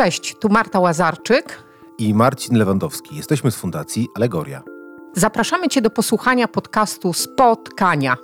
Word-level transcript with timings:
Cześć, 0.00 0.36
tu 0.38 0.48
Marta 0.48 0.80
Łazarczyk 0.80 1.62
i 1.98 2.14
Marcin 2.14 2.56
Lewandowski. 2.56 3.16
Jesteśmy 3.16 3.50
z 3.50 3.56
Fundacji 3.56 4.08
Alegoria. 4.14 4.62
Zapraszamy 5.16 5.68
Cię 5.68 5.82
do 5.82 5.90
posłuchania 5.90 6.48
podcastu 6.48 7.12
Spotkania. 7.12 8.16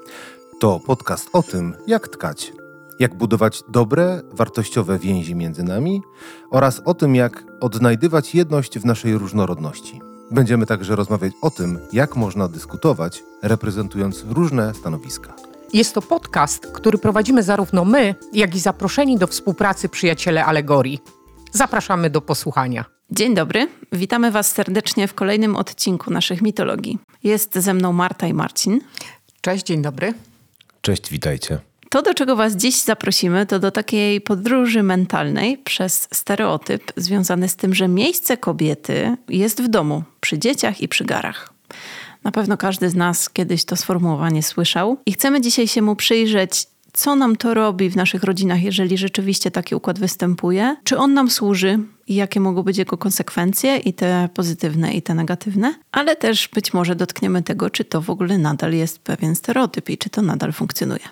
To 0.60 0.80
podcast 0.86 1.28
o 1.32 1.42
tym, 1.42 1.74
jak 1.86 2.08
tkać, 2.08 2.52
jak 2.98 3.14
budować 3.14 3.62
dobre, 3.68 4.20
wartościowe 4.32 4.98
więzi 4.98 5.34
między 5.34 5.62
nami 5.62 6.02
oraz 6.50 6.82
o 6.84 6.94
tym, 6.94 7.14
jak 7.14 7.44
odnajdywać 7.60 8.34
jedność 8.34 8.78
w 8.78 8.84
naszej 8.84 9.18
różnorodności. 9.18 10.00
Będziemy 10.30 10.66
także 10.66 10.96
rozmawiać 10.96 11.32
o 11.42 11.50
tym, 11.50 11.78
jak 11.92 12.16
można 12.16 12.48
dyskutować, 12.48 13.22
reprezentując 13.42 14.24
różne 14.30 14.74
stanowiska. 14.74 15.34
Jest 15.72 15.94
to 15.94 16.02
podcast, 16.02 16.66
który 16.66 16.98
prowadzimy 16.98 17.42
zarówno 17.42 17.84
my, 17.84 18.14
jak 18.32 18.54
i 18.54 18.60
zaproszeni 18.60 19.18
do 19.18 19.26
współpracy 19.26 19.88
przyjaciele 19.88 20.44
Alegorii. 20.44 21.00
Zapraszamy 21.56 22.10
do 22.10 22.20
posłuchania. 22.20 22.84
Dzień 23.10 23.34
dobry, 23.34 23.68
witamy 23.92 24.30
Was 24.30 24.52
serdecznie 24.52 25.08
w 25.08 25.14
kolejnym 25.14 25.56
odcinku 25.56 26.10
naszych 26.10 26.42
mitologii. 26.42 26.98
Jest 27.24 27.54
ze 27.54 27.74
mną 27.74 27.92
Marta 27.92 28.26
i 28.26 28.34
Marcin. 28.34 28.80
Cześć, 29.40 29.64
dzień 29.64 29.82
dobry. 29.82 30.14
Cześć, 30.80 31.10
witajcie. 31.10 31.58
To, 31.90 32.02
do 32.02 32.14
czego 32.14 32.36
Was 32.36 32.56
dziś 32.56 32.82
zaprosimy, 32.82 33.46
to 33.46 33.58
do 33.58 33.70
takiej 33.70 34.20
podróży 34.20 34.82
mentalnej 34.82 35.58
przez 35.58 36.08
stereotyp 36.14 36.92
związany 36.96 37.48
z 37.48 37.56
tym, 37.56 37.74
że 37.74 37.88
miejsce 37.88 38.36
kobiety 38.36 39.16
jest 39.28 39.62
w 39.62 39.68
domu, 39.68 40.02
przy 40.20 40.38
dzieciach 40.38 40.80
i 40.80 40.88
przy 40.88 41.04
garach. 41.04 41.52
Na 42.24 42.32
pewno 42.32 42.56
każdy 42.56 42.90
z 42.90 42.94
nas 42.94 43.30
kiedyś 43.30 43.64
to 43.64 43.76
sformułowanie 43.76 44.42
słyszał 44.42 44.96
i 45.06 45.12
chcemy 45.12 45.40
dzisiaj 45.40 45.68
się 45.68 45.82
mu 45.82 45.96
przyjrzeć, 45.96 46.66
co 46.96 47.16
nam 47.16 47.36
to 47.36 47.54
robi 47.54 47.90
w 47.90 47.96
naszych 47.96 48.22
rodzinach, 48.22 48.62
jeżeli 48.62 48.98
rzeczywiście 48.98 49.50
taki 49.50 49.74
układ 49.74 49.98
występuje, 49.98 50.76
czy 50.84 50.98
on 50.98 51.14
nam 51.14 51.30
służy 51.30 51.78
i 52.06 52.14
jakie 52.14 52.40
mogą 52.40 52.62
być 52.62 52.78
jego 52.78 52.98
konsekwencje, 52.98 53.76
i 53.76 53.92
te 53.92 54.28
pozytywne, 54.34 54.92
i 54.92 55.02
te 55.02 55.14
negatywne, 55.14 55.74
ale 55.92 56.16
też 56.16 56.48
być 56.48 56.74
może 56.74 56.96
dotkniemy 56.96 57.42
tego, 57.42 57.70
czy 57.70 57.84
to 57.84 58.00
w 58.00 58.10
ogóle 58.10 58.38
nadal 58.38 58.72
jest 58.72 58.98
pewien 58.98 59.34
stereotyp 59.34 59.90
i 59.90 59.98
czy 59.98 60.10
to 60.10 60.22
nadal 60.22 60.52
funkcjonuje. 60.52 61.08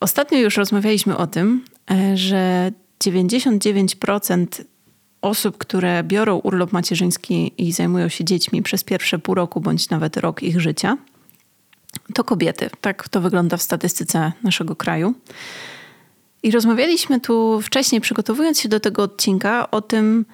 Ostatnio 0.00 0.38
już 0.38 0.56
rozmawialiśmy 0.56 1.16
o 1.16 1.26
tym, 1.26 1.64
e, 1.90 2.16
że 2.16 2.72
99% 3.04 4.46
osób, 5.22 5.58
które 5.58 6.04
biorą 6.04 6.36
urlop 6.36 6.72
macierzyński 6.72 7.52
i 7.58 7.72
zajmują 7.72 8.08
się 8.08 8.24
dziećmi 8.24 8.62
przez 8.62 8.84
pierwsze 8.84 9.18
pół 9.18 9.34
roku 9.34 9.60
bądź 9.60 9.90
nawet 9.90 10.16
rok 10.16 10.42
ich 10.42 10.60
życia, 10.60 10.96
to 12.14 12.24
kobiety. 12.24 12.70
Tak 12.80 13.08
to 13.08 13.20
wygląda 13.20 13.56
w 13.56 13.62
statystyce 13.62 14.32
naszego 14.42 14.76
kraju. 14.76 15.14
I 16.42 16.50
rozmawialiśmy 16.50 17.20
tu 17.20 17.60
wcześniej, 17.60 18.00
przygotowując 18.00 18.60
się 18.60 18.68
do 18.68 18.80
tego 18.80 19.02
odcinka, 19.02 19.70
o 19.70 19.80
tym, 19.80 20.24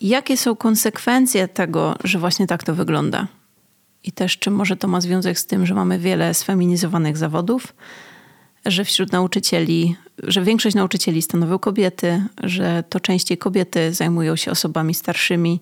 jakie 0.00 0.36
są 0.36 0.56
konsekwencje 0.56 1.48
tego, 1.48 1.96
że 2.04 2.18
właśnie 2.18 2.46
tak 2.46 2.64
to 2.64 2.74
wygląda. 2.74 3.26
I 4.04 4.12
też, 4.12 4.38
czy 4.38 4.50
może 4.50 4.76
to 4.76 4.88
ma 4.88 5.00
związek 5.00 5.38
z 5.38 5.46
tym, 5.46 5.66
że 5.66 5.74
mamy 5.74 5.98
wiele 5.98 6.34
sfeminizowanych 6.34 7.16
zawodów, 7.16 7.74
że 8.66 8.84
wśród 8.84 9.12
nauczycieli, 9.12 9.96
że 10.22 10.42
większość 10.42 10.76
nauczycieli 10.76 11.22
stanowią 11.22 11.58
kobiety, 11.58 12.22
że 12.42 12.84
to 12.88 13.00
częściej 13.00 13.38
kobiety 13.38 13.92
zajmują 13.92 14.36
się 14.36 14.50
osobami 14.50 14.94
starszymi, 14.94 15.60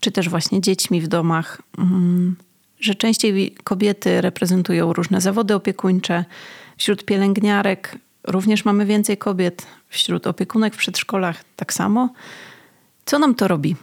czy 0.00 0.10
też 0.10 0.28
właśnie 0.28 0.60
dziećmi 0.60 1.00
w 1.00 1.08
domach. 1.08 1.62
Mm 1.78 2.36
że 2.80 2.94
częściej 2.94 3.54
kobiety 3.64 4.20
reprezentują 4.20 4.92
różne 4.92 5.20
zawody 5.20 5.54
opiekuńcze. 5.54 6.24
Wśród 6.76 7.04
pielęgniarek 7.04 7.98
również 8.24 8.64
mamy 8.64 8.86
więcej 8.86 9.16
kobiet, 9.16 9.66
wśród 9.88 10.26
opiekunek 10.26 10.74
w 10.74 10.78
przedszkolach 10.78 11.44
tak 11.56 11.72
samo. 11.72 12.08
Co 13.04 13.18
nam 13.18 13.34
to 13.34 13.48
robi? 13.48 13.76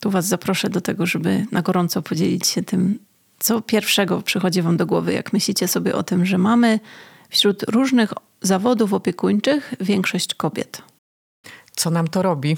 Tu 0.00 0.10
Was 0.10 0.26
zaproszę 0.26 0.70
do 0.70 0.80
tego, 0.80 1.06
żeby 1.06 1.46
na 1.52 1.62
gorąco 1.62 2.02
podzielić 2.02 2.46
się 2.46 2.62
tym, 2.62 2.98
co 3.38 3.60
pierwszego 3.60 4.22
przychodzi 4.22 4.62
Wam 4.62 4.76
do 4.76 4.86
głowy, 4.86 5.12
jak 5.12 5.32
myślicie 5.32 5.68
sobie 5.68 5.94
o 5.94 6.02
tym, 6.02 6.26
że 6.26 6.38
mamy 6.38 6.80
wśród 7.30 7.62
różnych 7.62 8.12
zawodów 8.40 8.92
opiekuńczych 8.92 9.74
większość 9.80 10.34
kobiet. 10.34 10.82
Co 11.76 11.90
nam 11.90 12.08
to 12.08 12.22
robi? 12.22 12.56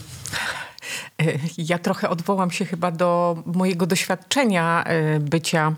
Ja 1.59 1.79
trochę 1.79 2.11
odwołam 2.11 2.51
się 2.51 2.65
chyba 2.65 2.91
do 2.91 3.43
mojego 3.47 3.87
doświadczenia 3.87 4.85
e, 4.85 5.21
bycia 5.21 5.73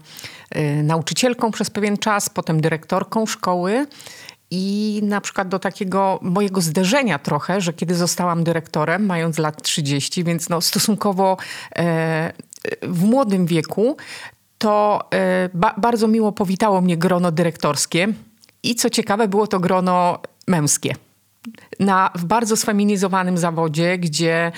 e, 0.51 0.83
nauczycielką 0.83 1.51
przez 1.51 1.71
pewien 1.71 1.99
czas, 1.99 2.29
potem 2.29 2.61
dyrektorką 2.61 3.27
szkoły. 3.27 3.87
I 4.51 5.01
na 5.03 5.21
przykład 5.21 5.49
do 5.49 5.59
takiego 5.59 6.19
mojego 6.23 6.61
zderzenia 6.61 7.19
trochę, 7.19 7.61
że 7.61 7.73
kiedy 7.73 7.95
zostałam 7.95 8.45
dyrektorem, 8.45 9.07
mając 9.07 9.39
lat 9.39 9.63
30, 9.63 10.25
więc 10.25 10.49
no 10.49 10.61
stosunkowo 10.61 11.37
e, 11.77 12.33
w 12.83 13.05
młodym 13.05 13.47
wieku, 13.47 13.97
to 14.59 15.09
ba 15.55 15.75
bardzo 15.77 16.09
miło 16.09 16.33
powitało 16.33 16.81
mnie 16.81 16.97
grono 16.97 17.33
dyrektorskie. 17.33 18.09
I 18.63 18.75
co 18.75 18.91
ciekawe, 18.91 19.29
było 19.29 19.47
to 19.47 19.61
grono 19.61 20.19
męskie 20.47 20.95
na, 21.81 22.11
w 22.15 22.25
bardzo 22.25 22.57
sfeminizowanym 22.57 23.39
zawodzie, 23.39 23.99
gdzie 23.99 24.53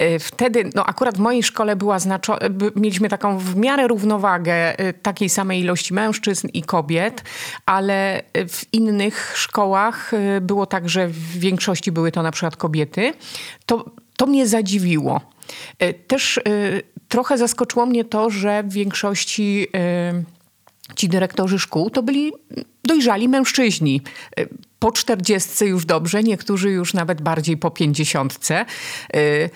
y, 0.00 0.18
wtedy, 0.18 0.70
no 0.74 0.86
akurat 0.86 1.16
w 1.16 1.20
mojej 1.20 1.42
szkole 1.42 1.76
była 1.76 1.98
znaczo- 1.98 2.38
mieliśmy 2.76 3.08
taką 3.08 3.38
w 3.38 3.56
miarę 3.56 3.88
równowagę 3.88 4.80
y, 4.80 4.92
takiej 4.92 5.28
samej 5.28 5.60
ilości 5.60 5.94
mężczyzn 5.94 6.48
i 6.52 6.62
kobiet, 6.62 7.24
ale 7.66 8.22
w 8.48 8.62
innych 8.72 9.32
szkołach 9.36 10.12
było 10.40 10.66
tak, 10.66 10.88
że 10.88 11.08
w 11.08 11.38
większości 11.38 11.92
były 11.92 12.12
to 12.12 12.22
na 12.22 12.30
przykład 12.30 12.56
kobiety. 12.56 13.12
To, 13.66 13.84
to 14.16 14.26
mnie 14.26 14.46
zadziwiło. 14.46 15.20
Też 16.06 16.40
trochę 17.08 17.38
zaskoczyło 17.38 17.86
mnie 17.86 18.04
to, 18.04 18.30
że 18.30 18.62
w 18.62 18.72
większości 18.72 19.66
ci 20.96 21.08
dyrektorzy 21.08 21.58
szkół 21.58 21.90
to 21.90 22.02
byli 22.02 22.32
dojrzali 22.84 23.28
mężczyźni 23.28 24.00
po 24.84 24.92
czterdziestce 24.92 25.66
już 25.66 25.86
dobrze, 25.86 26.22
niektórzy 26.22 26.70
już 26.70 26.94
nawet 26.94 27.22
bardziej 27.22 27.56
po 27.56 27.70
pięćdziesiątce. 27.70 28.64
Y, 29.16 29.50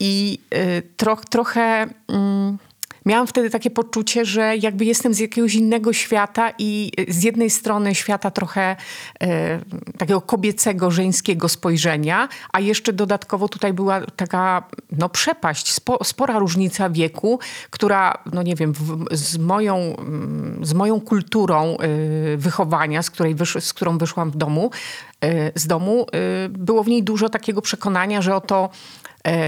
I 0.00 0.38
y, 0.54 0.82
troch, 0.96 1.24
trochę 1.24 1.86
mm, 2.08 2.58
miałam 3.06 3.26
wtedy 3.26 3.50
takie 3.50 3.70
poczucie, 3.70 4.24
że 4.24 4.56
jakby 4.56 4.84
jestem 4.84 5.14
z 5.14 5.18
jakiegoś 5.18 5.54
innego 5.54 5.92
świata 5.92 6.52
i 6.58 6.92
z 7.08 7.22
jednej 7.22 7.50
strony 7.50 7.94
świata 7.94 8.30
trochę 8.30 8.76
e, 9.20 9.60
takiego 9.98 10.20
kobiecego, 10.20 10.90
żeńskiego 10.90 11.48
spojrzenia, 11.48 12.28
a 12.52 12.60
jeszcze 12.60 12.92
dodatkowo 12.92 13.48
tutaj 13.48 13.72
była 13.72 14.00
taka 14.16 14.62
no, 14.92 15.08
przepaść, 15.08 15.72
spo, 15.72 16.04
spora 16.04 16.38
różnica 16.38 16.90
wieku, 16.90 17.38
która, 17.70 18.18
no 18.32 18.42
nie 18.42 18.54
wiem, 18.54 18.72
w, 18.72 19.06
z, 19.10 19.38
moją, 19.38 19.76
mm, 19.76 20.64
z 20.64 20.74
moją 20.74 21.00
kulturą 21.00 21.76
e, 21.76 22.36
wychowania, 22.36 23.02
z, 23.02 23.10
której 23.10 23.34
wysz, 23.34 23.56
z 23.60 23.72
którą 23.72 23.98
wyszłam 23.98 24.30
w 24.30 24.36
domu, 24.36 24.70
e, 25.20 25.60
z 25.60 25.66
domu, 25.66 26.06
e, 26.12 26.48
było 26.48 26.84
w 26.84 26.88
niej 26.88 27.02
dużo 27.02 27.28
takiego 27.28 27.62
przekonania, 27.62 28.22
że 28.22 28.34
oto 28.34 28.70
E, 28.99 28.99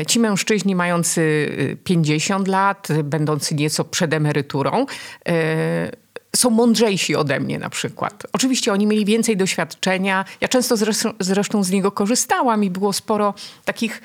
ci 0.09 0.21
mężczyźni 0.21 0.75
mający 0.75 1.49
50 1.85 2.49
y, 2.49 2.51
lat, 2.51 2.89
będący 3.05 3.55
nieco 3.55 3.85
przed 3.85 4.13
emeryturą, 4.13 4.87
e, 5.29 6.03
są 6.37 6.51
mądrzejsi 6.51 7.17
ode 7.17 7.41
mnie 7.41 7.59
na 7.59 7.71
przykład. 7.71 8.27
Oczywiście 8.33 8.73
oni 8.73 8.87
mieli 8.87 9.05
więcej 9.05 9.37
doświadczenia. 9.37 10.25
Ja 10.41 10.49
często 10.49 10.77
zresztą, 10.77 11.13
zresztą 11.21 11.65
z 11.65 11.71
niego 11.71 11.93
korzystałam 11.93 12.65
i 12.65 12.71
było 12.71 12.93
sporo 12.93 13.35
takich 13.65 14.03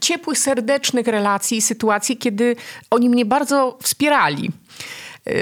ciepłych, 0.00 0.38
serdecznych 0.38 1.06
relacji 1.06 1.58
i 1.58 1.62
sytuacji, 1.62 2.16
kiedy 2.16 2.56
oni 2.90 3.10
mnie 3.10 3.24
bardzo 3.24 3.78
wspierali. 3.82 4.50
E, 5.26 5.32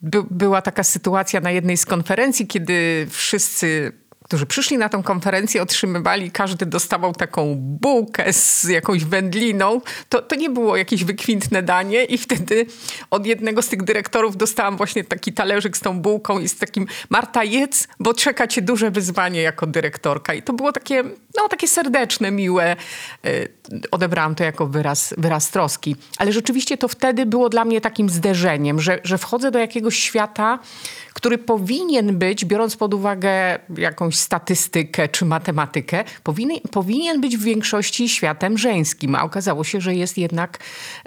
by, 0.00 0.22
była 0.30 0.62
taka 0.62 0.82
sytuacja 0.82 1.40
na 1.40 1.50
jednej 1.50 1.76
z 1.76 1.86
konferencji, 1.86 2.46
kiedy 2.46 3.06
wszyscy 3.10 3.92
którzy 4.30 4.46
przyszli 4.46 4.78
na 4.78 4.88
tę 4.88 5.02
konferencję, 5.04 5.62
otrzymywali, 5.62 6.30
każdy 6.30 6.66
dostawał 6.66 7.12
taką 7.12 7.54
bułkę 7.58 8.32
z 8.32 8.64
jakąś 8.64 9.04
wędliną. 9.04 9.80
To, 10.08 10.22
to 10.22 10.34
nie 10.36 10.50
było 10.50 10.76
jakieś 10.76 11.04
wykwintne 11.04 11.62
danie 11.62 12.04
i 12.04 12.18
wtedy 12.18 12.66
od 13.10 13.26
jednego 13.26 13.62
z 13.62 13.68
tych 13.68 13.82
dyrektorów 13.82 14.36
dostałam 14.36 14.76
właśnie 14.76 15.04
taki 15.04 15.32
talerzyk 15.32 15.76
z 15.76 15.80
tą 15.80 16.00
bułką 16.00 16.38
i 16.38 16.48
z 16.48 16.58
takim 16.58 16.86
Marta 17.08 17.44
jedz, 17.44 17.88
bo 18.00 18.14
czeka 18.14 18.46
cię 18.46 18.62
duże 18.62 18.90
wyzwanie 18.90 19.42
jako 19.42 19.66
dyrektorka. 19.66 20.34
I 20.34 20.42
to 20.42 20.52
było 20.52 20.72
takie, 20.72 21.04
no 21.36 21.48
takie 21.48 21.68
serdeczne, 21.68 22.30
miłe. 22.30 22.76
Y, 23.26 23.48
odebrałam 23.90 24.34
to 24.34 24.44
jako 24.44 24.66
wyraz, 24.66 25.14
wyraz 25.18 25.50
troski. 25.50 25.96
Ale 26.18 26.32
rzeczywiście 26.32 26.78
to 26.78 26.88
wtedy 26.88 27.26
było 27.26 27.48
dla 27.48 27.64
mnie 27.64 27.80
takim 27.80 28.10
zderzeniem, 28.10 28.80
że, 28.80 28.98
że 29.04 29.18
wchodzę 29.18 29.50
do 29.50 29.58
jakiegoś 29.58 29.96
świata, 29.96 30.58
który 31.14 31.38
powinien 31.38 32.18
być, 32.18 32.44
biorąc 32.44 32.76
pod 32.76 32.94
uwagę 32.94 33.58
jakąś 33.76 34.19
statystykę 34.20 35.08
czy 35.08 35.24
matematykę, 35.24 36.04
powinien, 36.22 36.60
powinien 36.70 37.20
być 37.20 37.36
w 37.36 37.42
większości 37.42 38.08
światem 38.08 38.58
żeńskim, 38.58 39.14
a 39.14 39.22
okazało 39.22 39.64
się, 39.64 39.80
że 39.80 39.94
jest 39.94 40.18
jednak 40.18 40.58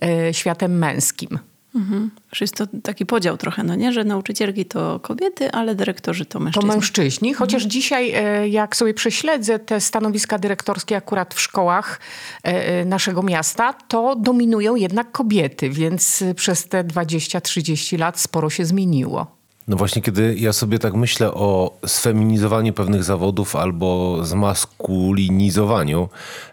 e, 0.01 0.33
światem 0.33 0.77
męskim. 0.77 1.39
Mhm. 1.75 2.11
Że 2.31 2.43
jest 2.43 2.55
to 2.55 2.67
taki 2.83 3.05
podział 3.05 3.37
trochę, 3.37 3.63
no 3.63 3.75
nie? 3.75 3.93
Że 3.93 4.03
nauczycielki 4.03 4.65
to 4.65 4.99
kobiety, 4.99 5.51
ale 5.51 5.75
dyrektorzy 5.75 6.25
to 6.25 6.39
mężczyźni. 6.39 6.69
To 6.69 6.75
mężczyźni, 6.75 7.33
chociaż 7.33 7.61
mhm. 7.61 7.69
dzisiaj 7.71 8.11
e, 8.15 8.49
jak 8.49 8.75
sobie 8.75 8.93
prześledzę 8.93 9.59
te 9.59 9.81
stanowiska 9.81 10.39
dyrektorskie 10.39 10.97
akurat 10.97 11.33
w 11.33 11.41
szkołach 11.41 11.99
e, 12.43 12.67
e, 12.67 12.85
naszego 12.85 13.23
miasta, 13.23 13.73
to 13.73 14.15
dominują 14.15 14.75
jednak 14.75 15.11
kobiety, 15.11 15.69
więc 15.69 16.23
przez 16.35 16.67
te 16.67 16.83
20-30 16.83 17.99
lat 17.99 18.19
sporo 18.19 18.49
się 18.49 18.65
zmieniło. 18.65 19.42
No 19.67 19.77
właśnie, 19.77 20.01
kiedy 20.01 20.35
ja 20.35 20.53
sobie 20.53 20.79
tak 20.79 20.93
myślę 20.93 21.33
o 21.33 21.77
sfeminizowaniu 21.85 22.73
pewnych 22.73 23.03
zawodów 23.03 23.55
albo 23.55 24.19
zmaskulinizowaniu 24.25 26.09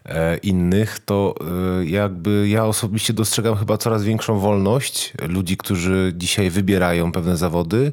e, 0.07 0.37
innych, 0.37 0.99
to 1.05 1.35
e, 1.81 1.85
jakby 1.85 2.49
ja 2.49 2.65
osobiście 2.65 3.13
dostrzegam 3.13 3.57
chyba 3.57 3.79
coraz 3.79 4.05
większą 4.05 4.39
wolność 4.39 5.13
ludzi, 5.29 5.57
którzy 5.57 6.13
dzisiaj 6.17 6.51
wybierają 6.51 7.13
pewne 7.13 7.37
zawody. 7.37 7.93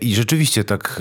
I 0.00 0.14
rzeczywiście 0.14 0.64
tak 0.64 1.00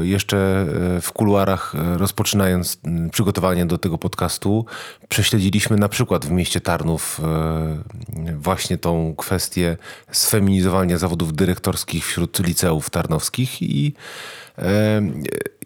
e, 0.00 0.06
jeszcze 0.06 0.66
w 1.02 1.12
kuluarach 1.12 1.74
rozpoczynając 1.96 2.80
przygotowanie 3.12 3.66
do 3.66 3.78
tego 3.78 3.98
podcastu, 3.98 4.66
prześledziliśmy 5.08 5.76
na 5.76 5.88
przykład 5.88 6.26
w 6.26 6.30
mieście 6.30 6.60
Tarnów 6.60 7.20
właśnie 8.34 8.78
tą 8.78 9.14
kwestię 9.16 9.76
sfeminizowania 10.12 10.98
zawodów 10.98 11.34
dyrektorskich 11.34 12.15
wśród 12.16 12.46
liceów 12.46 12.90
tarnowskich 12.90 13.62
i, 13.62 13.94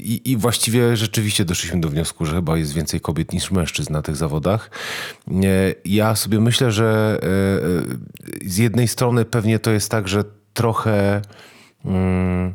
i, 0.00 0.20
i, 0.24 0.36
właściwie 0.36 0.96
rzeczywiście 0.96 1.44
doszliśmy 1.44 1.80
do 1.80 1.88
wniosku, 1.88 2.26
że 2.26 2.34
chyba 2.34 2.56
jest 2.56 2.72
więcej 2.72 3.00
kobiet 3.00 3.32
niż 3.32 3.50
mężczyzn 3.50 3.92
na 3.92 4.02
tych 4.02 4.16
zawodach. 4.16 4.70
Ja 5.84 6.16
sobie 6.16 6.40
myślę, 6.40 6.72
że 6.72 7.20
e, 8.42 8.48
z 8.48 8.56
jednej 8.58 8.88
strony 8.88 9.24
pewnie 9.24 9.58
to 9.58 9.70
jest 9.70 9.90
tak, 9.90 10.08
że 10.08 10.24
trochę 10.54 11.22
mm, 11.84 12.54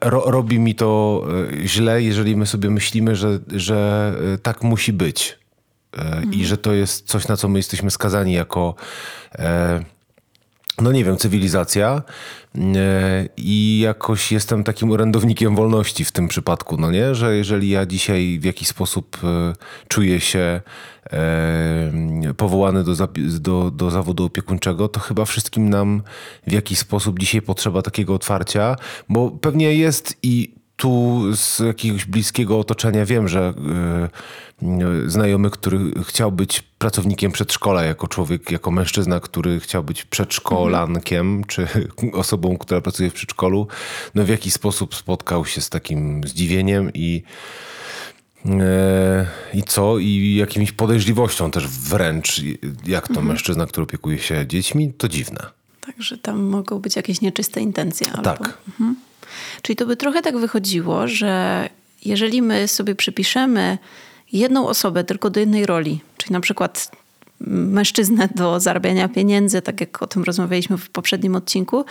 ro, 0.00 0.22
robi 0.26 0.58
mi 0.58 0.74
to 0.74 1.22
e, 1.62 1.66
źle, 1.66 2.02
jeżeli 2.02 2.36
my 2.36 2.46
sobie 2.46 2.70
myślimy, 2.70 3.16
że, 3.16 3.38
że 3.54 4.12
e, 4.34 4.38
tak 4.38 4.62
musi 4.62 4.92
być. 4.92 5.38
Mhm. 5.92 6.32
I 6.32 6.44
że 6.44 6.56
to 6.56 6.72
jest 6.72 7.06
coś, 7.06 7.28
na 7.28 7.36
co 7.36 7.48
my 7.48 7.58
jesteśmy 7.58 7.90
skazani 7.90 8.32
jako 8.32 8.74
no 10.80 10.92
nie 10.92 11.04
wiem, 11.04 11.16
cywilizacja 11.16 12.02
e, 12.54 13.28
i 13.36 13.78
jakoś 13.78 14.32
jestem 14.32 14.64
takim 14.64 14.90
orędownikiem 14.90 15.56
wolności 15.56 16.04
w 16.04 16.12
tym 16.12 16.28
przypadku, 16.28 16.76
no 16.76 16.90
nie? 16.90 17.14
Że 17.14 17.36
jeżeli 17.36 17.68
ja 17.68 17.86
dzisiaj 17.86 18.38
w 18.40 18.44
jakiś 18.44 18.68
sposób 18.68 19.18
e, 19.24 19.52
czuję 19.88 20.20
się 20.20 20.60
e, 21.12 22.34
powołany 22.36 22.84
do, 22.84 22.94
do, 23.40 23.70
do 23.70 23.90
zawodu 23.90 24.24
opiekuńczego, 24.24 24.88
to 24.88 25.00
chyba 25.00 25.24
wszystkim 25.24 25.70
nam 25.70 26.02
w 26.46 26.52
jakiś 26.52 26.78
sposób 26.78 27.18
dzisiaj 27.18 27.42
potrzeba 27.42 27.82
takiego 27.82 28.14
otwarcia, 28.14 28.76
bo 29.08 29.30
pewnie 29.30 29.74
jest 29.74 30.16
i 30.22 30.61
tu 30.82 31.22
z 31.36 31.58
jakiegoś 31.58 32.04
bliskiego 32.04 32.58
otoczenia 32.58 33.04
wiem, 33.04 33.28
że 33.28 33.54
yy, 34.62 35.10
znajomy, 35.10 35.50
który 35.50 35.78
chciał 36.04 36.32
być 36.32 36.62
pracownikiem 36.78 37.32
przedszkola 37.32 37.82
jako 37.82 38.08
człowiek, 38.08 38.50
jako 38.50 38.70
mężczyzna, 38.70 39.20
który 39.20 39.60
chciał 39.60 39.84
być 39.84 40.04
przedszkolankiem, 40.04 41.26
mhm. 41.26 41.44
czy 41.44 41.68
osobą, 42.22 42.58
która 42.58 42.80
pracuje 42.80 43.10
w 43.10 43.12
przedszkolu, 43.12 43.66
no 44.14 44.24
w 44.24 44.28
jakiś 44.28 44.52
sposób 44.52 44.94
spotkał 44.94 45.44
się 45.44 45.60
z 45.60 45.70
takim 45.70 46.24
zdziwieniem 46.24 46.90
i 46.94 47.22
e, 48.46 49.26
i 49.54 49.62
co? 49.62 49.98
I 49.98 50.34
jakimiś 50.34 50.72
podejrzliwością 50.72 51.50
też 51.50 51.68
wręcz, 51.68 52.42
jak 52.86 53.06
to 53.06 53.14
mhm. 53.14 53.26
mężczyzna, 53.26 53.66
który 53.66 53.84
opiekuje 53.84 54.18
się 54.18 54.46
dziećmi, 54.46 54.92
to 54.92 55.08
dziwne. 55.08 55.46
Także 55.86 56.18
tam 56.18 56.42
mogą 56.42 56.78
być 56.78 56.96
jakieś 56.96 57.20
nieczyste 57.20 57.60
intencje. 57.60 58.12
Albo... 58.12 58.22
Tak. 58.22 58.58
Mhm. 58.68 58.96
Czyli 59.62 59.76
to 59.76 59.86
by 59.86 59.96
trochę 59.96 60.22
tak 60.22 60.38
wychodziło, 60.38 61.08
że 61.08 61.68
jeżeli 62.04 62.42
my 62.42 62.68
sobie 62.68 62.94
przypiszemy 62.94 63.78
jedną 64.32 64.66
osobę 64.68 65.04
tylko 65.04 65.30
do 65.30 65.40
jednej 65.40 65.66
roli, 65.66 66.00
czyli 66.16 66.32
na 66.32 66.40
przykład 66.40 66.90
mężczyznę 67.46 68.28
do 68.34 68.60
zarabiania 68.60 69.08
pieniędzy, 69.08 69.62
tak 69.62 69.80
jak 69.80 70.02
o 70.02 70.06
tym 70.06 70.24
rozmawialiśmy 70.24 70.78
w 70.78 70.90
poprzednim 70.90 71.36
odcinku, 71.36 71.84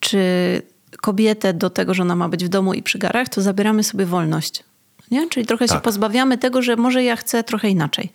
czy 0.00 0.62
kobietę 1.00 1.54
do 1.54 1.70
tego, 1.70 1.94
że 1.94 2.02
ona 2.02 2.16
ma 2.16 2.28
być 2.28 2.44
w 2.44 2.48
domu 2.48 2.74
i 2.74 2.82
przy 2.82 2.98
garach, 2.98 3.28
to 3.28 3.42
zabieramy 3.42 3.84
sobie 3.84 4.06
wolność. 4.06 4.64
Nie? 5.10 5.28
Czyli 5.28 5.46
trochę 5.46 5.66
tak. 5.66 5.76
się 5.76 5.82
pozbawiamy 5.82 6.38
tego, 6.38 6.62
że 6.62 6.76
może 6.76 7.04
ja 7.04 7.16
chcę 7.16 7.44
trochę 7.44 7.68
inaczej. 7.68 8.12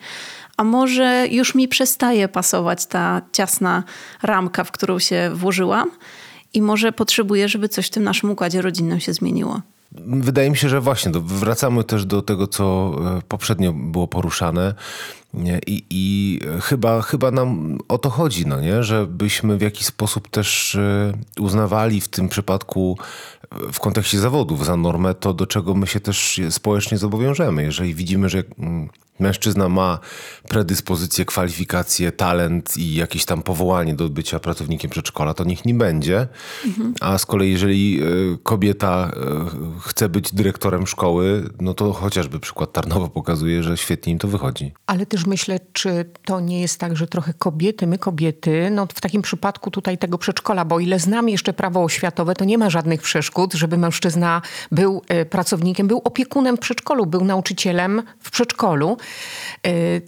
A 0.58 0.64
może 0.64 1.28
już 1.32 1.56
mi 1.56 1.68
przestaje 1.68 2.28
pasować 2.28 2.86
ta 2.86 3.22
ciasna 3.32 3.84
ramka, 4.24 4.64
w 4.64 4.72
którą 4.72 5.00
się 5.00 5.32
włożyłam 5.34 5.92
i 6.54 6.62
może 6.62 6.92
potrzebuje, 6.92 7.50
żeby 7.50 7.70
coś 7.70 7.88
w 7.88 7.90
tym 7.90 8.04
naszym 8.04 8.32
układzie 8.32 8.62
rodzinnym 8.62 9.00
się 9.00 9.14
zmieniło. 9.14 9.62
Wydaje 10.06 10.50
mi 10.50 10.58
się, 10.58 10.70
że 10.70 10.82
właśnie 10.82 11.12
wracamy 11.16 11.84
też 11.84 12.06
do 12.06 12.22
tego, 12.22 12.48
co 12.48 12.96
e, 13.18 13.22
poprzednio 13.28 13.74
było 13.74 14.08
poruszane. 14.08 14.74
I, 15.68 15.84
I, 15.90 16.40
chyba, 16.62 17.02
chyba 17.02 17.32
nam 17.32 17.78
o 17.88 17.98
to 17.98 18.10
chodzi, 18.10 18.48
no 18.48 18.62
nie? 18.62 18.84
żebyśmy 18.84 19.58
w 19.58 19.62
jakiś 19.62 19.86
sposób 19.86 20.28
też 20.28 20.76
e, 20.76 21.14
uznawali 21.40 22.02
w 22.02 22.08
tym 22.08 22.30
przypadku 22.30 22.98
w 23.74 23.80
kontekście 23.80 24.20
zawodów 24.20 24.66
za 24.66 24.78
normę 24.78 25.14
to, 25.16 25.34
do 25.34 25.48
czego 25.48 25.74
my 25.74 25.88
się 25.88 26.00
też 26.00 26.42
społecznie 26.50 26.98
zobowiążemy. 26.98 27.64
Jeżeli 27.64 27.96
widzimy, 27.96 28.30
że 28.30 28.44
mm, 28.60 28.90
mężczyzna 29.22 29.70
ma 29.70 30.00
predyspozycję, 30.48 31.26
kwalifikacje, 31.26 32.12
talent 32.12 32.78
i 32.78 32.96
jakieś 32.96 33.26
tam 33.26 33.44
powołanie 33.44 33.94
do 33.94 34.10
bycia 34.10 34.40
pracownikiem 34.40 34.92
przedszkola, 34.92 35.34
to 35.34 35.44
niech 35.44 35.66
nie 35.66 35.74
będzie. 35.74 36.28
Mhm. 36.66 36.94
A 37.02 37.18
z 37.18 37.26
kolei, 37.26 37.52
jeżeli 37.52 38.02
e, 38.02 38.06
kobieta 38.44 39.12
e, 39.16 39.80
chce 39.80 40.10
być 40.10 40.34
dyrektorem 40.34 40.88
szkoły, 40.88 41.50
no 41.62 41.74
to 41.74 41.94
chociażby 41.94 42.40
przykład 42.40 42.74
Tarnowa 42.74 43.08
pokazuje, 43.08 43.64
że 43.64 43.78
świetnie 43.78 44.14
im 44.14 44.20
to 44.20 44.28
wychodzi. 44.28 44.72
Ale 44.88 45.06
też 45.06 45.26
myślę, 45.26 45.60
czy 45.74 46.06
to 46.26 46.40
nie 46.40 46.62
jest 46.62 46.80
tak, 46.80 46.98
że 46.98 47.08
trochę 47.08 47.34
kobiety, 47.34 47.88
my 47.88 47.98
kobiety, 47.98 48.70
no 48.72 48.88
w 48.96 49.02
takim 49.02 49.22
przypadku 49.22 49.72
tutaj 49.72 49.98
tego 49.98 50.18
przedszkola, 50.18 50.66
bo 50.66 50.80
ile 50.80 51.00
znam 51.00 51.30
jeszcze 51.30 51.54
prawo 51.54 51.84
oświatowe, 51.84 52.34
to 52.34 52.46
nie 52.46 52.58
ma 52.58 52.70
żadnych 52.70 53.02
przeszkód, 53.02 53.54
żeby 53.54 53.78
mężczyzna 53.78 54.42
był 54.72 55.02
e, 55.08 55.26
pracownikiem, 55.26 55.88
był 55.88 56.02
opiekunem 56.04 56.58
w 56.58 56.60
przedszkolu, 56.60 57.06
był 57.06 57.26
nauczycielem 57.26 58.04
w 58.20 58.32
przedszkolu. 58.32 58.98
Y, 59.68 60.02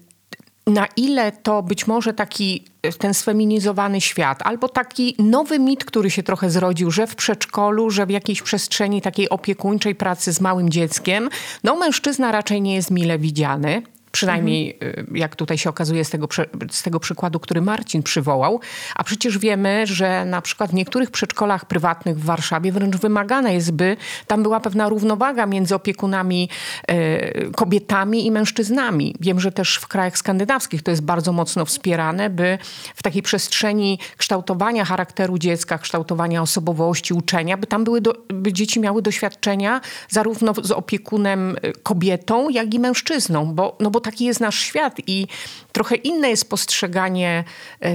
na 0.68 0.88
ile 0.98 1.32
to 1.32 1.64
być 1.64 1.88
może 1.88 2.14
taki 2.14 2.64
ten 2.98 3.14
sfeminizowany 3.14 4.02
świat, 4.02 4.40
albo 4.44 4.70
taki 4.70 5.16
nowy 5.20 5.60
mit, 5.60 5.86
który 5.86 6.12
się 6.12 6.24
trochę 6.24 6.50
zrodził, 6.50 6.92
że 6.92 7.08
w 7.08 7.16
przedszkolu, 7.16 7.90
że 7.90 8.06
w 8.06 8.10
jakiejś 8.10 8.42
przestrzeni 8.42 9.02
takiej 9.02 9.30
opiekuńczej 9.30 9.96
pracy 9.96 10.34
z 10.34 10.42
małym 10.42 10.70
dzieckiem, 10.70 11.30
no 11.64 11.76
mężczyzna 11.76 12.32
raczej 12.32 12.62
nie 12.62 12.76
jest 12.76 12.92
mile 12.92 13.20
widziany. 13.20 13.84
Przynajmniej 14.14 14.78
mhm. 14.82 15.18
jak 15.18 15.36
tutaj 15.36 15.58
się 15.58 15.70
okazuje 15.70 16.06
z 16.06 16.10
tego, 16.10 16.28
z 16.72 16.84
tego 16.84 17.00
przykładu, 17.00 17.40
który 17.40 17.62
Marcin 17.62 18.04
przywołał. 18.04 18.60
A 18.96 19.04
przecież 19.04 19.38
wiemy, 19.38 19.88
że 19.88 20.26
na 20.26 20.42
przykład 20.42 20.72
w 20.72 20.74
niektórych 20.74 21.12
przedszkolach 21.12 21.66
prywatnych 21.66 22.20
w 22.20 22.26
Warszawie 22.26 22.72
wręcz 22.72 22.96
wymagane 22.96 23.54
jest, 23.54 23.72
by 23.72 23.98
tam 24.28 24.44
była 24.44 24.60
pewna 24.60 24.90
równowaga 24.90 25.46
między 25.46 25.76
opiekunami 25.76 26.50
y, 26.92 27.52
kobietami 27.56 28.26
i 28.26 28.32
mężczyznami. 28.32 29.16
Wiem, 29.20 29.40
że 29.40 29.52
też 29.52 29.76
w 29.78 29.88
krajach 29.88 30.18
skandynawskich 30.18 30.84
to 30.84 30.92
jest 30.92 31.04
bardzo 31.04 31.32
mocno 31.32 31.66
wspierane, 31.66 32.30
by 32.30 32.58
w 32.96 33.04
takiej 33.04 33.22
przestrzeni 33.22 34.00
kształtowania 34.18 34.86
charakteru 34.86 35.38
dziecka, 35.38 35.78
kształtowania 35.78 36.42
osobowości, 36.42 37.14
uczenia, 37.14 37.58
by 37.58 37.68
tam 37.68 37.84
były 37.84 38.02
do, 38.02 38.14
by 38.28 38.54
dzieci 38.54 38.80
miały 38.80 39.02
doświadczenia 39.02 39.82
zarówno 40.10 40.54
z 40.64 40.72
opiekunem 40.72 41.56
e, 41.62 41.72
kobietą, 41.72 42.50
jak 42.50 42.74
i 42.74 42.80
mężczyzną, 42.80 43.54
bo, 43.54 43.78
no 43.80 43.90
bo 43.90 44.03
taki 44.04 44.26
jest 44.26 44.40
nasz 44.40 44.60
świat 44.60 44.98
i 45.08 45.28
trochę 45.72 45.96
inne 45.96 46.30
jest 46.30 46.50
postrzeganie 46.50 47.44
e, 47.82 47.94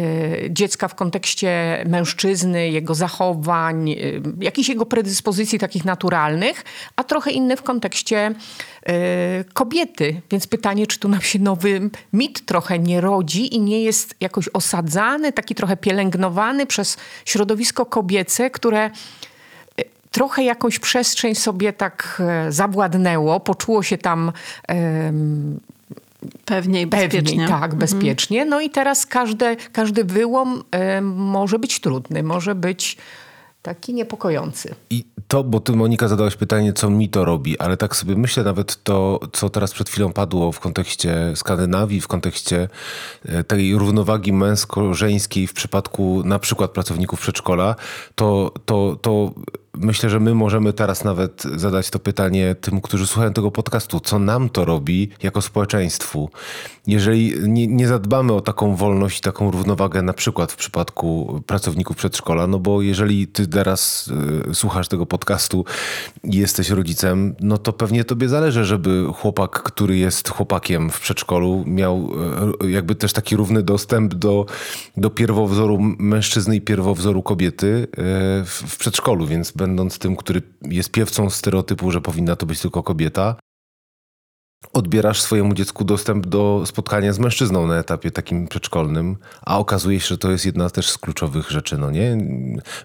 dziecka 0.50 0.88
w 0.88 0.94
kontekście 0.94 1.82
mężczyzny, 1.88 2.70
jego 2.70 2.94
zachowań, 2.94 3.90
e, 3.90 3.96
jakichś 4.40 4.68
jego 4.68 4.86
predyspozycji 4.86 5.58
takich 5.58 5.84
naturalnych, 5.84 6.64
a 6.96 7.04
trochę 7.04 7.30
inne 7.30 7.56
w 7.56 7.62
kontekście 7.62 8.34
e, 8.86 9.44
kobiety. 9.52 10.20
Więc 10.30 10.46
pytanie, 10.46 10.86
czy 10.86 10.98
tu 10.98 11.08
nam 11.08 11.20
się 11.20 11.38
nowy 11.38 11.90
mit 12.12 12.46
trochę 12.46 12.78
nie 12.78 13.00
rodzi 13.00 13.54
i 13.54 13.60
nie 13.60 13.82
jest 13.82 14.14
jakoś 14.20 14.48
osadzany, 14.48 15.32
taki 15.32 15.54
trochę 15.54 15.76
pielęgnowany 15.76 16.66
przez 16.66 16.96
środowisko 17.24 17.86
kobiece, 17.86 18.50
które 18.50 18.90
trochę 20.10 20.42
jakąś 20.44 20.78
przestrzeń 20.78 21.34
sobie 21.34 21.72
tak 21.72 22.22
zawładnęło, 22.48 23.40
poczuło 23.40 23.82
się 23.82 23.98
tam 23.98 24.32
Pewnie 26.44 26.82
i 26.82 26.86
bezpiecznie. 26.86 27.20
Pewniej, 27.20 27.48
tak, 27.48 27.62
mhm. 27.62 27.78
bezpiecznie. 27.78 28.44
No 28.44 28.60
i 28.60 28.70
teraz 28.70 29.06
każde, 29.06 29.56
każdy 29.56 30.04
wyłom 30.04 30.64
y, 30.98 31.00
może 31.02 31.58
być 31.58 31.80
trudny, 31.80 32.22
może 32.22 32.54
być 32.54 32.96
taki 33.62 33.94
niepokojący. 33.94 34.74
I 34.90 35.04
to, 35.28 35.44
bo 35.44 35.60
ty 35.60 35.72
Monika 35.72 36.08
zadałaś 36.08 36.36
pytanie, 36.36 36.72
co 36.72 36.90
mi 36.90 37.08
to 37.08 37.24
robi, 37.24 37.58
ale 37.58 37.76
tak 37.76 37.96
sobie 37.96 38.16
myślę 38.16 38.44
nawet 38.44 38.82
to, 38.82 39.20
co 39.32 39.50
teraz 39.50 39.72
przed 39.72 39.88
chwilą 39.88 40.12
padło 40.12 40.52
w 40.52 40.60
kontekście 40.60 41.32
Skandynawii, 41.34 42.00
w 42.00 42.08
kontekście 42.08 42.68
e, 43.24 43.44
tej 43.44 43.74
równowagi 43.74 44.32
męsko-żeńskiej 44.32 45.46
w 45.46 45.52
przypadku 45.52 46.22
na 46.24 46.38
przykład 46.38 46.70
pracowników 46.70 47.20
przedszkola, 47.20 47.76
to, 48.14 48.52
to, 48.66 48.96
to 49.02 49.32
myślę, 49.80 50.10
że 50.10 50.20
my 50.20 50.34
możemy 50.34 50.72
teraz 50.72 51.04
nawet 51.04 51.42
zadać 51.56 51.90
to 51.90 51.98
pytanie 51.98 52.54
tym, 52.60 52.80
którzy 52.80 53.06
słuchają 53.06 53.32
tego 53.32 53.50
podcastu, 53.50 54.00
co 54.00 54.18
nam 54.18 54.48
to 54.48 54.64
robi 54.64 55.08
jako 55.22 55.42
społeczeństwu. 55.42 56.30
Jeżeli 56.86 57.34
nie, 57.42 57.66
nie 57.66 57.88
zadbamy 57.88 58.32
o 58.32 58.40
taką 58.40 58.76
wolność, 58.76 59.20
taką 59.20 59.50
równowagę, 59.50 60.02
na 60.02 60.12
przykład 60.12 60.52
w 60.52 60.56
przypadku 60.56 61.40
pracowników 61.46 61.96
przedszkola, 61.96 62.46
no 62.46 62.58
bo 62.58 62.82
jeżeli 62.82 63.26
ty 63.26 63.46
teraz 63.46 64.10
y, 64.50 64.54
słuchasz 64.54 64.88
tego 64.88 65.06
podcastu 65.06 65.64
i 66.24 66.36
jesteś 66.36 66.70
rodzicem, 66.70 67.34
no 67.40 67.58
to 67.58 67.72
pewnie 67.72 68.04
tobie 68.04 68.28
zależy, 68.28 68.64
żeby 68.64 69.04
chłopak, 69.14 69.62
który 69.62 69.96
jest 69.96 70.28
chłopakiem 70.28 70.90
w 70.90 71.00
przedszkolu, 71.00 71.64
miał 71.66 72.10
y, 72.62 72.70
jakby 72.70 72.94
też 72.94 73.12
taki 73.12 73.36
równy 73.36 73.62
dostęp 73.62 74.14
do, 74.14 74.46
do 74.96 75.10
pierwowzoru 75.10 75.78
mężczyzny 75.98 76.56
i 76.56 76.60
pierwowzoru 76.60 77.22
kobiety 77.22 77.66
y, 77.66 77.86
w, 78.44 78.62
w 78.66 78.78
przedszkolu, 78.78 79.26
więc 79.26 79.52
będąc 79.68 79.98
tym, 79.98 80.16
który 80.16 80.42
jest 80.62 80.90
piewcą 80.90 81.30
stereotypu, 81.30 81.90
że 81.90 82.00
powinna 82.00 82.36
to 82.36 82.46
być 82.46 82.60
tylko 82.60 82.82
kobieta, 82.82 83.36
odbierasz 84.72 85.22
swojemu 85.22 85.54
dziecku 85.54 85.84
dostęp 85.84 86.26
do 86.26 86.62
spotkania 86.66 87.12
z 87.12 87.18
mężczyzną 87.18 87.66
na 87.66 87.78
etapie 87.78 88.10
takim 88.10 88.48
przedszkolnym, 88.48 89.16
a 89.42 89.58
okazuje 89.58 90.00
się, 90.00 90.08
że 90.08 90.18
to 90.18 90.30
jest 90.30 90.46
jedna 90.46 90.70
też 90.70 90.90
z 90.90 90.98
kluczowych 90.98 91.50
rzeczy, 91.50 91.78
no 91.78 91.90
nie? 91.90 92.18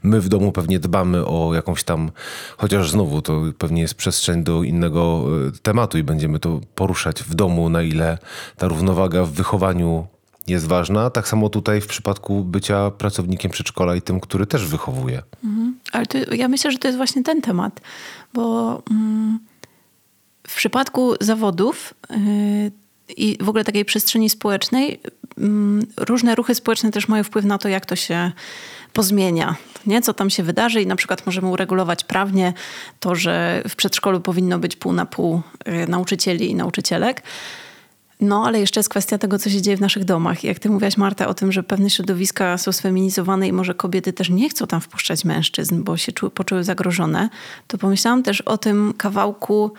My 0.04 0.22
w 0.22 0.30
domu 0.30 0.52
pewnie 0.52 0.80
dbamy 0.80 1.26
o 1.26 1.54
jakąś 1.54 1.84
tam, 1.84 2.12
chociaż 2.58 2.92
znowu 2.92 3.22
to 3.22 3.42
pewnie 3.58 3.82
jest 3.82 3.96
przestrzeń 3.96 4.44
do 4.44 4.64
innego 4.64 5.26
e, 5.48 5.52
tematu 5.62 5.98
i 5.98 6.04
będziemy 6.04 6.40
to 6.40 6.62
poruszać 6.76 7.24
w 7.24 7.36
domu, 7.36 7.70
na 7.70 7.82
ile 7.82 8.18
ta 8.58 8.68
równowaga 8.68 9.24
w 9.24 9.32
wychowaniu 9.32 10.08
jest 10.48 10.68
ważna. 10.68 11.10
Tak 11.10 11.28
samo 11.28 11.50
tutaj 11.50 11.82
w 11.82 11.88
przypadku 11.88 12.44
bycia 12.44 12.92
pracownikiem 12.92 13.52
przedszkola 13.52 13.96
i 13.96 14.02
tym, 14.02 14.20
który 14.20 14.46
też 14.46 14.68
wychowuje. 14.68 15.22
Mhm. 15.44 15.80
Ale 15.92 16.06
to, 16.06 16.18
ja 16.34 16.48
myślę, 16.48 16.72
że 16.72 16.78
to 16.78 16.88
jest 16.88 16.98
właśnie 16.98 17.24
ten 17.24 17.42
temat, 17.42 17.82
bo 18.34 18.82
mm, 18.92 19.40
w 20.48 20.56
przypadku 20.56 21.14
zawodów 21.22 21.94
yy, 22.10 22.18
i 23.18 23.38
w 23.42 23.50
ogóle 23.50 23.64
takiej 23.64 23.86
przestrzeni 23.86 24.30
społecznej, 24.30 25.00
yy, 25.38 25.46
różne 25.98 26.36
ruchy 26.36 26.56
społeczne 26.56 26.92
też 26.92 27.08
mają 27.08 27.24
wpływ 27.24 27.46
na 27.46 27.58
to, 27.58 27.70
jak 27.70 27.86
to 27.86 27.96
się 27.96 28.32
pozmienia, 28.94 29.56
nie? 29.88 30.02
co 30.02 30.14
tam 30.14 30.30
się 30.30 30.44
wydarzy 30.44 30.82
i 30.82 30.88
na 30.88 30.96
przykład 30.96 31.26
możemy 31.26 31.48
uregulować 31.48 32.04
prawnie 32.04 32.54
to, 33.00 33.16
że 33.16 33.64
w 33.70 33.76
przedszkolu 33.76 34.22
powinno 34.22 34.60
być 34.60 34.76
pół 34.76 34.94
na 34.94 35.06
pół 35.06 35.42
yy, 35.66 35.88
nauczycieli 35.88 36.52
i 36.52 36.56
nauczycielek. 36.56 37.24
No, 38.24 38.46
ale 38.46 38.60
jeszcze 38.60 38.80
jest 38.80 38.90
kwestia 38.90 39.18
tego, 39.18 39.40
co 39.40 39.50
się 39.50 39.62
dzieje 39.62 39.78
w 39.78 39.82
naszych 39.82 40.06
domach. 40.06 40.44
Jak 40.44 40.60
ty 40.60 40.70
mówiłaś, 40.70 40.98
Marta, 40.98 41.28
o 41.28 41.34
tym, 41.34 41.52
że 41.52 41.64
pewne 41.64 41.90
środowiska 41.90 42.58
są 42.58 42.72
sfeminizowane 42.72 43.48
i 43.48 43.54
może 43.54 43.74
kobiety 43.74 44.14
też 44.14 44.30
nie 44.30 44.50
chcą 44.50 44.68
tam 44.68 44.82
wpuszczać 44.82 45.26
mężczyzn, 45.26 45.84
bo 45.84 45.98
się 45.98 46.12
czu, 46.12 46.30
poczuły 46.30 46.64
zagrożone, 46.64 47.30
to 47.68 47.78
pomyślałam 47.78 48.24
też 48.24 48.42
o 48.42 48.58
tym 48.58 48.94
kawałku, 48.98 49.74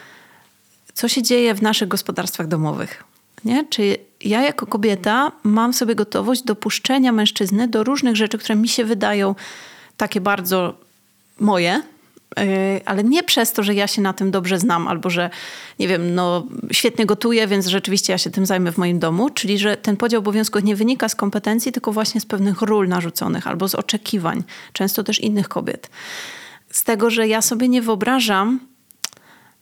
co 0.95 1.09
się 1.09 1.23
dzieje 1.23 1.55
w 1.55 1.63
naszych 1.63 1.89
gospodarstwach 1.89 2.47
domowych. 2.47 3.05
Nie? 3.45 3.67
Czy 3.71 3.97
ja 4.21 4.43
jako 4.43 4.67
kobieta 4.67 5.33
mam 5.43 5.73
sobie 5.73 5.95
gotowość 5.95 6.43
dopuszczenia 6.43 7.13
mężczyzny 7.13 7.69
do 7.69 7.85
różnych 7.85 8.17
rzeczy, 8.17 8.39
które 8.39 8.57
mi 8.57 8.69
się 8.69 8.85
wydają 8.85 9.35
takie 9.97 10.21
bardzo 10.21 10.75
moje, 11.41 11.83
ale 12.85 13.05
nie 13.05 13.23
przez 13.23 13.53
to, 13.53 13.63
że 13.63 13.75
ja 13.75 13.87
się 13.87 14.03
na 14.03 14.13
tym 14.13 14.31
dobrze 14.31 14.59
znam, 14.59 14.89
albo 14.89 15.11
że, 15.11 15.31
nie 15.79 15.89
wiem, 15.89 16.15
no 16.15 16.47
świetnie 16.73 17.07
gotuję, 17.07 17.47
więc 17.47 17.67
rzeczywiście 17.67 18.13
ja 18.13 18.19
się 18.19 18.31
tym 18.31 18.47
zajmę 18.47 18.73
w 18.73 18.79
moim 18.79 18.99
domu. 18.99 19.31
Czyli, 19.31 19.59
że 19.59 19.77
ten 19.77 19.97
podział 19.97 20.19
obowiązków 20.19 20.65
nie 20.65 20.77
wynika 20.77 21.09
z 21.09 21.15
kompetencji, 21.15 21.73
tylko 21.73 21.93
właśnie 21.93 22.21
z 22.21 22.27
pewnych 22.27 22.63
ról 22.63 22.89
narzuconych 22.89 23.47
albo 23.47 23.69
z 23.69 23.75
oczekiwań, 23.75 24.43
często 24.73 25.05
też 25.05 25.21
innych 25.21 25.49
kobiet. 25.49 25.91
Z 26.71 26.85
tego, 26.85 27.11
że 27.11 27.29
ja 27.29 27.43
sobie 27.43 27.69
nie 27.69 27.83
wyobrażam 27.83 28.61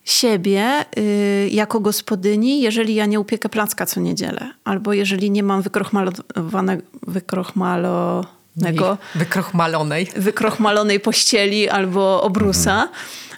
siebie 0.04 0.84
y, 0.98 1.48
jako 1.52 1.80
gospodyni, 1.80 2.60
jeżeli 2.60 2.94
ja 2.94 3.06
nie 3.06 3.20
upiekę 3.20 3.48
placka 3.48 3.86
co 3.86 4.00
niedzielę, 4.00 4.54
albo 4.64 4.92
jeżeli 4.92 5.30
nie 5.30 5.42
mam 5.42 5.62
wykrochmalowanego, 5.62 6.82
wykrochmalo 7.06 8.24
Wykrochmalonej. 9.14 10.08
Wykrochmalonej 10.16 11.00
pościeli 11.00 11.68
albo 11.68 12.22
obrusa, 12.22 12.82
mhm. 12.82 12.88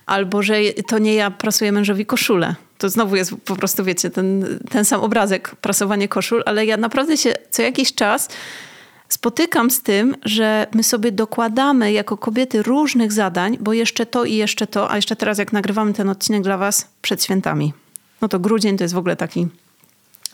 albo 0.06 0.42
że 0.42 0.54
to 0.88 0.98
nie 0.98 1.14
ja 1.14 1.30
prasuję 1.30 1.72
mężowi 1.72 2.06
koszulę. 2.06 2.54
To 2.78 2.88
znowu 2.88 3.16
jest 3.16 3.34
po 3.44 3.56
prostu, 3.56 3.84
wiecie, 3.84 4.10
ten, 4.10 4.58
ten 4.70 4.84
sam 4.84 5.00
obrazek, 5.00 5.54
prasowanie 5.56 6.08
koszul, 6.08 6.42
ale 6.46 6.66
ja 6.66 6.76
naprawdę 6.76 7.16
się 7.16 7.34
co 7.50 7.62
jakiś 7.62 7.94
czas 7.94 8.28
spotykam 9.08 9.70
z 9.70 9.82
tym, 9.82 10.16
że 10.22 10.66
my 10.74 10.82
sobie 10.82 11.12
dokładamy 11.12 11.92
jako 11.92 12.16
kobiety 12.16 12.62
różnych 12.62 13.12
zadań, 13.12 13.56
bo 13.60 13.72
jeszcze 13.72 14.06
to 14.06 14.24
i 14.24 14.34
jeszcze 14.34 14.66
to, 14.66 14.90
a 14.90 14.96
jeszcze 14.96 15.16
teraz 15.16 15.38
jak 15.38 15.52
nagrywamy 15.52 15.92
ten 15.92 16.08
odcinek 16.08 16.42
dla 16.42 16.58
was 16.58 16.88
przed 17.02 17.24
świętami. 17.24 17.72
No 18.20 18.28
to 18.28 18.38
grudzień 18.38 18.76
to 18.76 18.84
jest 18.84 18.94
w 18.94 18.98
ogóle 18.98 19.16
taki 19.16 19.48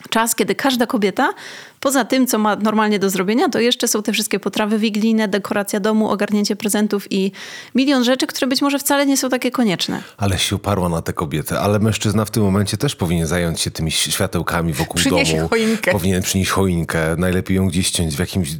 czas, 0.09 0.35
kiedy 0.35 0.55
każda 0.55 0.85
kobieta, 0.85 1.33
poza 1.81 2.05
tym, 2.05 2.27
co 2.27 2.37
ma 2.37 2.55
normalnie 2.55 2.99
do 2.99 3.09
zrobienia, 3.09 3.49
to 3.49 3.59
jeszcze 3.59 3.87
są 3.87 4.03
te 4.03 4.13
wszystkie 4.13 4.39
potrawy 4.39 4.79
wigilijne, 4.79 5.27
dekoracja 5.27 5.79
domu, 5.79 6.09
ogarnięcie 6.09 6.55
prezentów 6.55 7.11
i 7.11 7.31
milion 7.75 8.03
rzeczy, 8.03 8.27
które 8.27 8.47
być 8.47 8.61
może 8.61 8.79
wcale 8.79 9.05
nie 9.05 9.17
są 9.17 9.29
takie 9.29 9.51
konieczne. 9.51 10.03
Ale 10.17 10.39
się 10.39 10.55
uparła 10.55 10.89
na 10.89 11.01
te 11.01 11.13
kobiety. 11.13 11.59
Ale 11.59 11.79
mężczyzna 11.79 12.25
w 12.25 12.31
tym 12.31 12.43
momencie 12.43 12.77
też 12.77 12.95
powinien 12.95 13.27
zająć 13.27 13.59
się 13.59 13.71
tymi 13.71 13.91
światełkami 13.91 14.73
wokół 14.73 14.95
Przyniesie 14.95 15.37
domu. 15.37 15.49
Choinkę. 15.49 15.91
Powinien 15.91 16.21
przynieść 16.21 16.51
choinkę. 16.51 17.15
Najlepiej 17.17 17.57
ją 17.57 17.67
gdzieś 17.67 17.87
ściąć 17.87 18.15
w 18.15 18.19
jakimś 18.19 18.49
e, 18.51 18.55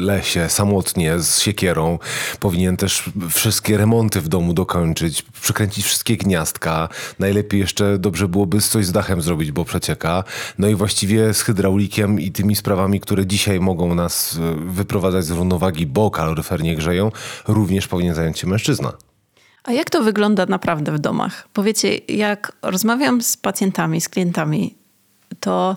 lesie, 0.00 0.48
samotnie, 0.48 1.18
z 1.18 1.40
siekierą. 1.40 1.98
Powinien 2.40 2.76
też 2.76 3.02
wszystkie 3.30 3.76
remonty 3.76 4.20
w 4.20 4.28
domu 4.28 4.52
dokończyć, 4.52 5.22
przykręcić 5.42 5.84
wszystkie 5.84 6.16
gniazdka. 6.16 6.88
Najlepiej 7.18 7.60
jeszcze 7.60 7.98
dobrze 7.98 8.28
byłoby 8.28 8.60
coś 8.60 8.86
z 8.86 8.92
dachem 8.92 9.22
zrobić, 9.22 9.52
bo 9.52 9.64
przecieka. 9.64 10.24
No 10.58 10.68
i 10.70 10.74
właściwie 10.74 11.34
z 11.34 11.42
hydraulikiem 11.42 12.20
i 12.20 12.32
tymi 12.32 12.56
sprawami, 12.56 13.00
które 13.00 13.26
dzisiaj 13.26 13.60
mogą 13.60 13.94
nas 13.94 14.38
e, 14.38 14.54
wyprowadzać 14.54 15.24
z 15.24 15.30
równowagi, 15.30 15.86
bo 15.86 16.10
kaloryfer 16.10 16.62
nie 16.62 16.76
grzeją, 16.76 17.12
również 17.48 17.88
powinien 17.88 18.14
zająć 18.14 18.38
się 18.38 18.46
mężczyzna. 18.46 18.92
A 19.64 19.72
jak 19.72 19.90
to 19.90 20.02
wygląda 20.02 20.46
naprawdę 20.46 20.92
w 20.92 20.98
domach? 20.98 21.48
Powiecie, 21.52 21.96
jak 22.08 22.52
rozmawiam 22.62 23.22
z 23.22 23.36
pacjentami, 23.36 24.00
z 24.00 24.08
klientami, 24.08 24.74
to 25.40 25.76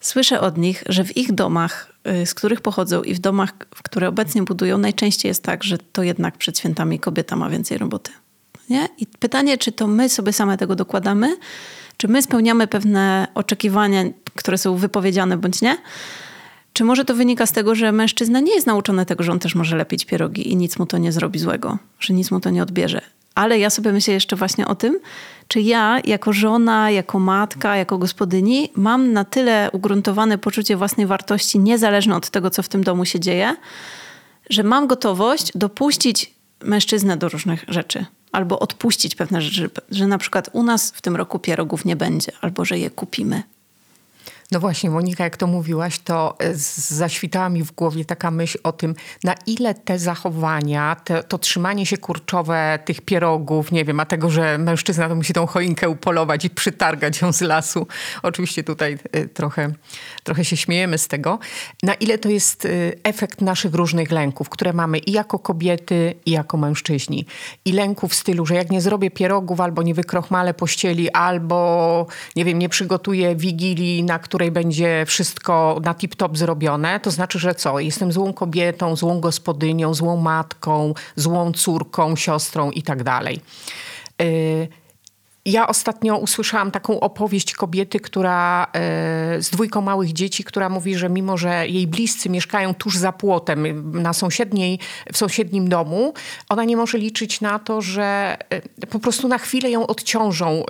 słyszę 0.00 0.40
od 0.40 0.58
nich, 0.58 0.84
że 0.88 1.04
w 1.04 1.16
ich 1.16 1.32
domach, 1.32 1.92
e, 2.04 2.26
z 2.26 2.34
których 2.34 2.60
pochodzą 2.60 3.02
i 3.02 3.14
w 3.14 3.18
domach, 3.18 3.52
w 3.74 3.82
które 3.82 4.08
obecnie 4.08 4.42
budują, 4.42 4.78
najczęściej 4.78 5.28
jest 5.28 5.42
tak, 5.42 5.64
że 5.64 5.78
to 5.78 6.02
jednak 6.02 6.38
przed 6.38 6.58
świętami 6.58 7.00
kobieta 7.00 7.36
ma 7.36 7.50
więcej 7.50 7.78
roboty. 7.78 8.10
Nie? 8.70 8.88
I 8.98 9.06
pytanie, 9.06 9.58
czy 9.58 9.72
to 9.72 9.86
my 9.86 10.08
sobie 10.08 10.32
same 10.32 10.58
tego 10.58 10.76
dokładamy, 10.76 11.36
czy 12.00 12.08
my 12.08 12.22
spełniamy 12.22 12.66
pewne 12.66 13.28
oczekiwania, 13.34 14.04
które 14.34 14.58
są 14.58 14.76
wypowiedziane 14.76 15.36
bądź 15.36 15.62
nie? 15.62 15.76
Czy 16.72 16.84
może 16.84 17.04
to 17.04 17.14
wynika 17.14 17.46
z 17.46 17.52
tego, 17.52 17.74
że 17.74 17.92
mężczyzna 17.92 18.40
nie 18.40 18.54
jest 18.54 18.66
nauczony 18.66 19.06
tego, 19.06 19.24
że 19.24 19.32
on 19.32 19.38
też 19.38 19.54
może 19.54 19.76
lepić 19.76 20.04
pierogi 20.04 20.52
i 20.52 20.56
nic 20.56 20.78
mu 20.78 20.86
to 20.86 20.98
nie 20.98 21.12
zrobi 21.12 21.38
złego, 21.38 21.78
że 21.98 22.14
nic 22.14 22.30
mu 22.30 22.40
to 22.40 22.50
nie 22.50 22.62
odbierze? 22.62 23.00
Ale 23.34 23.58
ja 23.58 23.70
sobie 23.70 23.92
myślę 23.92 24.14
jeszcze 24.14 24.36
właśnie 24.36 24.66
o 24.66 24.74
tym, 24.74 24.98
czy 25.48 25.60
ja 25.60 26.00
jako 26.04 26.32
żona, 26.32 26.90
jako 26.90 27.18
matka, 27.18 27.76
jako 27.76 27.98
gospodyni 27.98 28.70
mam 28.76 29.12
na 29.12 29.24
tyle 29.24 29.70
ugruntowane 29.72 30.38
poczucie 30.38 30.76
własnej 30.76 31.06
wartości, 31.06 31.58
niezależne 31.58 32.16
od 32.16 32.30
tego, 32.30 32.50
co 32.50 32.62
w 32.62 32.68
tym 32.68 32.84
domu 32.84 33.04
się 33.04 33.20
dzieje, 33.20 33.56
że 34.50 34.62
mam 34.62 34.86
gotowość 34.86 35.52
dopuścić 35.54 36.34
mężczyznę 36.64 37.16
do 37.16 37.28
różnych 37.28 37.64
rzeczy 37.68 38.06
albo 38.32 38.58
odpuścić 38.58 39.14
pewne 39.14 39.42
rzeczy, 39.42 39.70
że 39.90 40.06
na 40.06 40.18
przykład 40.18 40.50
u 40.52 40.62
nas 40.62 40.90
w 40.90 41.02
tym 41.02 41.16
roku 41.16 41.38
pierogów 41.38 41.84
nie 41.84 41.96
będzie, 41.96 42.32
albo 42.40 42.64
że 42.64 42.78
je 42.78 42.90
kupimy. 42.90 43.42
No 44.52 44.60
właśnie, 44.60 44.90
Monika, 44.90 45.24
jak 45.24 45.36
to 45.36 45.46
mówiłaś, 45.46 45.98
to 45.98 46.36
e, 46.38 46.54
zaświtała 46.76 47.48
mi 47.48 47.62
w 47.62 47.72
głowie 47.72 48.04
taka 48.04 48.30
myśl 48.30 48.58
o 48.62 48.72
tym, 48.72 48.94
na 49.24 49.34
ile 49.46 49.74
te 49.74 49.98
zachowania, 49.98 50.96
te, 51.04 51.22
to 51.22 51.38
trzymanie 51.38 51.86
się 51.86 51.98
kurczowe 51.98 52.78
tych 52.84 53.00
pierogów, 53.00 53.72
nie 53.72 53.84
wiem, 53.84 54.00
a 54.00 54.06
tego, 54.06 54.30
że 54.30 54.58
mężczyzna 54.58 55.08
to 55.08 55.14
musi 55.14 55.32
tą 55.32 55.46
choinkę 55.46 55.88
upolować 55.88 56.44
i 56.44 56.50
przytargać 56.50 57.20
ją 57.20 57.32
z 57.32 57.40
lasu. 57.40 57.86
Oczywiście 58.22 58.64
tutaj 58.64 58.98
e, 59.12 59.26
trochę, 59.26 59.72
trochę 60.24 60.44
się 60.44 60.56
śmiejemy 60.56 60.98
z 60.98 61.08
tego. 61.08 61.38
Na 61.82 61.94
ile 61.94 62.18
to 62.18 62.28
jest 62.28 62.64
e, 62.64 62.68
efekt 63.04 63.40
naszych 63.40 63.74
różnych 63.74 64.10
lęków, 64.10 64.48
które 64.48 64.72
mamy 64.72 64.98
i 64.98 65.12
jako 65.12 65.38
kobiety, 65.38 66.14
i 66.26 66.30
jako 66.30 66.56
mężczyźni. 66.56 67.26
I 67.64 67.72
lęków 67.72 68.12
w 68.12 68.14
stylu, 68.14 68.46
że 68.46 68.54
jak 68.54 68.70
nie 68.70 68.80
zrobię 68.80 69.10
pierogów, 69.10 69.60
albo 69.60 69.82
nie 69.82 69.94
wykrochmalę 69.94 70.54
pościeli, 70.54 71.10
albo, 71.10 72.06
nie 72.36 72.44
wiem, 72.44 72.58
nie 72.58 72.68
przygotuję 72.68 73.36
wigilii, 73.36 74.02
na 74.02 74.18
której 74.18 74.39
której 74.40 74.50
będzie 74.50 75.04
wszystko 75.06 75.80
na 75.84 75.94
tip-top 75.94 76.36
zrobione, 76.36 77.00
to 77.00 77.10
znaczy, 77.10 77.38
że 77.38 77.54
co? 77.54 77.80
Jestem 77.80 78.12
złą 78.12 78.32
kobietą, 78.32 78.96
złą 78.96 79.20
gospodynią, 79.20 79.94
złą 79.94 80.16
matką, 80.16 80.94
złą 81.16 81.52
córką, 81.52 82.16
siostrą 82.16 82.70
i 82.70 82.82
tak 82.82 83.02
dalej. 83.02 83.40
Ja 85.50 85.66
ostatnio 85.66 86.16
usłyszałam 86.16 86.70
taką 86.70 87.00
opowieść 87.00 87.54
kobiety, 87.54 88.00
która 88.00 88.66
e, 88.72 89.42
z 89.42 89.50
dwójką 89.50 89.80
małych 89.80 90.12
dzieci, 90.12 90.44
która 90.44 90.68
mówi, 90.68 90.94
że 90.96 91.08
mimo, 91.08 91.36
że 91.36 91.68
jej 91.68 91.86
bliscy 91.86 92.30
mieszkają 92.30 92.74
tuż 92.74 92.96
za 92.96 93.12
płotem 93.12 93.90
na 94.02 94.12
sąsiedniej, 94.12 94.78
w 95.12 95.16
sąsiednim 95.16 95.68
domu, 95.68 96.14
ona 96.48 96.64
nie 96.64 96.76
może 96.76 96.98
liczyć 96.98 97.40
na 97.40 97.58
to, 97.58 97.82
że 97.82 98.36
e, 98.50 98.86
po 98.86 98.98
prostu 98.98 99.28
na 99.28 99.38
chwilę 99.38 99.70
ją 99.70 99.86
odciążą 99.86 100.48
e, 100.48 100.64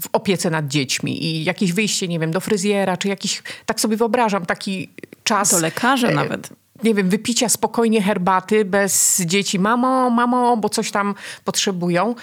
w 0.00 0.08
opiece 0.12 0.50
nad 0.50 0.68
dziećmi 0.68 1.24
i 1.24 1.44
jakieś 1.44 1.72
wyjście, 1.72 2.08
nie 2.08 2.18
wiem, 2.18 2.30
do 2.30 2.40
fryzjera, 2.40 2.96
czy 2.96 3.08
jakiś, 3.08 3.42
tak 3.66 3.80
sobie 3.80 3.96
wyobrażam, 3.96 4.46
taki 4.46 4.90
czas. 5.24 5.50
Do 5.50 5.60
lekarza 5.60 6.10
nawet 6.10 6.50
nie 6.84 6.94
wiem, 6.94 7.08
wypicia 7.08 7.48
spokojnie 7.48 8.02
herbaty 8.02 8.64
bez 8.64 9.22
dzieci. 9.26 9.58
Mamo, 9.58 10.10
mamo, 10.10 10.56
bo 10.56 10.68
coś 10.68 10.90
tam 10.90 11.14
potrzebują. 11.44 12.14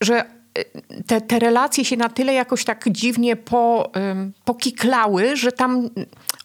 Że 0.00 0.24
te, 1.06 1.20
te 1.20 1.38
relacje 1.38 1.84
się 1.84 1.96
na 1.96 2.08
tyle 2.08 2.34
jakoś 2.34 2.64
tak 2.64 2.88
dziwnie 2.88 3.36
po, 3.36 3.92
pokiklały, 4.44 5.36
że 5.36 5.52
tam 5.52 5.90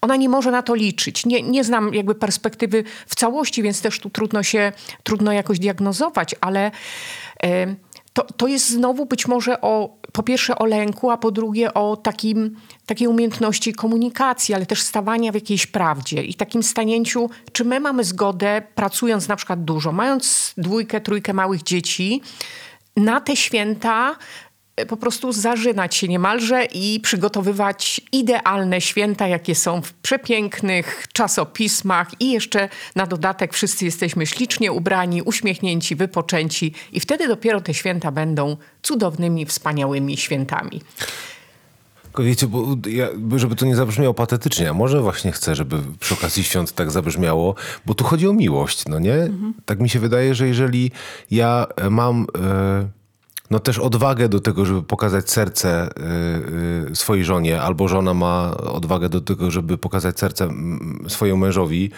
ona 0.00 0.16
nie 0.16 0.28
może 0.28 0.50
na 0.50 0.62
to 0.62 0.74
liczyć. 0.74 1.26
Nie, 1.26 1.42
nie 1.42 1.64
znam 1.64 1.94
jakby 1.94 2.14
perspektywy 2.14 2.84
w 3.06 3.14
całości, 3.14 3.62
więc 3.62 3.82
też 3.82 4.00
tu 4.00 4.10
trudno 4.10 4.42
się, 4.42 4.72
trudno 5.02 5.32
jakoś 5.32 5.58
diagnozować, 5.58 6.34
ale 6.40 6.70
to, 8.12 8.22
to 8.36 8.46
jest 8.46 8.70
znowu 8.70 9.06
być 9.06 9.28
może 9.28 9.60
o, 9.60 9.96
po 10.12 10.22
pierwsze 10.22 10.58
o 10.58 10.66
lęku, 10.66 11.10
a 11.10 11.16
po 11.16 11.30
drugie 11.30 11.74
o 11.74 11.96
takim, 11.96 12.56
takiej 12.86 13.08
umiejętności 13.08 13.72
komunikacji, 13.72 14.54
ale 14.54 14.66
też 14.66 14.82
stawania 14.82 15.32
w 15.32 15.34
jakiejś 15.34 15.66
prawdzie 15.66 16.22
i 16.22 16.34
takim 16.34 16.62
stanięciu, 16.62 17.30
czy 17.52 17.64
my 17.64 17.80
mamy 17.80 18.04
zgodę, 18.04 18.62
pracując 18.74 19.28
na 19.28 19.36
przykład 19.36 19.64
dużo, 19.64 19.92
mając 19.92 20.54
dwójkę, 20.56 21.00
trójkę 21.00 21.32
małych 21.32 21.62
dzieci, 21.62 22.22
na 22.96 23.20
te 23.20 23.36
święta 23.36 24.16
e, 24.76 24.86
po 24.86 24.96
prostu 24.96 25.32
zażynać 25.32 25.94
się 25.94 26.08
niemalże 26.08 26.64
i 26.64 27.00
przygotowywać 27.00 28.00
idealne 28.12 28.80
święta, 28.80 29.26
jakie 29.26 29.54
są 29.54 29.82
w 29.82 29.92
przepięknych 29.92 31.06
czasopismach 31.12 32.08
i 32.20 32.30
jeszcze 32.30 32.68
na 32.96 33.06
dodatek 33.06 33.54
wszyscy 33.54 33.84
jesteśmy 33.84 34.26
ślicznie 34.26 34.72
ubrani, 34.72 35.22
uśmiechnięci, 35.22 35.96
wypoczęci 35.96 36.74
i 36.92 37.00
wtedy 37.00 37.28
dopiero 37.28 37.60
te 37.60 37.74
święta 37.74 38.10
będą 38.10 38.56
cudownymi, 38.82 39.46
wspaniałymi 39.46 40.16
świętami. 40.16 40.80
Wiecie, 42.18 42.46
bo 42.46 42.76
ja, 42.88 43.08
żeby 43.36 43.56
to 43.56 43.66
nie 43.66 43.76
zabrzmiało 43.76 44.14
patetycznie, 44.14 44.70
a 44.70 44.74
może 44.74 45.02
właśnie 45.02 45.32
chcę, 45.32 45.54
żeby 45.54 45.76
przy 46.00 46.14
okazji 46.14 46.44
świąt 46.44 46.72
tak 46.72 46.90
zabrzmiało, 46.90 47.54
bo 47.86 47.94
tu 47.94 48.04
chodzi 48.04 48.28
o 48.28 48.32
miłość, 48.32 48.88
no 48.88 48.98
nie? 48.98 49.14
Mhm. 49.14 49.54
Tak 49.64 49.80
mi 49.80 49.88
się 49.88 50.00
wydaje, 50.00 50.34
że 50.34 50.48
jeżeli 50.48 50.90
ja 51.30 51.66
mam... 51.90 52.26
E, 52.42 52.99
no 53.50 53.58
też 53.58 53.78
odwagę 53.78 54.28
do 54.28 54.40
tego, 54.40 54.64
żeby 54.64 54.82
pokazać 54.82 55.30
serce 55.30 55.88
y, 56.86 56.90
y, 56.90 56.96
swojej 56.96 57.24
żonie, 57.24 57.60
albo 57.62 57.88
żona 57.88 58.14
ma 58.14 58.56
odwagę 58.56 59.08
do 59.08 59.20
tego, 59.20 59.50
żeby 59.50 59.78
pokazać 59.78 60.18
serce 60.18 60.48
swojemu 61.08 61.40
mężowi 61.40 61.90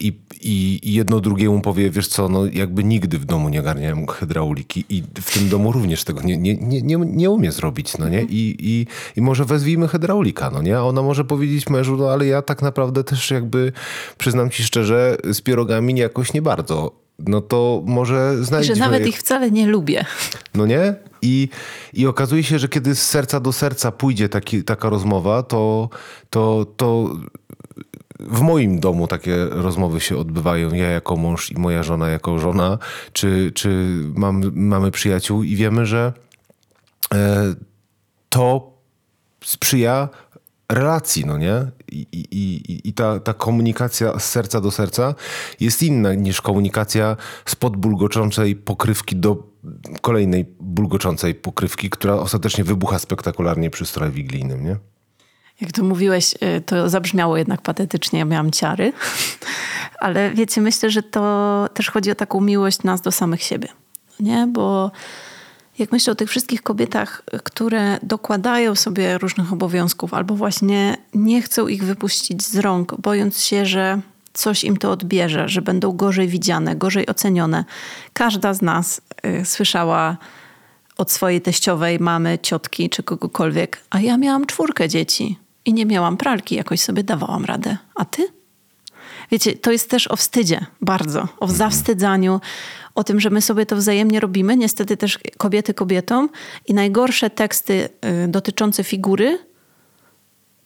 i, 0.00 0.06
i, 0.40 0.80
i 0.82 0.92
jedno 0.92 1.20
drugiemu 1.20 1.60
powie, 1.60 1.90
wiesz 1.90 2.08
co, 2.08 2.28
no 2.28 2.46
jakby 2.46 2.84
nigdy 2.84 3.18
w 3.18 3.24
domu 3.24 3.48
nie 3.48 3.60
ogarniałem 3.60 4.06
hydrauliki 4.06 4.84
i 4.88 5.02
w 5.20 5.38
tym 5.38 5.48
domu 5.48 5.72
również 5.72 6.04
tego 6.04 6.22
nie, 6.22 6.36
nie, 6.36 6.56
nie, 6.56 6.82
nie, 6.82 6.96
nie 6.96 7.30
umie 7.30 7.52
zrobić, 7.52 7.98
no 7.98 8.08
nie? 8.08 8.22
I, 8.22 8.56
i, 8.58 8.86
I 9.16 9.22
może 9.22 9.44
wezwijmy 9.44 9.88
hydraulika, 9.88 10.50
no 10.50 10.62
nie? 10.62 10.76
A 10.76 10.82
ona 10.82 11.02
może 11.02 11.24
powiedzieć 11.24 11.70
mężu, 11.70 11.96
no 11.96 12.10
ale 12.10 12.26
ja 12.26 12.42
tak 12.42 12.62
naprawdę 12.62 13.04
też 13.04 13.30
jakby, 13.30 13.72
przyznam 14.18 14.50
ci 14.50 14.62
szczerze, 14.62 15.16
z 15.32 15.40
pierogami 15.40 15.94
jakoś 15.94 16.32
nie 16.32 16.42
bardzo 16.42 17.03
no 17.18 17.40
to 17.40 17.82
może 17.86 18.44
znajdziemy... 18.44 18.76
Że 18.76 18.80
nawet 18.80 19.06
ich 19.06 19.18
wcale 19.18 19.50
nie 19.50 19.66
lubię. 19.66 20.04
No 20.54 20.66
nie? 20.66 20.94
I, 21.22 21.48
I 21.92 22.06
okazuje 22.06 22.42
się, 22.42 22.58
że 22.58 22.68
kiedy 22.68 22.94
z 22.94 23.02
serca 23.02 23.40
do 23.40 23.52
serca 23.52 23.92
pójdzie 23.92 24.28
taki, 24.28 24.64
taka 24.64 24.88
rozmowa, 24.88 25.42
to, 25.42 25.88
to, 26.30 26.66
to 26.76 27.16
w 28.20 28.40
moim 28.40 28.80
domu 28.80 29.06
takie 29.06 29.44
rozmowy 29.50 30.00
się 30.00 30.16
odbywają. 30.16 30.74
Ja 30.74 30.90
jako 30.90 31.16
mąż 31.16 31.50
i 31.50 31.58
moja 31.58 31.82
żona 31.82 32.08
jako 32.08 32.38
żona, 32.38 32.78
czy, 33.12 33.52
czy 33.54 33.68
mam, 34.14 34.42
mamy 34.54 34.90
przyjaciół 34.90 35.42
i 35.42 35.56
wiemy, 35.56 35.86
że 35.86 36.12
e, 37.14 37.54
to 38.28 38.74
sprzyja 39.44 40.08
relacji, 40.74 41.26
no 41.26 41.38
nie? 41.38 41.70
I, 41.92 42.06
i, 42.12 42.88
i 42.88 42.92
ta, 42.92 43.20
ta 43.20 43.34
komunikacja 43.34 44.18
z 44.18 44.30
serca 44.30 44.60
do 44.60 44.70
serca 44.70 45.14
jest 45.60 45.82
inna 45.82 46.14
niż 46.14 46.40
komunikacja 46.40 47.16
spod 47.44 47.76
bulgoczącej 47.76 48.56
pokrywki 48.56 49.16
do 49.16 49.54
kolejnej 50.00 50.44
bulgoczącej 50.60 51.34
pokrywki, 51.34 51.90
która 51.90 52.14
ostatecznie 52.14 52.64
wybucha 52.64 52.98
spektakularnie 52.98 53.70
przy 53.70 53.86
stroju 53.86 54.12
wigilijnym, 54.12 54.64
nie? 54.64 54.76
Jak 55.60 55.72
to 55.72 55.84
mówiłeś, 55.84 56.34
y, 56.34 56.60
to 56.60 56.88
zabrzmiało 56.88 57.36
jednak 57.36 57.62
patetycznie, 57.62 58.18
ja 58.18 58.24
miałam 58.24 58.50
ciary. 58.50 58.92
Ale 60.04 60.30
wiecie, 60.30 60.60
myślę, 60.60 60.90
że 60.90 61.02
to 61.02 61.68
też 61.74 61.90
chodzi 61.90 62.10
o 62.10 62.14
taką 62.14 62.40
miłość 62.40 62.82
nas 62.82 63.00
do 63.00 63.12
samych 63.12 63.42
siebie. 63.42 63.68
Nie? 64.20 64.48
Bo 64.52 64.90
jak 65.78 65.92
myślę 65.92 66.12
o 66.12 66.16
tych 66.16 66.30
wszystkich 66.30 66.62
kobietach, 66.62 67.22
które 67.44 67.98
dokładają 68.02 68.74
sobie 68.74 69.18
różnych 69.18 69.52
obowiązków 69.52 70.14
albo 70.14 70.34
właśnie 70.34 70.96
nie 71.14 71.42
chcą 71.42 71.68
ich 71.68 71.84
wypuścić 71.84 72.42
z 72.42 72.56
rąk, 72.56 72.94
bojąc 73.00 73.40
się, 73.40 73.66
że 73.66 74.00
coś 74.32 74.64
im 74.64 74.76
to 74.76 74.90
odbierze, 74.90 75.48
że 75.48 75.62
będą 75.62 75.92
gorzej 75.92 76.28
widziane, 76.28 76.76
gorzej 76.76 77.06
ocenione. 77.06 77.64
Każda 78.12 78.54
z 78.54 78.62
nas 78.62 79.00
y, 79.26 79.44
słyszała 79.44 80.16
od 80.96 81.12
swojej 81.12 81.40
teściowej, 81.40 81.98
mamy, 81.98 82.38
ciotki 82.42 82.90
czy 82.90 83.02
kogokolwiek, 83.02 83.80
a 83.90 84.00
ja 84.00 84.16
miałam 84.16 84.46
czwórkę 84.46 84.88
dzieci 84.88 85.38
i 85.64 85.74
nie 85.74 85.86
miałam 85.86 86.16
pralki, 86.16 86.54
jakoś 86.54 86.80
sobie 86.80 87.04
dawałam 87.04 87.44
radę. 87.44 87.76
A 87.94 88.04
ty? 88.04 88.28
Wiecie, 89.30 89.52
to 89.52 89.72
jest 89.72 89.90
też 89.90 90.10
o 90.10 90.16
wstydzie, 90.16 90.66
bardzo, 90.80 91.20
o 91.20 91.46
mhm. 91.46 91.58
zawstydzaniu, 91.58 92.40
o 92.94 93.04
tym, 93.04 93.20
że 93.20 93.30
my 93.30 93.40
sobie 93.42 93.66
to 93.66 93.76
wzajemnie 93.76 94.20
robimy, 94.20 94.56
niestety 94.56 94.96
też 94.96 95.18
kobiety 95.38 95.74
kobietom 95.74 96.28
i 96.66 96.74
najgorsze 96.74 97.30
teksty 97.30 97.88
y, 98.24 98.28
dotyczące 98.28 98.84
figury, 98.84 99.38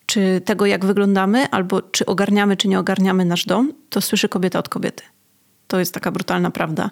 czy 0.07 0.41
tego, 0.45 0.67
jak 0.67 0.85
wyglądamy, 0.85 1.51
albo 1.51 1.83
czy 1.83 2.07
ogarniamy, 2.07 2.57
czy 2.57 2.69
nie 2.69 2.79
ogarniamy 2.79 3.25
nasz 3.25 3.45
dom, 3.45 3.73
to 3.91 4.01
słyszy 4.01 4.29
kobieta 4.29 4.59
od 4.59 4.69
kobiety. 4.69 5.03
To 5.67 5.79
jest 5.79 5.95
taka 5.95 6.11
brutalna 6.11 6.51
prawda. 6.51 6.91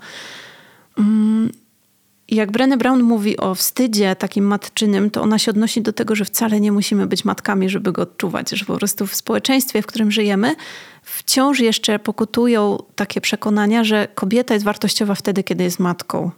Jak 2.28 2.52
Brené 2.52 2.76
Brown 2.76 3.02
mówi 3.02 3.36
o 3.36 3.54
wstydzie 3.54 4.16
takim 4.16 4.44
matczynym, 4.44 5.10
to 5.10 5.22
ona 5.22 5.38
się 5.38 5.50
odnosi 5.50 5.82
do 5.82 5.92
tego, 5.92 6.14
że 6.14 6.24
wcale 6.24 6.60
nie 6.60 6.72
musimy 6.72 7.06
być 7.06 7.24
matkami, 7.24 7.68
żeby 7.68 7.92
go 7.92 8.02
odczuwać, 8.02 8.50
że 8.50 8.64
po 8.64 8.76
prostu 8.76 9.06
w 9.06 9.14
społeczeństwie, 9.14 9.82
w 9.82 9.86
którym 9.86 10.10
żyjemy, 10.10 10.56
wciąż 11.02 11.60
jeszcze 11.60 11.98
pokutują 11.98 12.78
takie 12.94 13.20
przekonania, 13.20 13.84
że 13.84 14.08
kobieta 14.14 14.54
jest 14.54 14.66
wartościowa 14.66 15.14
wtedy, 15.14 15.42
kiedy 15.42 15.64
jest 15.64 15.78
matką. 15.78 16.30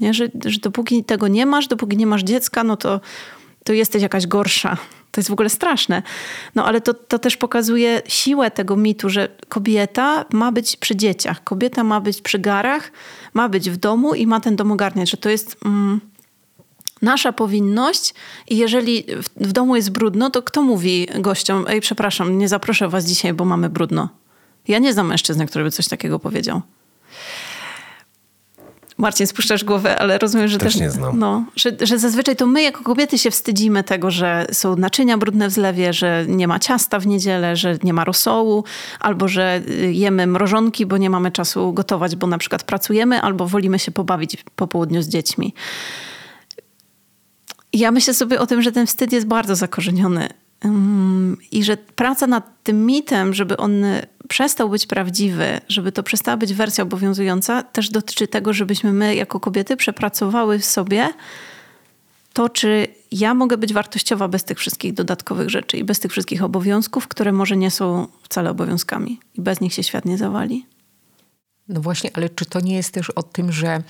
Nie? 0.00 0.14
Że, 0.14 0.28
że 0.44 0.60
dopóki 0.60 1.04
tego 1.04 1.28
nie 1.28 1.46
masz, 1.46 1.68
dopóki 1.68 1.96
nie 1.96 2.06
masz 2.06 2.22
dziecka, 2.22 2.64
no 2.64 2.76
to, 2.76 3.00
to 3.68 3.72
jesteś 3.72 4.02
jakaś 4.02 4.26
gorsza. 4.26 4.76
To 5.10 5.20
jest 5.20 5.28
w 5.28 5.32
ogóle 5.32 5.48
straszne. 5.48 6.02
No 6.54 6.64
ale 6.64 6.80
to, 6.80 6.94
to 6.94 7.18
też 7.18 7.36
pokazuje 7.36 8.02
siłę 8.06 8.50
tego 8.50 8.76
mitu, 8.76 9.10
że 9.10 9.28
kobieta 9.48 10.24
ma 10.32 10.52
być 10.52 10.76
przy 10.76 10.96
dzieciach, 10.96 11.44
kobieta 11.44 11.84
ma 11.84 12.00
być 12.00 12.22
przy 12.22 12.38
garach, 12.38 12.92
ma 13.34 13.48
być 13.48 13.70
w 13.70 13.76
domu 13.76 14.14
i 14.14 14.26
ma 14.26 14.40
ten 14.40 14.56
dom 14.56 14.72
ogarniać, 14.72 15.10
że 15.10 15.16
to 15.16 15.28
jest 15.28 15.56
mm, 15.64 16.00
nasza 17.02 17.32
powinność 17.32 18.14
i 18.48 18.56
jeżeli 18.56 19.04
w, 19.22 19.48
w 19.48 19.52
domu 19.52 19.76
jest 19.76 19.90
brudno, 19.90 20.30
to 20.30 20.42
kto 20.42 20.62
mówi 20.62 21.06
gościom, 21.18 21.64
ej 21.68 21.80
przepraszam, 21.80 22.38
nie 22.38 22.48
zaproszę 22.48 22.88
was 22.88 23.04
dzisiaj, 23.04 23.34
bo 23.34 23.44
mamy 23.44 23.68
brudno. 23.68 24.08
Ja 24.68 24.78
nie 24.78 24.92
znam 24.92 25.06
mężczyzny, 25.06 25.46
który 25.46 25.64
by 25.64 25.70
coś 25.70 25.88
takiego 25.88 26.18
powiedział. 26.18 26.62
Marcin, 28.98 29.26
spuszczasz 29.26 29.64
głowę, 29.64 29.98
ale 29.98 30.18
rozumiem, 30.18 30.48
że 30.48 30.58
też, 30.58 30.72
też 30.72 30.82
nie 30.82 30.90
znam. 30.90 31.18
No, 31.18 31.44
że, 31.56 31.70
że 31.80 31.98
zazwyczaj 31.98 32.36
to 32.36 32.46
my 32.46 32.62
jako 32.62 32.84
kobiety 32.84 33.18
się 33.18 33.30
wstydzimy 33.30 33.84
tego, 33.84 34.10
że 34.10 34.46
są 34.52 34.76
naczynia 34.76 35.18
brudne 35.18 35.48
w 35.48 35.52
zlewie, 35.52 35.92
że 35.92 36.24
nie 36.28 36.48
ma 36.48 36.58
ciasta 36.58 36.98
w 36.98 37.06
niedzielę, 37.06 37.56
że 37.56 37.78
nie 37.82 37.92
ma 37.92 38.04
rosołu, 38.04 38.64
albo 39.00 39.28
że 39.28 39.62
y, 39.68 39.92
jemy 39.92 40.26
mrożonki, 40.26 40.86
bo 40.86 40.96
nie 40.96 41.10
mamy 41.10 41.30
czasu 41.30 41.72
gotować, 41.72 42.16
bo 42.16 42.26
na 42.26 42.38
przykład 42.38 42.62
pracujemy, 42.62 43.22
albo 43.22 43.46
wolimy 43.46 43.78
się 43.78 43.90
pobawić 43.90 44.44
po 44.56 44.66
południu 44.66 45.02
z 45.02 45.08
dziećmi. 45.08 45.54
Ja 47.72 47.90
myślę 47.90 48.14
sobie 48.14 48.40
o 48.40 48.46
tym, 48.46 48.62
że 48.62 48.72
ten 48.72 48.86
wstyd 48.86 49.12
jest 49.12 49.26
bardzo 49.26 49.56
zakorzeniony 49.56 50.28
i 51.52 51.64
że 51.64 51.76
praca 51.76 52.26
nad 52.26 52.62
tym 52.62 52.86
mitem, 52.86 53.34
żeby 53.34 53.56
on 53.56 53.84
przestał 54.28 54.68
być 54.68 54.86
prawdziwy, 54.86 55.60
żeby 55.68 55.92
to 55.92 56.02
przestała 56.02 56.36
być 56.36 56.54
wersja 56.54 56.84
obowiązująca, 56.84 57.62
też 57.62 57.90
dotyczy 57.90 58.28
tego, 58.28 58.52
żebyśmy 58.52 58.92
my 58.92 59.14
jako 59.14 59.40
kobiety 59.40 59.76
przepracowały 59.76 60.58
w 60.58 60.64
sobie 60.64 61.08
to, 62.32 62.48
czy 62.48 62.86
ja 63.12 63.34
mogę 63.34 63.56
być 63.56 63.72
wartościowa 63.72 64.28
bez 64.28 64.44
tych 64.44 64.58
wszystkich 64.58 64.94
dodatkowych 64.94 65.50
rzeczy 65.50 65.76
i 65.76 65.84
bez 65.84 66.00
tych 66.00 66.10
wszystkich 66.12 66.42
obowiązków, 66.42 67.08
które 67.08 67.32
może 67.32 67.56
nie 67.56 67.70
są 67.70 68.06
wcale 68.22 68.50
obowiązkami 68.50 69.20
i 69.34 69.40
bez 69.40 69.60
nich 69.60 69.74
się 69.74 69.82
świat 69.82 70.04
nie 70.04 70.18
zawali. 70.18 70.66
No 71.68 71.80
właśnie, 71.80 72.10
ale 72.14 72.28
czy 72.30 72.46
to 72.46 72.60
nie 72.60 72.76
jest 72.76 72.92
też 72.92 73.10
o 73.10 73.22
tym, 73.22 73.52
że 73.52 73.82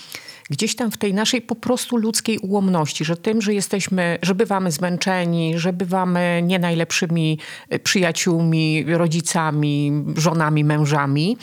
gdzieś 0.50 0.76
tam 0.76 0.90
w 0.90 0.96
tej 0.96 1.14
naszej 1.14 1.42
po 1.42 1.54
prostu 1.54 1.96
ludzkiej 1.96 2.38
ułomności, 2.38 3.04
że 3.04 3.16
tym, 3.16 3.42
że 3.42 3.54
jesteśmy, 3.54 4.18
że 4.22 4.34
bywamy 4.34 4.72
zmęczeni, 4.72 5.58
że 5.58 5.72
bywamy 5.72 6.40
nie 6.44 6.58
najlepszymi 6.58 7.38
e, 7.68 7.78
przyjaciółmi, 7.78 8.84
rodzicami, 8.88 9.92
żonami, 10.16 10.64
mężami, 10.64 11.36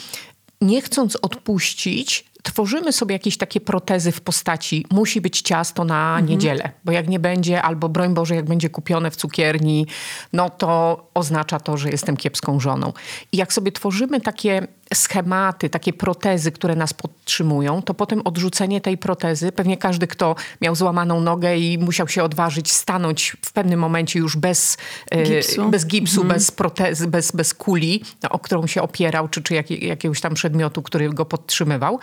nie 0.60 0.82
chcąc 0.82 1.16
odpuścić, 1.16 2.24
tworzymy 2.46 2.92
sobie 2.92 3.12
jakieś 3.12 3.36
takie 3.36 3.60
protezy 3.60 4.12
w 4.12 4.20
postaci 4.20 4.86
musi 4.90 5.20
być 5.20 5.40
ciasto 5.40 5.84
na 5.84 6.08
mhm. 6.08 6.26
niedzielę, 6.26 6.70
bo 6.84 6.92
jak 6.92 7.08
nie 7.08 7.18
będzie, 7.18 7.62
albo 7.62 7.88
broń 7.88 8.14
Boże, 8.14 8.34
jak 8.34 8.44
będzie 8.44 8.70
kupione 8.70 9.10
w 9.10 9.16
cukierni, 9.16 9.86
no 10.32 10.50
to 10.50 11.00
oznacza 11.14 11.60
to, 11.60 11.76
że 11.76 11.90
jestem 11.90 12.16
kiepską 12.16 12.60
żoną. 12.60 12.92
I 13.32 13.36
jak 13.36 13.52
sobie 13.52 13.72
tworzymy 13.72 14.20
takie 14.20 14.66
schematy, 14.94 15.70
takie 15.70 15.92
protezy, 15.92 16.52
które 16.52 16.76
nas 16.76 16.94
podtrzymują, 16.94 17.82
to 17.82 17.94
potem 17.94 18.20
odrzucenie 18.24 18.80
tej 18.80 18.98
protezy, 18.98 19.52
pewnie 19.52 19.76
każdy, 19.76 20.06
kto 20.06 20.34
miał 20.60 20.74
złamaną 20.74 21.20
nogę 21.20 21.56
i 21.56 21.78
musiał 21.78 22.08
się 22.08 22.22
odważyć 22.22 22.72
stanąć 22.72 23.36
w 23.44 23.52
pewnym 23.52 23.80
momencie 23.80 24.18
już 24.18 24.36
bez 24.36 24.76
e, 25.10 25.22
gipsu, 25.22 25.70
bez, 25.70 25.86
gipsu 25.86 26.20
mhm. 26.20 26.38
bez 26.38 26.50
protezy, 26.50 27.06
bez, 27.06 27.32
bez 27.32 27.54
kuli, 27.54 28.02
no, 28.22 28.30
o 28.30 28.38
którą 28.38 28.66
się 28.66 28.82
opierał, 28.82 29.28
czy, 29.28 29.42
czy 29.42 29.54
jak, 29.54 29.70
jakiegoś 29.70 30.20
tam 30.20 30.34
przedmiotu, 30.34 30.82
który 30.82 31.10
go 31.10 31.24
podtrzymywał, 31.24 31.98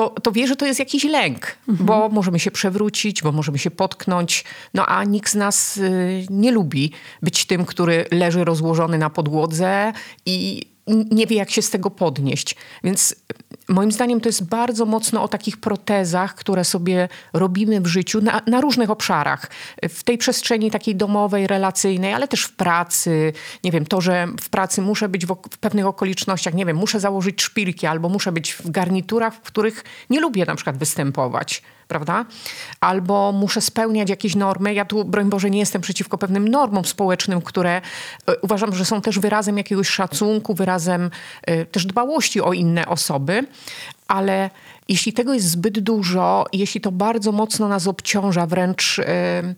to, 0.00 0.10
to 0.10 0.32
wie, 0.32 0.46
że 0.46 0.56
to 0.56 0.66
jest 0.66 0.78
jakiś 0.78 1.04
lęk, 1.04 1.56
mhm. 1.68 1.86
bo 1.86 2.08
możemy 2.08 2.38
się 2.38 2.50
przewrócić, 2.50 3.22
bo 3.22 3.32
możemy 3.32 3.58
się 3.58 3.70
potknąć. 3.70 4.44
No 4.74 4.86
a 4.86 5.04
nikt 5.04 5.30
z 5.30 5.34
nas 5.34 5.76
y, 5.76 6.26
nie 6.30 6.52
lubi 6.52 6.92
być 7.22 7.46
tym, 7.46 7.64
który 7.64 8.04
leży 8.10 8.44
rozłożony 8.44 8.98
na 8.98 9.10
podłodze 9.10 9.92
i 10.26 10.66
nie 11.10 11.26
wie, 11.26 11.36
jak 11.36 11.50
się 11.50 11.62
z 11.62 11.70
tego 11.70 11.90
podnieść. 11.90 12.56
Więc 12.84 13.14
moim 13.70 13.92
zdaniem 13.92 14.20
to 14.20 14.28
jest 14.28 14.48
bardzo 14.48 14.86
mocno 14.86 15.22
o 15.22 15.28
takich 15.28 15.56
protezach, 15.56 16.34
które 16.34 16.64
sobie 16.64 17.08
robimy 17.32 17.80
w 17.80 17.86
życiu 17.86 18.20
na, 18.20 18.42
na, 18.46 18.60
różnych 18.60 18.90
obszarach. 18.90 19.50
W 19.88 20.04
tej 20.04 20.18
przestrzeni 20.18 20.70
takiej 20.70 20.96
domowej, 20.96 21.46
relacyjnej, 21.46 22.14
ale 22.14 22.28
też 22.28 22.42
w 22.42 22.52
pracy. 22.52 23.32
Nie 23.64 23.72
wiem, 23.72 23.86
to, 23.86 24.00
że 24.00 24.28
w 24.40 24.48
pracy 24.48 24.82
muszę 24.82 25.08
być 25.08 25.26
w, 25.26 25.36
w 25.50 25.58
pewnych 25.58 25.86
okolicznościach, 25.86 26.54
nie 26.54 26.66
wiem, 26.66 26.76
muszę 26.76 27.00
założyć 27.00 27.42
szpilki 27.42 27.86
albo 27.86 28.08
muszę 28.08 28.32
być 28.32 28.52
w 28.52 28.70
garniturach, 28.70 29.34
w 29.34 29.40
których 29.40 29.84
nie 30.10 30.20
lubię 30.20 30.44
na 30.44 30.54
przykład 30.54 30.78
występować 30.78 31.62
prawda? 31.90 32.24
Albo 32.80 33.32
muszę 33.32 33.60
spełniać 33.60 34.10
jakieś 34.10 34.36
normy. 34.36 34.74
Ja 34.74 34.84
tu, 34.84 35.04
broń 35.04 35.30
Boże, 35.30 35.50
nie 35.50 35.58
jestem 35.58 35.82
przeciwko 35.82 36.18
pewnym 36.18 36.48
normom 36.48 36.84
społecznym, 36.84 37.42
które 37.42 37.76
e, 37.76 37.80
uważam, 38.42 38.74
że 38.74 38.84
są 38.84 39.00
też 39.00 39.18
wyrazem 39.18 39.58
jakiegoś 39.58 39.88
szacunku, 39.88 40.54
wyrazem 40.54 41.10
e, 41.42 41.66
też 41.66 41.86
dbałości 41.86 42.40
o 42.40 42.52
inne 42.52 42.86
osoby, 42.86 43.46
ale 44.08 44.50
jeśli 44.88 45.12
tego 45.12 45.34
jest 45.34 45.50
zbyt 45.50 45.80
dużo, 45.80 46.46
jeśli 46.52 46.80
to 46.80 46.92
bardzo 46.92 47.32
mocno 47.32 47.68
nas 47.68 47.86
obciąża, 47.86 48.46
wręcz 48.46 48.98
e, 48.98 49.54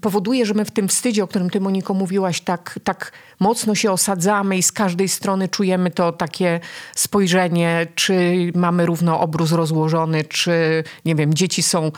powoduje, 0.00 0.46
że 0.46 0.54
my 0.54 0.64
w 0.64 0.70
tym 0.70 0.88
wstydzie, 0.88 1.24
o 1.24 1.26
którym 1.26 1.50
ty 1.50 1.60
Moniko 1.60 1.94
mówiłaś, 1.94 2.40
tak, 2.40 2.78
tak 2.84 3.12
mocno 3.40 3.74
się 3.74 3.92
osadzamy 3.92 4.56
i 4.56 4.62
z 4.62 4.72
każdej 4.72 5.08
strony 5.08 5.48
czujemy 5.48 5.90
to 5.90 6.12
takie 6.12 6.60
spojrzenie, 6.94 7.86
czy 7.94 8.34
mamy 8.54 8.86
równo 8.86 9.20
obrus 9.20 9.52
rozłożony, 9.52 10.24
czy 10.24 10.84
nie 11.04 11.14
wiem, 11.14 11.34
dzieci 11.34 11.62
są 11.62 11.92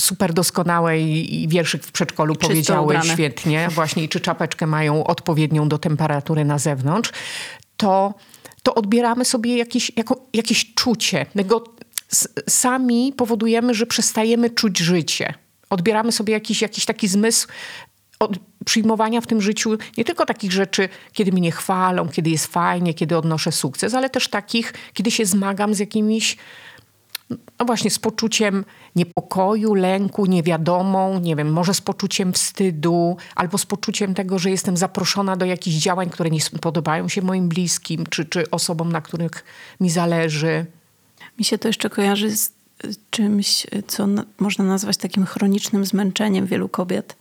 super 0.00 0.32
doskonałe 0.32 1.00
i, 1.00 1.42
i 1.42 1.48
wierszyk 1.48 1.84
w 1.84 1.92
przedszkolu 1.92 2.34
Czysto 2.34 2.48
powiedziały 2.48 2.86
ubrane. 2.86 3.12
świetnie, 3.12 3.68
właśnie, 3.70 4.04
i 4.04 4.08
czy 4.08 4.20
czapeczkę 4.20 4.66
mają 4.66 5.04
odpowiednią 5.04 5.68
do 5.68 5.78
temperatury 5.78 6.44
na 6.44 6.58
zewnątrz, 6.58 7.12
to, 7.76 8.14
to 8.62 8.74
odbieramy 8.74 9.24
sobie 9.24 9.56
jakieś, 9.56 9.92
jako, 9.96 10.26
jakieś 10.34 10.74
czucie. 10.74 11.26
Tego 11.36 11.64
sami 12.48 13.12
powodujemy, 13.16 13.74
że 13.74 13.86
przestajemy 13.86 14.50
czuć 14.50 14.78
życie 14.78 15.34
odbieramy 15.70 16.12
sobie 16.12 16.32
jakiś, 16.32 16.62
jakiś 16.62 16.84
taki 16.84 17.08
zmysł 17.08 17.48
przyjmowania 18.64 19.20
w 19.20 19.26
tym 19.26 19.40
życiu 19.40 19.78
nie 19.96 20.04
tylko 20.04 20.26
takich 20.26 20.52
rzeczy, 20.52 20.88
kiedy 21.12 21.32
mnie 21.32 21.52
chwalą, 21.52 22.08
kiedy 22.08 22.30
jest 22.30 22.46
fajnie, 22.46 22.94
kiedy 22.94 23.16
odnoszę 23.16 23.52
sukces, 23.52 23.94
ale 23.94 24.10
też 24.10 24.28
takich, 24.28 24.74
kiedy 24.94 25.10
się 25.10 25.26
zmagam 25.26 25.74
z 25.74 25.78
jakimiś, 25.78 26.36
no 27.30 27.66
właśnie, 27.66 27.90
z 27.90 27.98
poczuciem 27.98 28.64
niepokoju, 28.96 29.74
lęku, 29.74 30.26
niewiadomą, 30.26 31.20
nie 31.20 31.36
wiem, 31.36 31.52
może 31.52 31.74
z 31.74 31.80
poczuciem 31.80 32.32
wstydu, 32.32 33.16
albo 33.34 33.58
z 33.58 33.66
poczuciem 33.66 34.14
tego, 34.14 34.38
że 34.38 34.50
jestem 34.50 34.76
zaproszona 34.76 35.36
do 35.36 35.46
jakichś 35.46 35.76
działań, 35.76 36.10
które 36.10 36.30
nie 36.30 36.40
podobają 36.60 37.08
się 37.08 37.22
moim 37.22 37.48
bliskim, 37.48 38.06
czy, 38.06 38.24
czy 38.24 38.50
osobom, 38.50 38.92
na 38.92 39.00
których 39.00 39.44
mi 39.80 39.90
zależy. 39.90 40.66
Mi 41.38 41.44
się 41.44 41.58
to 41.58 41.68
jeszcze 41.68 41.90
kojarzy 41.90 42.36
z 42.36 42.59
czymś, 43.10 43.66
co 43.86 44.08
można 44.38 44.64
nazwać 44.64 44.96
takim 44.96 45.26
chronicznym 45.26 45.84
zmęczeniem 45.84 46.46
wielu 46.46 46.68
kobiet. 46.68 47.16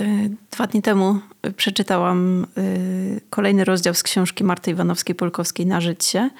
Y, 0.00 0.30
dwa 0.50 0.66
dni 0.66 0.82
temu 0.82 1.20
przeczytałam 1.56 2.46
y, 2.58 3.20
kolejny 3.30 3.64
rozdział 3.64 3.94
z 3.94 4.02
książki 4.02 4.44
Marty 4.44 4.74
Iwanowskiej-Polkowskiej 4.74 5.66
Na 5.66 5.80
życie, 5.80 6.30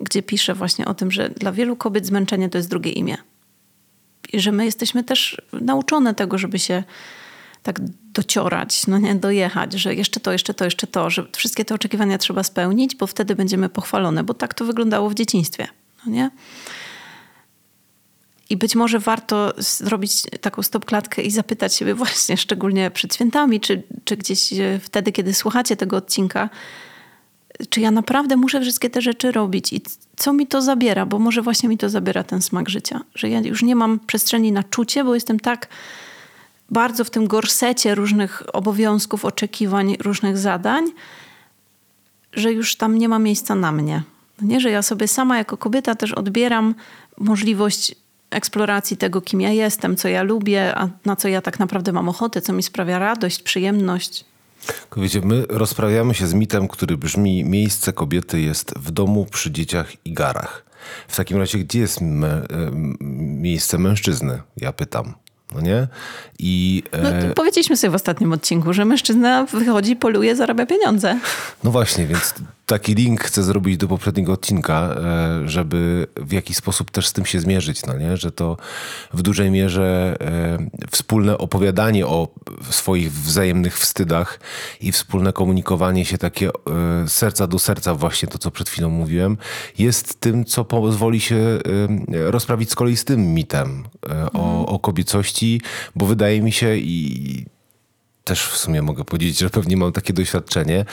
gdzie 0.00 0.22
pisze 0.22 0.54
właśnie 0.54 0.84
o 0.84 0.94
tym, 0.94 1.10
że 1.10 1.28
dla 1.28 1.52
wielu 1.52 1.76
kobiet 1.76 2.06
zmęczenie 2.06 2.48
to 2.48 2.58
jest 2.58 2.70
drugie 2.70 2.92
imię. 2.92 3.16
I 4.32 4.40
że 4.40 4.52
my 4.52 4.64
jesteśmy 4.64 5.04
też 5.04 5.42
nauczone 5.52 6.14
tego, 6.14 6.38
żeby 6.38 6.58
się 6.58 6.84
tak 7.62 7.80
dociorać, 8.12 8.86
no 8.86 8.98
nie, 8.98 9.14
dojechać, 9.14 9.72
że 9.72 9.94
jeszcze 9.94 10.20
to, 10.20 10.32
jeszcze 10.32 10.54
to, 10.54 10.64
jeszcze 10.64 10.86
to, 10.86 11.10
że 11.10 11.26
wszystkie 11.36 11.64
te 11.64 11.74
oczekiwania 11.74 12.18
trzeba 12.18 12.42
spełnić, 12.42 12.96
bo 12.96 13.06
wtedy 13.06 13.34
będziemy 13.34 13.68
pochwalone, 13.68 14.24
bo 14.24 14.34
tak 14.34 14.54
to 14.54 14.64
wyglądało 14.64 15.10
w 15.10 15.14
dzieciństwie. 15.14 15.68
No 16.06 16.12
nie? 16.12 16.30
I 18.54 18.56
być 18.56 18.74
może 18.74 18.98
warto 18.98 19.52
zrobić 19.58 20.22
taką 20.40 20.62
stopklatkę 20.62 21.22
i 21.22 21.30
zapytać 21.30 21.74
siebie 21.74 21.94
właśnie, 21.94 22.36
szczególnie 22.36 22.90
przed 22.90 23.14
świętami, 23.14 23.60
czy, 23.60 23.82
czy 24.04 24.16
gdzieś 24.16 24.52
e, 24.52 24.78
wtedy, 24.82 25.12
kiedy 25.12 25.34
słuchacie 25.34 25.76
tego 25.76 25.96
odcinka, 25.96 26.50
czy 27.68 27.80
ja 27.80 27.90
naprawdę 27.90 28.36
muszę 28.36 28.60
wszystkie 28.60 28.90
te 28.90 29.02
rzeczy 29.02 29.32
robić 29.32 29.72
i 29.72 29.82
co 30.16 30.32
mi 30.32 30.46
to 30.46 30.62
zabiera, 30.62 31.06
bo 31.06 31.18
może 31.18 31.42
właśnie 31.42 31.68
mi 31.68 31.78
to 31.78 31.88
zabiera 31.88 32.24
ten 32.24 32.42
smak 32.42 32.68
życia, 32.68 33.00
że 33.14 33.28
ja 33.28 33.40
już 33.40 33.62
nie 33.62 33.76
mam 33.76 34.00
przestrzeni 34.00 34.52
na 34.52 34.62
czucie, 34.62 35.04
bo 35.04 35.14
jestem 35.14 35.40
tak 35.40 35.68
bardzo 36.70 37.04
w 37.04 37.10
tym 37.10 37.26
gorsecie 37.26 37.94
różnych 37.94 38.42
obowiązków, 38.52 39.24
oczekiwań, 39.24 39.96
różnych 40.00 40.38
zadań, 40.38 40.84
że 42.32 42.52
już 42.52 42.76
tam 42.76 42.98
nie 42.98 43.08
ma 43.08 43.18
miejsca 43.18 43.54
na 43.54 43.72
mnie. 43.72 44.02
No 44.42 44.48
nie, 44.48 44.60
że 44.60 44.70
ja 44.70 44.82
sobie 44.82 45.08
sama 45.08 45.38
jako 45.38 45.56
kobieta 45.56 45.94
też 45.94 46.12
odbieram 46.12 46.74
możliwość 47.18 48.03
eksploracji 48.34 48.96
tego, 48.96 49.20
kim 49.20 49.40
ja 49.40 49.50
jestem, 49.50 49.96
co 49.96 50.08
ja 50.08 50.22
lubię, 50.22 50.74
a 50.74 50.88
na 51.04 51.16
co 51.16 51.28
ja 51.28 51.40
tak 51.42 51.58
naprawdę 51.58 51.92
mam 51.92 52.08
ochotę, 52.08 52.40
co 52.40 52.52
mi 52.52 52.62
sprawia 52.62 52.98
radość, 52.98 53.42
przyjemność. 53.42 54.24
Wiecie, 54.96 55.20
my 55.20 55.46
rozprawiamy 55.48 56.14
się 56.14 56.26
z 56.26 56.34
mitem, 56.34 56.68
który 56.68 56.96
brzmi: 56.96 57.44
miejsce 57.44 57.92
kobiety 57.92 58.40
jest 58.40 58.74
w 58.78 58.90
domu, 58.90 59.26
przy 59.30 59.50
dzieciach 59.50 59.92
i 60.04 60.12
garach. 60.12 60.64
W 61.08 61.16
takim 61.16 61.38
razie, 61.38 61.58
gdzie 61.58 61.78
jest 61.78 62.00
me, 62.00 62.28
e, 62.28 62.46
miejsce 63.00 63.78
mężczyzny? 63.78 64.42
Ja 64.56 64.72
pytam. 64.72 65.14
No 65.54 65.60
nie? 65.60 65.88
I, 66.38 66.82
no, 67.02 67.08
e... 67.08 67.34
powiedzieliśmy 67.34 67.76
sobie 67.76 67.90
w 67.90 67.94
ostatnim 67.94 68.32
odcinku, 68.32 68.72
że 68.72 68.84
mężczyzna 68.84 69.44
wychodzi, 69.44 69.96
poluje, 69.96 70.36
zarabia 70.36 70.66
pieniądze. 70.66 71.18
No 71.64 71.70
właśnie, 71.70 72.06
więc 72.06 72.34
taki 72.66 72.94
link 72.94 73.20
chcę 73.20 73.42
zrobić 73.42 73.76
do 73.76 73.88
poprzedniego 73.88 74.32
odcinka, 74.32 74.96
e, 74.96 75.48
żeby 75.48 76.06
w 76.16 76.32
jakiś 76.32 76.56
sposób 76.56 76.90
też 76.90 77.06
z 77.06 77.12
tym 77.12 77.26
się 77.26 77.40
zmierzyć, 77.40 77.86
no 77.86 77.98
nie? 77.98 78.16
że 78.16 78.32
to 78.32 78.56
w 79.12 79.22
dużej 79.22 79.50
mierze 79.50 80.16
e, 80.20 80.86
wspólne 80.90 81.38
opowiadanie 81.38 82.06
o 82.06 82.28
swoich 82.70 83.12
wzajemnych 83.12 83.78
wstydach 83.78 84.40
i 84.80 84.92
wspólne 84.92 85.32
komunikowanie 85.32 86.04
się 86.04 86.18
takie 86.18 86.48
e, 86.48 87.08
serca 87.08 87.46
do 87.46 87.58
serca, 87.58 87.94
właśnie 87.94 88.28
to, 88.28 88.38
co 88.38 88.50
przed 88.50 88.68
chwilą 88.68 88.90
mówiłem, 88.90 89.36
jest 89.78 90.20
tym, 90.20 90.44
co 90.44 90.64
pozwoli 90.64 91.20
się 91.20 91.58
rozprawić 92.10 92.70
z 92.70 92.74
kolei 92.74 92.96
z 92.96 93.04
tym 93.04 93.34
mitem 93.34 93.84
o, 94.02 94.08
mhm. 94.08 94.64
o 94.64 94.78
kobiecości, 94.78 95.60
bo 95.96 96.06
wydaje 96.06 96.42
mi 96.42 96.52
się 96.52 96.76
i 96.76 97.53
też 98.24 98.46
w 98.46 98.56
sumie 98.56 98.82
mogę 98.82 99.04
powiedzieć, 99.04 99.38
że 99.38 99.50
pewnie 99.50 99.76
mam 99.76 99.92
takie 99.92 100.12
doświadczenie, 100.12 100.84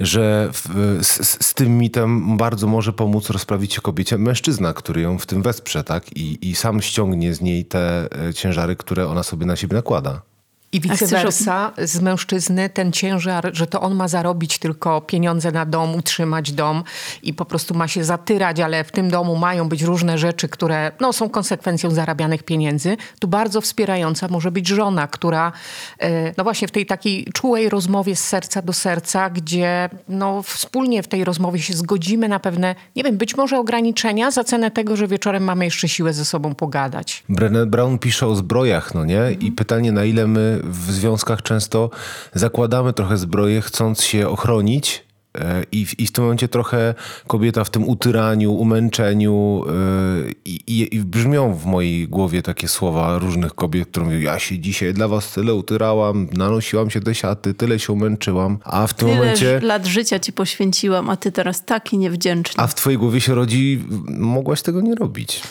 że 0.00 0.48
w, 0.52 0.98
z, 1.02 1.44
z, 1.46 1.54
tym 1.54 1.78
mitem 1.78 2.36
bardzo 2.36 2.66
może 2.66 2.92
pomóc 2.92 3.30
rozprawić 3.30 3.74
się 3.74 3.80
kobiecie 3.80 4.18
mężczyzna, 4.18 4.74
który 4.74 5.00
ją 5.00 5.18
w 5.18 5.26
tym 5.26 5.42
wesprze, 5.42 5.84
tak? 5.84 6.16
I, 6.16 6.48
I 6.50 6.54
sam 6.54 6.82
ściągnie 6.82 7.34
z 7.34 7.40
niej 7.40 7.64
te 7.64 8.08
e, 8.28 8.34
ciężary, 8.34 8.76
które 8.76 9.08
ona 9.08 9.22
sobie 9.22 9.46
na 9.46 9.56
siebie 9.56 9.76
nakłada. 9.76 10.31
I 10.72 10.80
vice 10.80 11.06
versa 11.06 11.72
z 11.78 12.00
mężczyzny 12.00 12.70
ten 12.70 12.92
ciężar, 12.92 13.50
że 13.52 13.66
to 13.66 13.80
on 13.80 13.94
ma 13.94 14.08
zarobić 14.08 14.58
tylko 14.58 15.00
pieniądze 15.00 15.52
na 15.52 15.66
dom, 15.66 15.94
utrzymać 15.94 16.52
dom 16.52 16.82
i 17.22 17.34
po 17.34 17.44
prostu 17.44 17.74
ma 17.74 17.88
się 17.88 18.04
zatyrać, 18.04 18.60
ale 18.60 18.84
w 18.84 18.92
tym 18.92 19.10
domu 19.10 19.36
mają 19.36 19.68
być 19.68 19.82
różne 19.82 20.18
rzeczy, 20.18 20.48
które 20.48 20.92
no, 21.00 21.12
są 21.12 21.30
konsekwencją 21.30 21.90
zarabianych 21.90 22.42
pieniędzy. 22.42 22.96
Tu 23.20 23.28
bardzo 23.28 23.60
wspierająca 23.60 24.28
może 24.28 24.50
być 24.50 24.68
żona, 24.68 25.06
która 25.06 25.52
e, 25.98 26.34
no 26.36 26.44
właśnie 26.44 26.68
w 26.68 26.70
tej 26.70 26.86
takiej 26.86 27.24
czułej 27.24 27.68
rozmowie 27.68 28.16
z 28.16 28.24
serca 28.24 28.62
do 28.62 28.72
serca, 28.72 29.30
gdzie 29.30 29.88
no, 30.08 30.42
wspólnie 30.42 31.02
w 31.02 31.08
tej 31.08 31.24
rozmowie 31.24 31.58
się 31.58 31.74
zgodzimy 31.74 32.28
na 32.28 32.40
pewne, 32.40 32.74
nie 32.96 33.02
wiem, 33.02 33.16
być 33.16 33.36
może 33.36 33.58
ograniczenia 33.58 34.30
za 34.30 34.44
cenę 34.44 34.70
tego, 34.70 34.96
że 34.96 35.06
wieczorem 35.08 35.44
mamy 35.44 35.64
jeszcze 35.64 35.88
siłę 35.88 36.12
ze 36.12 36.24
sobą 36.24 36.54
pogadać. 36.54 37.24
Brené 37.30 37.66
Brown 37.66 37.98
pisze 37.98 38.26
o 38.26 38.34
zbrojach, 38.34 38.94
no 38.94 39.04
nie? 39.04 39.36
I 39.40 39.52
pytanie, 39.52 39.92
na 39.92 40.04
ile 40.04 40.26
my 40.26 40.61
w 40.62 40.92
związkach 40.92 41.42
często 41.42 41.90
zakładamy 42.34 42.92
trochę 42.92 43.16
zbroję, 43.16 43.60
chcąc 43.60 44.02
się 44.02 44.28
ochronić, 44.28 45.04
e, 45.38 45.62
i 45.72 45.86
w, 45.86 46.00
I 46.00 46.06
w 46.06 46.12
tym 46.12 46.24
momencie 46.24 46.48
trochę 46.48 46.94
kobieta 47.26 47.64
w 47.64 47.70
tym 47.70 47.88
utyraniu, 47.88 48.52
umęczeniu 48.52 49.64
yy, 49.66 50.34
i, 50.44 50.96
i, 50.96 51.00
brzmią 51.00 51.54
w 51.54 51.66
mojej 51.66 52.08
głowie 52.08 52.42
takie 52.42 52.68
słowa 52.68 53.18
różnych 53.18 53.54
kobiet, 53.54 53.88
które 53.88 54.06
mówią, 54.06 54.18
ja 54.18 54.38
się 54.38 54.58
dzisiaj 54.58 54.94
dla 54.94 55.08
was 55.08 55.32
tyle 55.32 55.54
utyrałam, 55.54 56.28
nanosiłam 56.32 56.90
się 56.90 57.00
do 57.00 57.14
siaty, 57.14 57.54
tyle 57.54 57.78
się 57.78 57.92
umęczyłam, 57.92 58.58
a 58.64 58.86
w 58.86 58.94
tym 58.94 59.08
tyle 59.08 59.20
momencie... 59.20 59.60
lat 59.60 59.86
życia 59.86 60.18
ci 60.18 60.32
poświęciłam, 60.32 61.10
a 61.10 61.16
ty 61.16 61.32
teraz 61.32 61.64
taki 61.64 61.98
niewdzięczny. 61.98 62.62
A 62.62 62.66
w 62.66 62.74
twojej 62.74 62.98
głowie 62.98 63.20
się 63.20 63.34
rodzi, 63.34 63.84
mogłaś 64.08 64.62
tego 64.62 64.80
nie 64.80 64.94
robić 64.94 65.42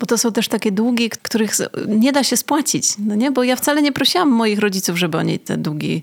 bo 0.00 0.06
to 0.06 0.18
są 0.18 0.32
też 0.32 0.48
takie 0.48 0.72
długi, 0.72 1.10
których 1.10 1.52
nie 1.88 2.12
da 2.12 2.24
się 2.24 2.36
spłacić. 2.36 2.88
No 2.98 3.14
nie? 3.14 3.30
Bo 3.30 3.42
ja 3.42 3.56
wcale 3.56 3.82
nie 3.82 3.92
prosiłam 3.92 4.28
moich 4.28 4.58
rodziców, 4.58 4.98
żeby 4.98 5.18
oni 5.18 5.38
te 5.38 5.56
długi, 5.56 6.02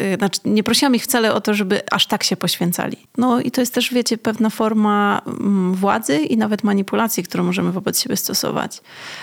yy, 0.00 0.16
znaczy 0.16 0.40
nie 0.44 0.62
prosiłam 0.62 0.94
ich 0.94 1.04
wcale 1.04 1.34
o 1.34 1.40
to, 1.40 1.54
żeby 1.54 1.90
aż 1.90 2.06
tak 2.06 2.24
się 2.24 2.36
poświęcali. 2.36 2.96
No 3.18 3.40
i 3.40 3.50
to 3.50 3.60
jest 3.60 3.74
też, 3.74 3.94
wiecie, 3.94 4.18
pewna 4.18 4.50
forma 4.50 5.22
mm, 5.26 5.74
władzy 5.74 6.18
i 6.18 6.36
nawet 6.36 6.64
manipulacji, 6.64 7.22
którą 7.22 7.44
możemy 7.44 7.72
wobec 7.72 8.02
siebie 8.02 8.16
stosować. 8.16 8.80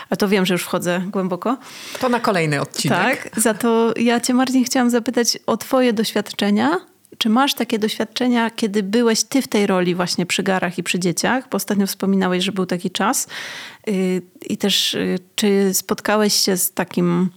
A 0.10 0.15
to 0.15 0.27
wiem, 0.27 0.45
że 0.45 0.53
już 0.53 0.63
wchodzę 0.63 1.01
głęboko. 1.08 1.58
To 1.99 2.10
na 2.10 2.19
kolejny 2.19 2.62
odcinek. 2.62 3.23
Tak, 3.32 3.41
za 3.41 3.53
to 3.53 3.93
ja 3.99 4.19
cię 4.19 4.34
Marcin 4.34 4.63
chciałam 4.63 4.89
zapytać 4.89 5.38
o 5.45 5.58
twoje 5.58 5.93
doświadczenia 5.93 6.77
czy 7.17 7.30
masz 7.30 7.54
takie 7.54 7.80
doświadczenia, 7.80 8.50
kiedy 8.50 8.84
byłeś 8.84 9.24
ty 9.24 9.41
w 9.41 9.48
tej 9.48 9.67
roli 9.67 9.96
właśnie 9.96 10.26
przy 10.26 10.43
garach 10.43 10.78
i 10.78 10.84
przy 10.84 11.00
dzieciach? 11.00 11.50
Bo 11.50 11.56
ostatnio 11.56 11.88
wspominałeś, 11.88 12.43
że 12.43 12.52
był 12.52 12.65
taki 12.65 12.91
czas. 12.91 13.28
Y, 13.88 14.22
I 14.50 14.58
też 14.58 14.93
y, 14.93 15.20
czy 15.36 15.74
spotkałeś 15.74 16.34
się 16.34 16.58
z 16.58 16.72
takim 16.72 17.30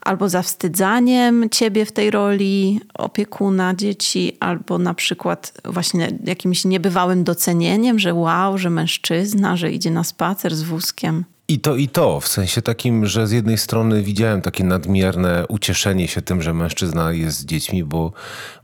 albo 0.00 0.28
zawstydzaniem 0.28 1.50
ciebie 1.50 1.84
w 1.84 1.92
tej 1.92 2.10
roli 2.10 2.80
opiekuna 2.94 3.74
dzieci, 3.74 4.36
albo 4.40 4.78
na 4.78 4.94
przykład 4.94 5.52
właśnie 5.64 6.08
jakimś 6.24 6.64
niebywałym 6.64 7.24
docenieniem, 7.24 7.98
że 7.98 8.14
wow, 8.14 8.58
że 8.58 8.70
mężczyzna, 8.70 9.56
że 9.56 9.72
idzie 9.72 9.90
na 9.90 10.04
spacer 10.04 10.56
z 10.56 10.62
wózkiem? 10.62 11.24
I 11.48 11.60
to, 11.60 11.76
i 11.76 11.88
to, 11.88 12.20
w 12.20 12.28
sensie 12.28 12.62
takim, 12.62 13.06
że 13.06 13.26
z 13.26 13.32
jednej 13.32 13.58
strony 13.58 14.02
widziałem 14.02 14.42
takie 14.42 14.64
nadmierne 14.64 15.44
ucieszenie 15.48 16.08
się 16.08 16.22
tym, 16.22 16.42
że 16.42 16.54
mężczyzna 16.54 17.12
jest 17.12 17.38
z 17.38 17.44
dziećmi, 17.44 17.84
bo, 17.84 18.12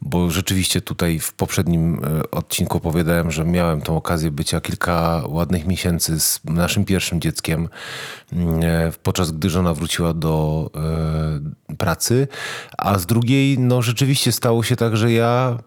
bo 0.01 0.31
rzeczywiście 0.31 0.81
tutaj 0.81 1.19
w 1.19 1.33
poprzednim 1.33 2.05
e, 2.05 2.31
odcinku 2.31 2.79
opowiadałem, 2.79 3.31
że 3.31 3.45
miałem 3.45 3.81
tą 3.81 3.97
okazję 3.97 4.31
bycia 4.31 4.61
kilka 4.61 5.23
ładnych 5.29 5.67
miesięcy 5.67 6.21
z 6.21 6.41
naszym 6.45 6.85
pierwszym 6.85 7.21
dzieckiem, 7.21 7.69
mm, 8.33 8.61
e, 8.63 8.93
podczas 9.03 9.31
gdy 9.31 9.51
żona 9.51 9.75
wróciła 9.75 10.15
do 10.15 10.71
e, 11.71 11.77
pracy, 11.77 12.29
a 12.79 12.99
z 12.99 13.07
drugiej, 13.07 13.59
no 13.59 13.83
rzeczywiście 13.83 14.33
stało 14.33 14.63
się 14.63 14.77
tak, 14.77 14.97
że 14.97 15.13
ja 15.13 15.59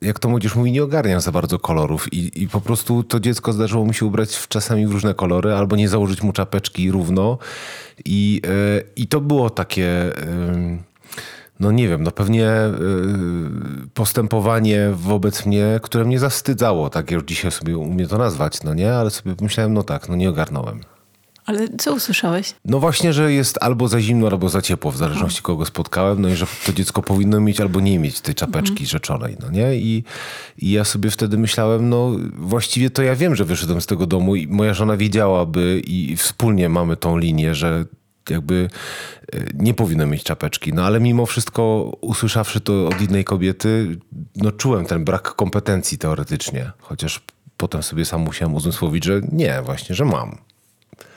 jak 0.00 0.18
to 0.18 0.28
młodzież 0.28 0.54
mówi, 0.54 0.72
nie 0.72 0.82
ogarniam 0.82 1.20
za 1.20 1.32
bardzo 1.32 1.58
kolorów 1.58 2.12
i, 2.12 2.42
i 2.42 2.48
po 2.48 2.60
prostu 2.60 3.02
to 3.02 3.20
dziecko 3.20 3.52
zdarzyło 3.52 3.86
mi 3.86 3.94
się 3.94 4.06
ubrać 4.06 4.36
w 4.36 4.48
czasami 4.48 4.86
w 4.86 4.92
różne 4.92 5.14
kolory 5.14 5.54
albo 5.54 5.76
nie 5.76 5.88
założyć 5.88 6.22
mu 6.22 6.32
czapeczki 6.32 6.90
równo. 6.90 7.38
I, 8.04 8.42
yy, 8.44 8.84
i 8.96 9.06
to 9.06 9.20
było 9.20 9.50
takie... 9.50 10.12
Yy, 10.26 10.78
no 11.60 11.72
nie 11.72 11.88
wiem, 11.88 12.02
no 12.02 12.10
pewnie 12.10 12.40
yy, 12.40 12.70
postępowanie 13.94 14.90
wobec 14.94 15.46
mnie, 15.46 15.80
które 15.82 16.04
mnie 16.04 16.18
zawstydzało, 16.18 16.90
tak 16.90 17.10
już 17.10 17.24
dzisiaj 17.24 17.50
sobie 17.50 17.78
umiem 17.78 18.08
to 18.08 18.18
nazwać, 18.18 18.62
no 18.62 18.74
nie, 18.74 18.94
ale 18.94 19.10
sobie 19.10 19.34
pomyślałem, 19.34 19.74
no 19.74 19.82
tak, 19.82 20.08
no 20.08 20.16
nie 20.16 20.30
ogarnąłem. 20.30 20.80
Ale 21.48 21.68
co 21.78 21.94
usłyszałeś? 21.94 22.54
No 22.64 22.80
właśnie, 22.80 23.12
że 23.12 23.32
jest 23.32 23.58
albo 23.60 23.88
za 23.88 24.00
zimno, 24.00 24.28
albo 24.28 24.48
za 24.48 24.62
ciepło, 24.62 24.90
w 24.90 24.96
zależności 24.96 25.42
kogo 25.42 25.64
spotkałem, 25.64 26.22
no 26.22 26.28
i 26.28 26.34
że 26.34 26.46
to 26.66 26.72
dziecko 26.72 27.02
powinno 27.02 27.40
mieć 27.40 27.60
albo 27.60 27.80
nie 27.80 27.98
mieć 27.98 28.20
tej 28.20 28.34
czapeczki 28.34 28.70
mhm. 28.70 28.86
rzeczonej, 28.86 29.36
no 29.40 29.50
nie? 29.50 29.76
I, 29.76 30.04
I 30.58 30.70
ja 30.70 30.84
sobie 30.84 31.10
wtedy 31.10 31.38
myślałem, 31.38 31.88
no 31.88 32.10
właściwie 32.32 32.90
to 32.90 33.02
ja 33.02 33.14
wiem, 33.14 33.36
że 33.36 33.44
wyszedłem 33.44 33.80
z 33.80 33.86
tego 33.86 34.06
domu 34.06 34.36
i 34.36 34.46
moja 34.46 34.74
żona 34.74 34.96
wiedziałaby 34.96 35.82
i 35.86 36.16
wspólnie 36.16 36.68
mamy 36.68 36.96
tą 36.96 37.18
linię, 37.18 37.54
że 37.54 37.84
jakby 38.30 38.68
e, 39.32 39.40
nie 39.54 39.74
powinno 39.74 40.06
mieć 40.06 40.22
czapeczki. 40.24 40.72
No 40.72 40.84
ale 40.84 41.00
mimo 41.00 41.26
wszystko, 41.26 41.92
usłyszawszy 42.00 42.60
to 42.60 42.88
od 42.88 43.00
innej 43.00 43.24
kobiety, 43.24 43.98
no 44.36 44.52
czułem 44.52 44.86
ten 44.86 45.04
brak 45.04 45.34
kompetencji 45.34 45.98
teoretycznie. 45.98 46.72
Chociaż 46.78 47.20
potem 47.56 47.82
sobie 47.82 48.04
sam 48.04 48.20
musiałem 48.20 48.54
uzmysłowić, 48.54 49.04
że 49.04 49.20
nie, 49.32 49.62
właśnie, 49.62 49.94
że 49.94 50.04
mam 50.04 50.48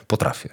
potrafię. 0.06 0.48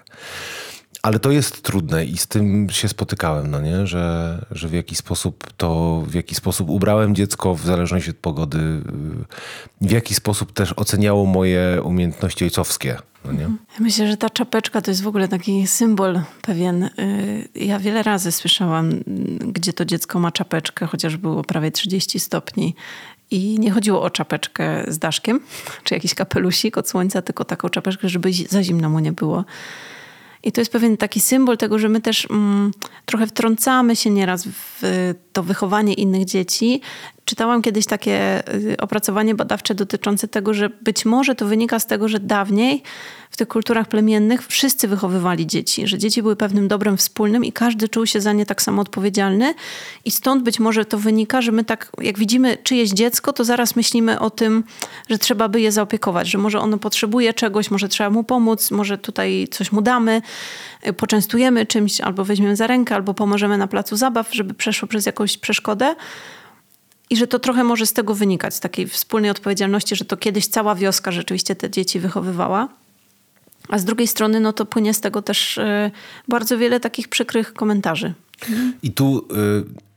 Ale 1.01 1.19
to 1.19 1.31
jest 1.31 1.61
trudne 1.61 2.05
i 2.05 2.17
z 2.17 2.27
tym 2.27 2.69
się 2.69 2.87
spotykałem, 2.87 3.51
no 3.51 3.61
nie? 3.61 3.87
Że, 3.87 4.45
że 4.51 4.67
w 4.67 4.73
jaki 4.73 4.95
sposób 4.95 5.53
to, 5.57 6.01
w 6.07 6.13
jaki 6.13 6.35
sposób 6.35 6.69
ubrałem 6.69 7.15
dziecko 7.15 7.55
w 7.55 7.65
zależności 7.65 8.09
od 8.09 8.17
pogody, 8.17 8.81
w 9.81 9.91
jaki 9.91 10.15
sposób 10.15 10.53
też 10.53 10.73
oceniało 10.75 11.25
moje 11.25 11.81
umiejętności 11.83 12.43
ojcowskie. 12.43 12.97
No 13.25 13.31
nie? 13.31 13.49
Myślę, 13.79 14.07
że 14.07 14.17
ta 14.17 14.29
czapeczka 14.29 14.81
to 14.81 14.91
jest 14.91 15.03
w 15.03 15.07
ogóle 15.07 15.27
taki 15.27 15.67
symbol 15.67 16.21
pewien. 16.41 16.83
Y, 16.83 17.49
ja 17.55 17.79
wiele 17.79 18.03
razy 18.03 18.31
słyszałam, 18.31 18.89
gdzie 19.39 19.73
to 19.73 19.85
dziecko 19.85 20.19
ma 20.19 20.31
czapeczkę, 20.31 20.85
chociaż 20.85 21.17
było 21.17 21.43
prawie 21.43 21.71
30 21.71 22.19
stopni 22.19 22.75
i 23.31 23.59
nie 23.59 23.71
chodziło 23.71 24.01
o 24.01 24.09
czapeczkę 24.09 24.83
z 24.87 24.99
daszkiem, 24.99 25.39
czy 25.83 25.93
jakiś 25.93 26.13
kapelusik 26.13 26.77
od 26.77 26.89
słońca, 26.89 27.21
tylko 27.21 27.45
taką 27.45 27.69
czapeczkę, 27.69 28.09
żeby 28.09 28.29
za 28.49 28.63
zimno 28.63 28.89
mu 28.89 28.99
nie 28.99 29.11
było. 29.11 29.45
I 30.43 30.51
to 30.51 30.61
jest 30.61 30.71
pewien 30.71 30.97
taki 30.97 31.21
symbol 31.21 31.57
tego, 31.57 31.79
że 31.79 31.89
my 31.89 32.01
też 32.01 32.27
mm, 32.29 32.71
trochę 33.05 33.27
wtrącamy 33.27 33.95
się 33.95 34.09
nieraz 34.09 34.47
w 34.47 34.81
to 35.33 35.43
wychowanie 35.43 35.93
innych 35.93 36.25
dzieci. 36.25 36.81
Czytałam 37.29 37.61
kiedyś 37.61 37.85
takie 37.85 38.43
y, 38.55 38.77
opracowanie 38.77 39.35
badawcze 39.35 39.75
dotyczące 39.75 40.27
tego, 40.27 40.53
że 40.53 40.69
być 40.69 41.05
może 41.05 41.35
to 41.35 41.45
wynika 41.45 41.79
z 41.79 41.85
tego, 41.85 42.07
że 42.07 42.19
dawniej 42.19 42.83
w 43.29 43.37
tych 43.37 43.47
kulturach 43.47 43.87
plemiennych 43.87 44.47
wszyscy 44.47 44.87
wychowywali 44.87 45.47
dzieci, 45.47 45.87
że 45.87 45.97
dzieci 45.97 46.21
były 46.21 46.35
pewnym 46.35 46.67
dobrem 46.67 46.97
wspólnym 46.97 47.45
i 47.45 47.51
każdy 47.51 47.89
czuł 47.89 48.05
się 48.05 48.21
za 48.21 48.33
nie 48.33 48.45
tak 48.45 48.61
samo 48.61 48.81
odpowiedzialny. 48.81 49.53
I 50.05 50.11
stąd 50.11 50.43
być 50.43 50.59
może 50.59 50.85
to 50.85 50.97
wynika, 50.97 51.41
że 51.41 51.51
my 51.51 51.63
tak, 51.63 51.91
jak 52.01 52.19
widzimy 52.19 52.57
czyjeś 52.63 52.89
dziecko, 52.89 53.33
to 53.33 53.43
zaraz 53.43 53.75
myślimy 53.75 54.19
o 54.19 54.29
tym, 54.29 54.63
że 55.09 55.17
trzeba 55.17 55.49
by 55.49 55.61
je 55.61 55.71
zaopiekować, 55.71 56.29
że 56.29 56.37
może 56.37 56.59
ono 56.59 56.77
potrzebuje 56.77 57.33
czegoś, 57.33 57.71
może 57.71 57.87
trzeba 57.89 58.09
mu 58.09 58.23
pomóc, 58.23 58.71
może 58.71 58.97
tutaj 58.97 59.47
coś 59.51 59.71
mu 59.71 59.81
damy, 59.81 60.21
y, 60.87 60.93
poczęstujemy 60.93 61.65
czymś, 61.65 62.01
albo 62.01 62.25
weźmiemy 62.25 62.55
za 62.55 62.67
rękę, 62.67 62.95
albo 62.95 63.13
pomożemy 63.13 63.57
na 63.57 63.67
placu 63.67 63.95
zabaw, 63.95 64.27
żeby 64.31 64.53
przeszło 64.53 64.87
przez 64.87 65.05
jakąś 65.05 65.37
przeszkodę. 65.37 65.95
I 67.09 67.17
że 67.17 67.27
to 67.27 67.39
trochę 67.39 67.63
może 67.63 67.85
z 67.85 67.93
tego 67.93 68.15
wynikać, 68.15 68.55
z 68.55 68.59
takiej 68.59 68.87
wspólnej 68.87 69.31
odpowiedzialności, 69.31 69.95
że 69.95 70.05
to 70.05 70.17
kiedyś 70.17 70.47
cała 70.47 70.75
wioska 70.75 71.11
rzeczywiście 71.11 71.55
te 71.55 71.69
dzieci 71.69 71.99
wychowywała. 71.99 72.67
A 73.69 73.77
z 73.79 73.85
drugiej 73.85 74.07
strony, 74.07 74.39
no 74.39 74.53
to 74.53 74.65
płynie 74.65 74.93
z 74.93 75.01
tego 75.01 75.21
też 75.21 75.57
y, 75.57 75.91
bardzo 76.27 76.57
wiele 76.57 76.79
takich 76.79 77.07
przykrych 77.07 77.53
komentarzy. 77.53 78.13
I 78.83 78.91
tu 78.91 79.17
y, 79.17 79.89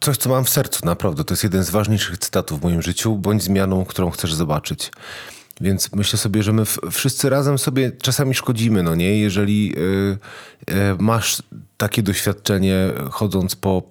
coś, 0.00 0.16
co 0.16 0.30
mam 0.30 0.44
w 0.44 0.48
sercu, 0.48 0.86
naprawdę. 0.86 1.24
To 1.24 1.34
jest 1.34 1.44
jeden 1.44 1.64
z 1.64 1.70
ważniejszych 1.70 2.18
cytatów 2.18 2.60
w 2.60 2.62
moim 2.62 2.82
życiu, 2.82 3.16
bądź 3.16 3.42
zmianą, 3.42 3.84
którą 3.84 4.10
chcesz 4.10 4.34
zobaczyć. 4.34 4.90
Więc 5.60 5.92
myślę 5.92 6.18
sobie, 6.18 6.42
że 6.42 6.52
my 6.52 6.62
wszyscy 6.90 7.30
razem 7.30 7.58
sobie 7.58 7.92
czasami 7.92 8.34
szkodzimy, 8.34 8.82
no 8.82 8.94
nie? 8.94 9.18
Jeżeli 9.18 9.74
y, 9.78 10.18
y, 10.70 10.74
masz 10.98 11.42
takie 11.76 12.02
doświadczenie 12.02 12.88
chodząc 13.10 13.56
po 13.56 13.82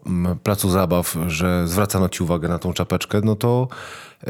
placu 0.44 0.70
zabaw, 0.70 1.18
że 1.28 1.68
zwracano 1.68 2.10
ci 2.10 2.24
uwagę 2.24 2.48
na 2.48 2.60
tą 2.60 2.74
czapeczkę, 2.74 3.22
no 3.24 3.36
to 3.36 3.68
y, 4.24 4.30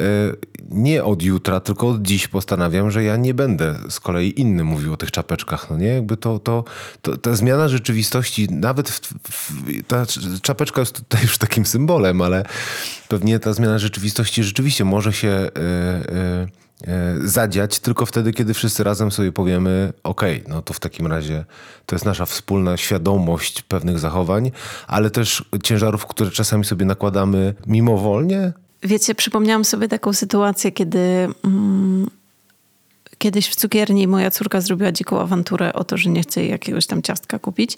nie 0.69 1.03
od 1.03 1.21
jutra, 1.21 1.59
tylko 1.59 1.87
od 1.87 2.01
dziś 2.01 2.27
postanawiam, 2.27 2.91
że 2.91 3.03
ja 3.03 3.17
nie 3.17 3.33
będę 3.33 3.75
z 3.89 3.99
kolei 3.99 4.39
inny 4.41 4.63
mówił 4.63 4.93
o 4.93 4.97
tych 4.97 5.11
czapeczkach, 5.11 5.69
no 5.69 5.77
nie? 5.77 5.87
Jakby 5.87 6.17
to, 6.17 6.39
to, 6.39 6.63
to 7.01 7.17
ta 7.17 7.35
zmiana 7.35 7.67
rzeczywistości, 7.67 8.47
nawet 8.51 8.89
w, 8.89 9.01
w, 9.31 9.53
ta 9.87 10.05
czapeczka 10.41 10.81
jest 10.81 10.95
tutaj 10.95 11.21
już 11.21 11.37
takim 11.37 11.65
symbolem, 11.65 12.21
ale 12.21 12.45
pewnie 13.07 13.39
ta 13.39 13.53
zmiana 13.53 13.79
rzeczywistości 13.79 14.43
rzeczywiście 14.43 14.85
może 14.85 15.13
się 15.13 15.29
e, 15.29 16.47
zadziać 17.23 17.79
tylko 17.79 18.05
wtedy, 18.05 18.33
kiedy 18.33 18.53
wszyscy 18.53 18.83
razem 18.83 19.11
sobie 19.11 19.31
powiemy: 19.31 19.93
OK, 20.03 20.21
no 20.47 20.61
to 20.61 20.73
w 20.73 20.79
takim 20.79 21.07
razie 21.07 21.45
to 21.85 21.95
jest 21.95 22.05
nasza 22.05 22.25
wspólna 22.25 22.77
świadomość 22.77 23.61
pewnych 23.61 23.99
zachowań, 23.99 24.51
ale 24.87 25.09
też 25.09 25.45
ciężarów, 25.63 26.05
które 26.05 26.31
czasami 26.31 26.65
sobie 26.65 26.85
nakładamy 26.85 27.53
mimowolnie. 27.67 28.53
Wiecie, 28.83 29.15
przypomniałam 29.15 29.65
sobie 29.65 29.87
taką 29.87 30.13
sytuację, 30.13 30.71
kiedy 30.71 30.99
mm, 31.43 32.09
kiedyś 33.17 33.49
w 33.49 33.55
cukierni 33.55 34.07
moja 34.07 34.31
córka 34.31 34.61
zrobiła 34.61 34.91
dziką 34.91 35.21
awanturę 35.21 35.73
o 35.73 35.83
to, 35.83 35.97
że 35.97 36.09
nie 36.09 36.21
chce 36.21 36.45
jakiegoś 36.45 36.85
tam 36.85 37.01
ciastka 37.01 37.39
kupić. 37.39 37.77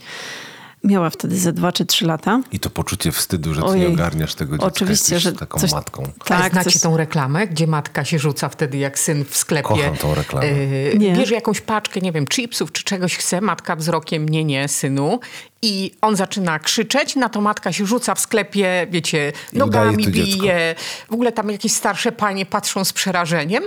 Miała 0.83 1.09
wtedy 1.09 1.37
ze 1.37 1.53
dwa 1.53 1.71
czy 1.71 1.85
trzy 1.85 2.05
lata. 2.05 2.41
I 2.51 2.59
to 2.59 2.69
poczucie 2.69 3.11
wstydu, 3.11 3.53
że 3.53 3.61
ty 3.61 3.67
Ojej. 3.67 3.81
nie 3.81 3.93
ogarniasz 3.93 4.35
tego 4.35 4.51
dziecka. 4.51 4.67
Oczywiście, 4.67 5.19
że 5.19 5.33
taką 5.33 5.59
coś, 5.59 5.71
matką. 5.71 6.03
Tak, 6.25 6.51
znacie 6.51 6.71
coś... 6.71 6.81
tą 6.81 6.97
reklamę, 6.97 7.47
gdzie 7.47 7.67
matka 7.67 8.05
się 8.05 8.19
rzuca 8.19 8.49
wtedy 8.49 8.77
jak 8.77 8.99
syn 8.99 9.25
w 9.25 9.37
sklepie. 9.37 9.63
Kocham 9.67 9.97
tą 9.97 10.15
reklamę. 10.15 10.47
Yy, 10.47 10.99
bierze 10.99 11.35
jakąś 11.35 11.61
paczkę, 11.61 12.01
nie 12.01 12.11
wiem, 12.11 12.25
chipsów 12.27 12.71
czy 12.71 12.83
czegoś 12.83 13.17
chce, 13.17 13.41
matka 13.41 13.75
wzrokiem, 13.75 14.29
nie, 14.29 14.43
nie, 14.43 14.67
synu. 14.67 15.19
I 15.61 15.91
on 16.01 16.15
zaczyna 16.15 16.59
krzyczeć, 16.59 17.15
na 17.15 17.29
to 17.29 17.41
matka 17.41 17.73
się 17.73 17.85
rzuca 17.85 18.15
w 18.15 18.19
sklepie, 18.19 18.87
wiecie, 18.91 19.33
nogami 19.53 20.07
bije. 20.07 20.75
W 21.09 21.13
ogóle 21.13 21.31
tam 21.31 21.49
jakieś 21.49 21.71
starsze 21.71 22.11
panie 22.11 22.45
patrzą 22.45 22.85
z 22.85 22.93
przerażeniem. 22.93 23.63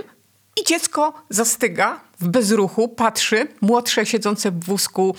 I 0.61 0.63
dziecko 0.63 1.13
zastyga 1.29 1.99
w 2.19 2.27
bezruchu, 2.27 2.87
patrzy, 2.87 3.47
młodsze 3.61 4.05
siedzące 4.05 4.51
w 4.51 4.63
wózku 4.63 5.15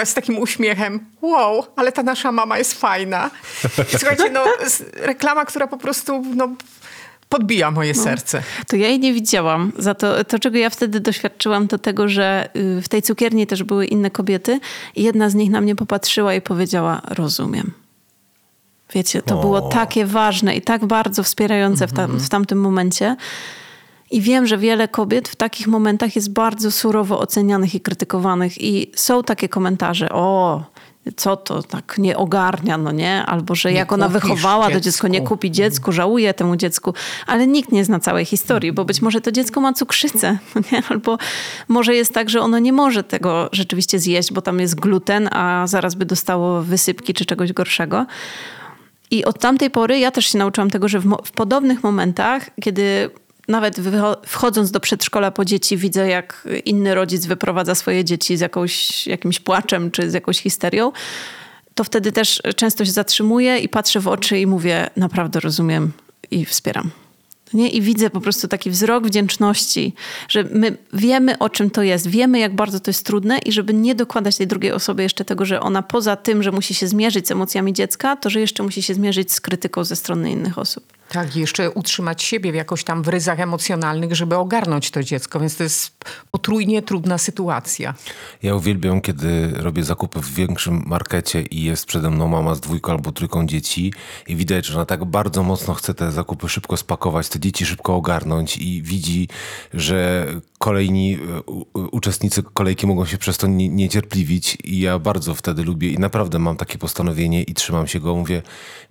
to 0.00 0.06
z 0.06 0.14
takim 0.14 0.38
uśmiechem, 0.38 1.00
wow, 1.22 1.66
ale 1.76 1.92
ta 1.92 2.02
nasza 2.02 2.32
mama 2.32 2.58
jest 2.58 2.80
fajna. 2.80 3.30
Słuchajcie, 3.98 4.30
no 4.30 4.44
reklama, 5.12 5.44
która 5.44 5.66
po 5.66 5.78
prostu 5.78 6.22
no, 6.34 6.48
podbija 7.28 7.70
moje 7.70 7.92
no, 7.96 8.02
serce. 8.02 8.42
To 8.68 8.76
ja 8.76 8.88
jej 8.88 9.00
nie 9.00 9.12
widziałam. 9.12 9.72
Za 9.78 9.94
to, 9.94 10.24
to, 10.24 10.38
czego 10.38 10.58
ja 10.58 10.70
wtedy 10.70 11.00
doświadczyłam, 11.00 11.68
to 11.68 11.78
tego, 11.78 12.08
że 12.08 12.48
y, 12.56 12.82
w 12.82 12.88
tej 12.88 13.02
cukierni 13.02 13.46
też 13.46 13.62
były 13.62 13.86
inne 13.86 14.10
kobiety 14.10 14.60
i 14.96 15.02
jedna 15.02 15.30
z 15.30 15.34
nich 15.34 15.50
na 15.50 15.60
mnie 15.60 15.76
popatrzyła 15.76 16.34
i 16.34 16.40
powiedziała, 16.40 17.00
rozumiem. 17.08 17.72
Wiecie, 18.94 19.22
to 19.22 19.38
o. 19.38 19.40
było 19.40 19.60
takie 19.60 20.06
ważne 20.06 20.56
i 20.56 20.62
tak 20.62 20.86
bardzo 20.86 21.22
wspierające 21.22 21.86
w, 21.86 21.92
tam, 21.92 22.04
mhm. 22.04 22.20
w 22.20 22.28
tamtym 22.28 22.60
momencie, 22.60 23.16
i 24.10 24.20
wiem, 24.20 24.46
że 24.46 24.58
wiele 24.58 24.88
kobiet 24.88 25.28
w 25.28 25.36
takich 25.36 25.66
momentach 25.66 26.16
jest 26.16 26.32
bardzo 26.32 26.70
surowo 26.70 27.20
ocenianych 27.20 27.74
i 27.74 27.80
krytykowanych. 27.80 28.62
I 28.62 28.90
są 28.94 29.22
takie 29.22 29.48
komentarze: 29.48 30.08
O, 30.08 30.64
co 31.16 31.36
to 31.36 31.62
tak 31.62 31.94
nie 31.98 32.16
ogarnia, 32.16 32.78
no 32.78 32.92
nie? 32.92 33.26
Albo 33.26 33.54
że 33.54 33.72
nie 33.72 33.78
jak 33.78 33.92
ona 33.92 34.08
wychowała 34.08 34.64
dziecku. 34.64 34.78
to 34.78 34.84
dziecko, 34.84 35.08
nie 35.08 35.20
kupi 35.20 35.50
dziecku, 35.50 35.92
żałuje 35.92 36.34
temu 36.34 36.56
dziecku. 36.56 36.94
Ale 37.26 37.46
nikt 37.46 37.72
nie 37.72 37.84
zna 37.84 38.00
całej 38.00 38.24
historii, 38.24 38.72
bo 38.72 38.84
być 38.84 39.02
może 39.02 39.20
to 39.20 39.32
dziecko 39.32 39.60
ma 39.60 39.72
cukrzycę, 39.72 40.38
no 40.54 40.62
nie? 40.72 40.82
Albo 40.88 41.18
może 41.68 41.94
jest 41.94 42.14
tak, 42.14 42.30
że 42.30 42.40
ono 42.40 42.58
nie 42.58 42.72
może 42.72 43.04
tego 43.04 43.48
rzeczywiście 43.52 43.98
zjeść, 43.98 44.32
bo 44.32 44.42
tam 44.42 44.60
jest 44.60 44.80
gluten, 44.80 45.28
a 45.32 45.66
zaraz 45.66 45.94
by 45.94 46.06
dostało 46.06 46.62
wysypki 46.62 47.14
czy 47.14 47.24
czegoś 47.24 47.52
gorszego. 47.52 48.06
I 49.10 49.24
od 49.24 49.38
tamtej 49.38 49.70
pory 49.70 49.98
ja 49.98 50.10
też 50.10 50.26
się 50.26 50.38
nauczyłam 50.38 50.70
tego, 50.70 50.88
że 50.88 51.00
w, 51.00 51.16
w 51.24 51.30
podobnych 51.30 51.82
momentach, 51.82 52.50
kiedy 52.62 53.10
nawet 53.48 53.80
wchodząc 54.26 54.70
do 54.70 54.80
przedszkola 54.80 55.30
po 55.30 55.44
dzieci, 55.44 55.76
widzę, 55.76 56.08
jak 56.08 56.48
inny 56.64 56.94
rodzic 56.94 57.26
wyprowadza 57.26 57.74
swoje 57.74 58.04
dzieci 58.04 58.36
z 58.36 58.40
jakąś, 58.40 59.06
jakimś 59.06 59.40
płaczem 59.40 59.90
czy 59.90 60.10
z 60.10 60.14
jakąś 60.14 60.38
histerią, 60.38 60.92
to 61.74 61.84
wtedy 61.84 62.12
też 62.12 62.42
często 62.56 62.84
się 62.84 62.90
zatrzymuję 62.90 63.58
i 63.58 63.68
patrzę 63.68 64.00
w 64.00 64.08
oczy 64.08 64.38
i 64.38 64.46
mówię: 64.46 64.90
Naprawdę 64.96 65.40
rozumiem 65.40 65.92
i 66.30 66.44
wspieram. 66.44 66.90
Nie? 67.54 67.68
I 67.68 67.82
widzę 67.82 68.10
po 68.10 68.20
prostu 68.20 68.48
taki 68.48 68.70
wzrok 68.70 69.06
wdzięczności, 69.06 69.94
że 70.28 70.44
my 70.52 70.76
wiemy, 70.92 71.38
o 71.38 71.48
czym 71.50 71.70
to 71.70 71.82
jest, 71.82 72.06
wiemy, 72.06 72.38
jak 72.38 72.54
bardzo 72.54 72.80
to 72.80 72.90
jest 72.90 73.06
trudne, 73.06 73.38
i 73.38 73.52
żeby 73.52 73.74
nie 73.74 73.94
dokładać 73.94 74.36
tej 74.36 74.46
drugiej 74.46 74.72
osobie 74.72 75.02
jeszcze 75.02 75.24
tego, 75.24 75.44
że 75.44 75.60
ona 75.60 75.82
poza 75.82 76.16
tym, 76.16 76.42
że 76.42 76.52
musi 76.52 76.74
się 76.74 76.88
zmierzyć 76.88 77.28
z 77.28 77.30
emocjami 77.30 77.72
dziecka, 77.72 78.16
to 78.16 78.30
że 78.30 78.40
jeszcze 78.40 78.62
musi 78.62 78.82
się 78.82 78.94
zmierzyć 78.94 79.32
z 79.32 79.40
krytyką 79.40 79.84
ze 79.84 79.96
strony 79.96 80.30
innych 80.30 80.58
osób. 80.58 80.95
Tak, 81.08 81.36
jeszcze 81.36 81.70
utrzymać 81.70 82.22
siebie 82.22 82.52
w 82.52 82.54
jakoś 82.54 82.84
tam 82.84 83.02
w 83.02 83.08
ryzach 83.08 83.40
emocjonalnych, 83.40 84.14
żeby 84.14 84.36
ogarnąć 84.36 84.90
to 84.90 85.02
dziecko, 85.02 85.40
więc 85.40 85.56
to 85.56 85.62
jest 85.62 86.04
potrójnie 86.30 86.82
trudna 86.82 87.18
sytuacja. 87.18 87.94
Ja 88.42 88.54
uwielbiam, 88.54 89.00
kiedy 89.00 89.50
robię 89.54 89.84
zakupy 89.84 90.20
w 90.20 90.34
większym 90.34 90.82
markecie 90.86 91.42
i 91.42 91.64
jest 91.64 91.86
przede 91.86 92.10
mną 92.10 92.28
mama 92.28 92.54
z 92.54 92.60
dwójką 92.60 92.92
albo 92.92 93.12
trójką 93.12 93.46
dzieci 93.46 93.92
i 94.26 94.36
widać, 94.36 94.66
że 94.66 94.74
ona 94.74 94.86
tak 94.86 95.04
bardzo 95.04 95.42
mocno 95.42 95.74
chce 95.74 95.94
te 95.94 96.12
zakupy 96.12 96.48
szybko 96.48 96.76
spakować, 96.76 97.28
te 97.28 97.40
dzieci 97.40 97.66
szybko 97.66 97.96
ogarnąć 97.96 98.56
i 98.56 98.82
widzi, 98.82 99.28
że 99.74 100.26
kolejni 100.58 101.14
e, 101.14 101.78
uczestnicy 101.78 102.42
kolejki 102.42 102.86
mogą 102.86 103.06
się 103.06 103.18
przez 103.18 103.38
to 103.38 103.46
niecierpliwić 103.46 104.58
i 104.64 104.80
ja 104.80 104.98
bardzo 104.98 105.34
wtedy 105.34 105.64
lubię 105.64 105.90
i 105.90 105.98
naprawdę 105.98 106.38
mam 106.38 106.56
takie 106.56 106.78
postanowienie 106.78 107.42
i 107.42 107.54
trzymam 107.54 107.86
się 107.86 108.00
go, 108.00 108.16
mówię, 108.16 108.42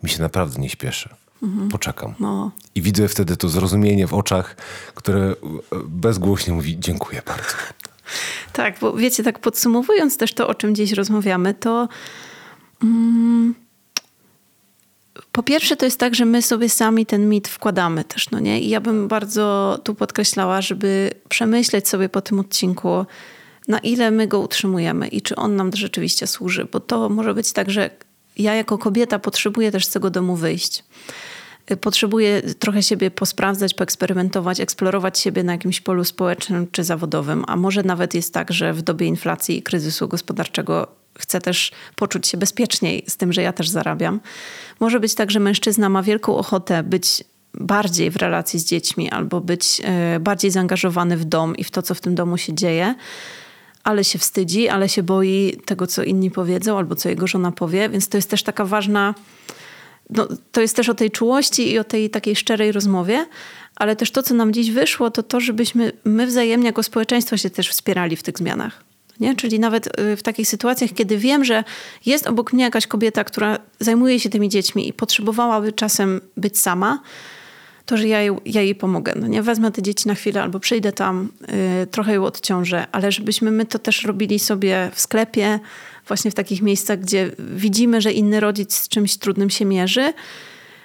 mi 0.03 0.09
się 0.09 0.21
naprawdę 0.21 0.61
nie 0.61 0.69
śpieszy. 0.69 1.09
Mhm. 1.43 1.69
Poczekam. 1.69 2.13
No. 2.19 2.51
I 2.75 2.81
widzę 2.81 3.07
wtedy 3.07 3.37
to 3.37 3.49
zrozumienie 3.49 4.07
w 4.07 4.13
oczach, 4.13 4.55
które 4.95 5.19
e, 5.21 5.35
bezgłośnie 5.85 6.53
mówi 6.53 6.79
dziękuję 6.79 7.21
bardzo. 7.25 7.43
Tak, 8.53 8.79
bo 8.81 8.93
wiecie, 8.93 9.23
tak 9.23 9.39
podsumowując 9.39 10.17
też 10.17 10.33
to, 10.33 10.47
o 10.47 10.55
czym 10.55 10.75
dziś 10.75 10.91
rozmawiamy, 10.91 11.53
to 11.53 11.87
mm, 12.83 13.55
po 15.31 15.43
pierwsze 15.43 15.77
to 15.77 15.85
jest 15.85 15.99
tak, 15.99 16.15
że 16.15 16.25
my 16.25 16.41
sobie 16.41 16.69
sami 16.69 17.05
ten 17.05 17.29
mit 17.29 17.47
wkładamy 17.47 18.03
też, 18.03 18.31
no 18.31 18.39
nie? 18.39 18.61
I 18.61 18.69
ja 18.69 18.81
bym 18.81 19.07
bardzo 19.07 19.79
tu 19.83 19.95
podkreślała, 19.95 20.61
żeby 20.61 21.11
przemyśleć 21.29 21.87
sobie 21.87 22.09
po 22.09 22.21
tym 22.21 22.39
odcinku, 22.39 23.05
na 23.67 23.79
ile 23.79 24.11
my 24.11 24.27
go 24.27 24.39
utrzymujemy 24.39 25.07
i 25.07 25.21
czy 25.21 25.35
on 25.35 25.55
nam 25.55 25.71
rzeczywiście 25.73 26.27
służy, 26.27 26.67
bo 26.71 26.79
to 26.79 27.09
może 27.09 27.33
być 27.33 27.53
tak, 27.53 27.71
że 27.71 27.89
ja 28.37 28.55
jako 28.55 28.77
kobieta 28.77 29.19
potrzebuję 29.19 29.71
też 29.71 29.85
z 29.85 29.89
tego 29.89 30.09
domu 30.09 30.35
wyjść. 30.35 30.83
Potrzebuję 31.81 32.41
trochę 32.41 32.83
siebie 32.83 33.11
posprawdzać, 33.11 33.73
poeksperymentować, 33.73 34.59
eksplorować 34.59 35.19
siebie 35.19 35.43
na 35.43 35.51
jakimś 35.51 35.81
polu 35.81 36.03
społecznym 36.03 36.67
czy 36.71 36.83
zawodowym, 36.83 37.43
a 37.47 37.55
może 37.55 37.83
nawet 37.83 38.13
jest 38.13 38.33
tak, 38.33 38.51
że 38.51 38.73
w 38.73 38.81
dobie 38.81 39.07
inflacji 39.07 39.57
i 39.57 39.63
kryzysu 39.63 40.07
gospodarczego 40.07 40.87
chcę 41.19 41.41
też 41.41 41.71
poczuć 41.95 42.27
się 42.27 42.37
bezpieczniej 42.37 43.03
z 43.07 43.17
tym, 43.17 43.33
że 43.33 43.41
ja 43.41 43.53
też 43.53 43.69
zarabiam. 43.69 44.19
Może 44.79 44.99
być 44.99 45.15
tak, 45.15 45.31
że 45.31 45.39
mężczyzna 45.39 45.89
ma 45.89 46.03
wielką 46.03 46.37
ochotę 46.37 46.83
być 46.83 47.23
bardziej 47.53 48.11
w 48.11 48.15
relacji 48.15 48.59
z 48.59 48.65
dziećmi 48.65 49.11
albo 49.11 49.41
być 49.41 49.81
e, 49.83 50.19
bardziej 50.19 50.51
zaangażowany 50.51 51.17
w 51.17 51.25
dom 51.25 51.55
i 51.55 51.63
w 51.63 51.71
to, 51.71 51.81
co 51.81 51.95
w 51.95 52.01
tym 52.01 52.15
domu 52.15 52.37
się 52.37 52.53
dzieje 52.53 52.95
ale 53.85 54.03
się 54.03 54.19
wstydzi, 54.19 54.69
ale 54.69 54.89
się 54.89 55.03
boi 55.03 55.57
tego, 55.65 55.87
co 55.87 56.03
inni 56.03 56.31
powiedzą, 56.31 56.77
albo 56.77 56.95
co 56.95 57.09
jego 57.09 57.27
żona 57.27 57.51
powie, 57.51 57.89
więc 57.89 58.07
to 58.09 58.17
jest 58.17 58.29
też 58.29 58.43
taka 58.43 58.65
ważna. 58.65 59.15
No, 60.09 60.27
to 60.51 60.61
jest 60.61 60.75
też 60.75 60.89
o 60.89 60.93
tej 60.93 61.11
czułości 61.11 61.71
i 61.71 61.79
o 61.79 61.83
tej 61.83 62.09
takiej 62.09 62.35
szczerej 62.35 62.71
rozmowie, 62.71 63.25
ale 63.75 63.95
też 63.95 64.11
to, 64.11 64.23
co 64.23 64.33
nam 64.33 64.53
dziś 64.53 64.71
wyszło, 64.71 65.11
to 65.11 65.23
to, 65.23 65.39
żebyśmy 65.39 65.91
my 66.05 66.27
wzajemnie 66.27 66.65
jako 66.65 66.83
społeczeństwo 66.83 67.37
się 67.37 67.49
też 67.49 67.69
wspierali 67.69 68.15
w 68.15 68.23
tych 68.23 68.37
zmianach. 68.37 68.83
Nie? 69.19 69.35
Czyli 69.35 69.59
nawet 69.59 69.99
y, 69.99 70.15
w 70.15 70.23
takich 70.23 70.47
sytuacjach, 70.47 70.93
kiedy 70.93 71.17
wiem, 71.17 71.43
że 71.43 71.63
jest 72.05 72.27
obok 72.27 72.53
mnie 72.53 72.63
jakaś 72.63 72.87
kobieta, 72.87 73.23
która 73.23 73.59
zajmuje 73.79 74.19
się 74.19 74.29
tymi 74.29 74.49
dziećmi 74.49 74.87
i 74.87 74.93
potrzebowałaby 74.93 75.73
czasem 75.73 76.21
być 76.37 76.59
sama, 76.59 76.99
to, 77.85 77.97
że 77.97 78.07
ja 78.07 78.21
jej, 78.21 78.31
ja 78.45 78.61
jej 78.61 78.75
pomogę. 78.75 79.13
No 79.15 79.27
nie 79.27 79.41
wezmę 79.41 79.71
te 79.71 79.81
dzieci 79.81 80.07
na 80.07 80.15
chwilę 80.15 80.43
albo 80.43 80.59
przyjdę 80.59 80.91
tam, 80.91 81.29
yy, 81.79 81.87
trochę 81.87 82.13
ją 82.13 82.25
odciążę, 82.25 82.87
ale 82.91 83.11
żebyśmy 83.11 83.51
my 83.51 83.65
to 83.65 83.79
też 83.79 84.03
robili 84.03 84.39
sobie 84.39 84.91
w 84.93 84.99
sklepie, 84.99 85.59
właśnie 86.07 86.31
w 86.31 86.35
takich 86.35 86.61
miejscach, 86.61 86.99
gdzie 86.99 87.31
widzimy, 87.55 88.01
że 88.01 88.11
inny 88.11 88.39
rodzic 88.39 88.75
z 88.75 88.89
czymś 88.89 89.17
trudnym 89.17 89.49
się 89.49 89.65
mierzy. 89.65 90.13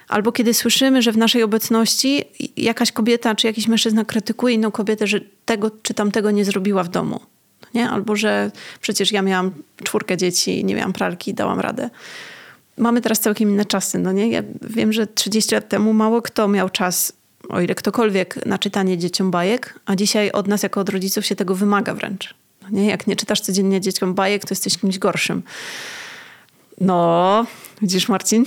Albo 0.07 0.31
kiedy 0.31 0.53
słyszymy, 0.53 1.01
że 1.01 1.11
w 1.11 1.17
naszej 1.17 1.43
obecności 1.43 2.23
jakaś 2.57 2.91
kobieta 2.91 3.35
czy 3.35 3.47
jakiś 3.47 3.67
mężczyzna 3.67 4.05
krytykuje 4.05 4.55
inną 4.55 4.71
kobietę, 4.71 5.07
że 5.07 5.19
tego 5.45 5.71
czy 5.81 5.93
tamtego 5.93 6.31
nie 6.31 6.45
zrobiła 6.45 6.83
w 6.83 6.89
domu. 6.89 7.19
No 7.61 7.67
nie? 7.73 7.89
Albo 7.89 8.15
że 8.15 8.51
przecież 8.81 9.11
ja 9.11 9.21
miałam 9.21 9.51
czwórkę 9.83 10.17
dzieci, 10.17 10.65
nie 10.65 10.75
miałam 10.75 10.93
pralki, 10.93 11.33
dałam 11.33 11.59
radę 11.59 11.89
mamy 12.77 13.01
teraz 13.01 13.19
całkiem 13.19 13.49
inne 13.49 13.65
czasy. 13.65 13.99
No 13.99 14.11
nie? 14.11 14.29
Ja 14.29 14.43
wiem, 14.61 14.93
że 14.93 15.07
30 15.07 15.55
lat 15.55 15.69
temu 15.69 15.93
mało 15.93 16.21
kto 16.21 16.47
miał 16.47 16.69
czas, 16.69 17.13
o 17.49 17.61
ile 17.61 17.75
ktokolwiek, 17.75 18.45
na 18.45 18.59
czytanie 18.59 18.97
dzieciom 18.97 19.31
bajek, 19.31 19.79
a 19.85 19.95
dzisiaj 19.95 20.31
od 20.31 20.47
nas 20.47 20.63
jako 20.63 20.81
od 20.81 20.89
rodziców 20.89 21.25
się 21.25 21.35
tego 21.35 21.55
wymaga 21.55 21.93
wręcz. 21.93 22.33
No 22.61 22.69
nie? 22.69 22.87
Jak 22.87 23.07
nie 23.07 23.15
czytasz 23.15 23.41
codziennie 23.41 23.81
dzieciom 23.81 24.13
bajek, 24.13 24.41
to 24.41 24.47
jesteś 24.51 24.77
kimś 24.77 24.99
gorszym. 24.99 25.43
No, 26.81 27.45
widzisz 27.81 28.09
Marcin? 28.09 28.45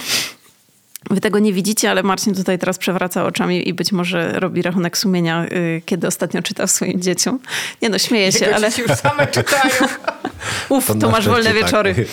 Wy 1.11 1.21
tego 1.21 1.39
nie 1.39 1.53
widzicie, 1.53 1.91
ale 1.91 2.03
Marcin 2.03 2.35
tutaj 2.35 2.59
teraz 2.59 2.79
przewraca 2.79 3.25
oczami 3.25 3.69
i 3.69 3.75
być 3.75 3.93
może 3.93 4.41
robi 4.41 4.63
rachunek 4.63 4.99
sumienia, 4.99 5.45
yy, 5.45 5.83
kiedy 5.87 6.07
ostatnio 6.07 6.43
czytał 6.43 6.69
swoim 6.69 7.01
dzieciom. 7.01 7.39
Nie 7.83 7.89
no, 7.89 7.99
śmieje 7.99 8.33
się, 8.33 8.45
Jego 8.45 8.57
ale... 8.57 8.71
Dzieci 8.71 8.83
już 8.83 8.91
same 8.91 9.27
czytają. 9.27 9.75
Uf, 10.69 10.87
to, 10.87 10.95
na 10.95 11.09
masz 11.09 11.27
wolne 11.29 11.43
szczęście 11.43 11.65
wieczory. 11.65 11.95
Tak. 11.95 12.05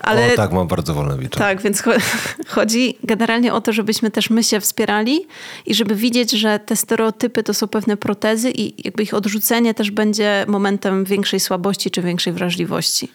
Ale 0.00 0.32
O 0.32 0.36
tak, 0.36 0.52
mam 0.52 0.68
bardzo 0.68 0.94
wolne 0.94 1.18
wieczory. 1.18 1.38
Tak, 1.44 1.62
więc 1.62 1.82
cho- 1.82 2.00
chodzi 2.48 2.98
generalnie 3.02 3.52
o 3.54 3.60
to, 3.60 3.72
żebyśmy 3.72 4.10
też 4.10 4.30
my 4.30 4.44
się 4.44 4.60
wspierali 4.60 5.26
i 5.66 5.74
żeby 5.74 5.94
widzieć, 5.94 6.30
że 6.30 6.58
te 6.58 6.76
stereotypy 6.76 7.42
to 7.42 7.54
są 7.54 7.68
pewne 7.68 7.96
protezy 7.96 8.50
i 8.50 8.86
jakby 8.86 9.02
ich 9.02 9.14
odrzucenie 9.14 9.74
też 9.74 9.90
będzie 9.90 10.44
momentem 10.48 11.04
większej 11.04 11.40
słabości 11.40 11.90
czy 11.90 12.02
większej 12.02 12.32
wrażliwości. 12.32 13.08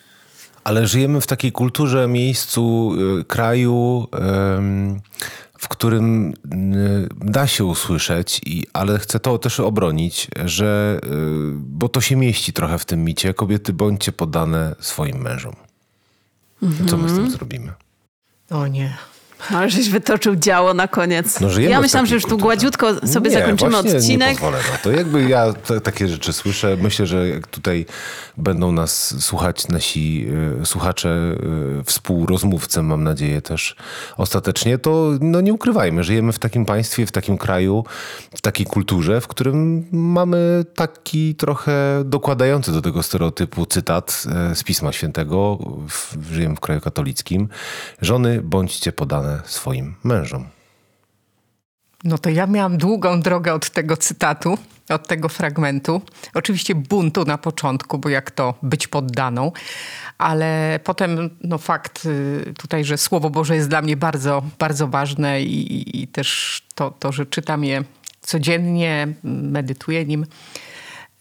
Ale 0.63 0.87
żyjemy 0.87 1.21
w 1.21 1.27
takiej 1.27 1.51
kulturze, 1.51 2.07
miejscu, 2.07 2.91
y, 3.19 3.23
kraju, 3.23 4.07
w 5.59 5.67
którym 5.67 6.29
y, 6.29 6.33
da 7.25 7.47
się 7.47 7.65
usłyszeć, 7.65 8.41
i, 8.45 8.63
ale 8.73 8.99
chcę 8.99 9.19
to 9.19 9.37
też 9.37 9.59
obronić, 9.59 10.27
że, 10.45 10.99
y, 11.03 11.09
bo 11.55 11.89
to 11.89 12.01
się 12.01 12.15
mieści 12.15 12.53
trochę 12.53 12.77
w 12.79 12.85
tym 12.85 13.03
micie, 13.03 13.33
kobiety 13.33 13.73
bądźcie 13.73 14.11
poddane 14.11 14.75
swoim 14.79 15.17
mężom. 15.21 15.55
Co 16.61 16.67
my 16.97 17.09
z 17.09 17.11
Mhm. 17.11 17.15
tym 17.15 17.31
zrobimy? 17.31 17.73
O 18.49 18.67
nie. 18.67 18.97
Ale 19.55 19.69
żeś 19.69 19.89
wytoczył 19.89 20.35
działo 20.35 20.73
na 20.73 20.87
koniec. 20.87 21.39
No, 21.39 21.59
ja 21.59 21.81
myślałam, 21.81 22.05
że 22.05 22.15
już 22.15 22.25
tu 22.25 22.37
gładziutko 22.37 23.07
sobie 23.07 23.29
nie, 23.29 23.39
zakończymy 23.39 23.77
odcinek. 23.77 24.29
Nie 24.29 24.35
pozwolę 24.35 24.57
na 24.71 24.77
to. 24.77 24.91
Jakby 24.91 25.29
ja 25.29 25.53
te, 25.53 25.81
takie 25.81 26.07
rzeczy 26.07 26.33
słyszę, 26.33 26.77
myślę, 26.81 27.05
że 27.05 27.25
tutaj 27.51 27.85
będą 28.37 28.71
nas 28.71 29.23
słuchać 29.23 29.67
nasi 29.67 30.27
y, 30.61 30.65
słuchacze, 30.65 31.35
y, 31.79 31.83
współrozmówcy, 31.83 32.81
mam 32.81 33.03
nadzieję 33.03 33.41
też 33.41 33.75
ostatecznie, 34.17 34.77
to 34.77 35.11
no 35.21 35.41
nie 35.41 35.53
ukrywajmy, 35.53 36.03
żyjemy 36.03 36.33
w 36.33 36.39
takim 36.39 36.65
państwie, 36.65 37.05
w 37.05 37.11
takim 37.11 37.37
kraju, 37.37 37.83
w 38.35 38.41
takiej 38.41 38.65
kulturze, 38.65 39.21
w 39.21 39.27
którym 39.27 39.85
mamy 39.91 40.65
taki 40.75 41.35
trochę 41.35 42.03
dokładający 42.05 42.71
do 42.71 42.81
tego 42.81 43.03
stereotypu 43.03 43.65
cytat 43.65 44.23
y, 44.51 44.55
z 44.55 44.63
Pisma 44.63 44.91
Świętego, 44.91 45.57
w, 45.89 46.33
żyjemy 46.33 46.55
w 46.55 46.59
kraju 46.59 46.81
katolickim, 46.81 47.49
żony 48.01 48.41
bądźcie 48.41 48.91
podane 48.91 49.28
swoim 49.45 49.95
mężom. 50.03 50.45
No 52.03 52.17
to 52.17 52.29
ja 52.29 52.47
miałam 52.47 52.77
długą 52.77 53.21
drogę 53.21 53.53
od 53.53 53.69
tego 53.69 53.97
cytatu, 53.97 54.57
od 54.89 55.07
tego 55.07 55.29
fragmentu. 55.29 56.01
Oczywiście 56.33 56.75
buntu 56.75 57.25
na 57.25 57.37
początku, 57.37 57.97
bo 57.97 58.09
jak 58.09 58.31
to 58.31 58.53
być 58.63 58.87
poddaną, 58.87 59.51
ale 60.17 60.79
potem 60.83 61.29
no 61.41 61.57
fakt 61.57 62.05
y, 62.05 62.53
tutaj, 62.57 62.85
że 62.85 62.97
Słowo 62.97 63.29
Boże 63.29 63.55
jest 63.55 63.69
dla 63.69 63.81
mnie 63.81 63.97
bardzo, 63.97 64.43
bardzo 64.59 64.87
ważne 64.87 65.41
i, 65.41 66.01
i, 66.01 66.07
też 66.07 66.61
to, 66.75 66.91
to, 66.99 67.11
że 67.11 67.25
czytam 67.25 67.63
je 67.63 67.83
codziennie, 68.21 69.07
medytuję 69.23 70.05
nim, 70.05 70.25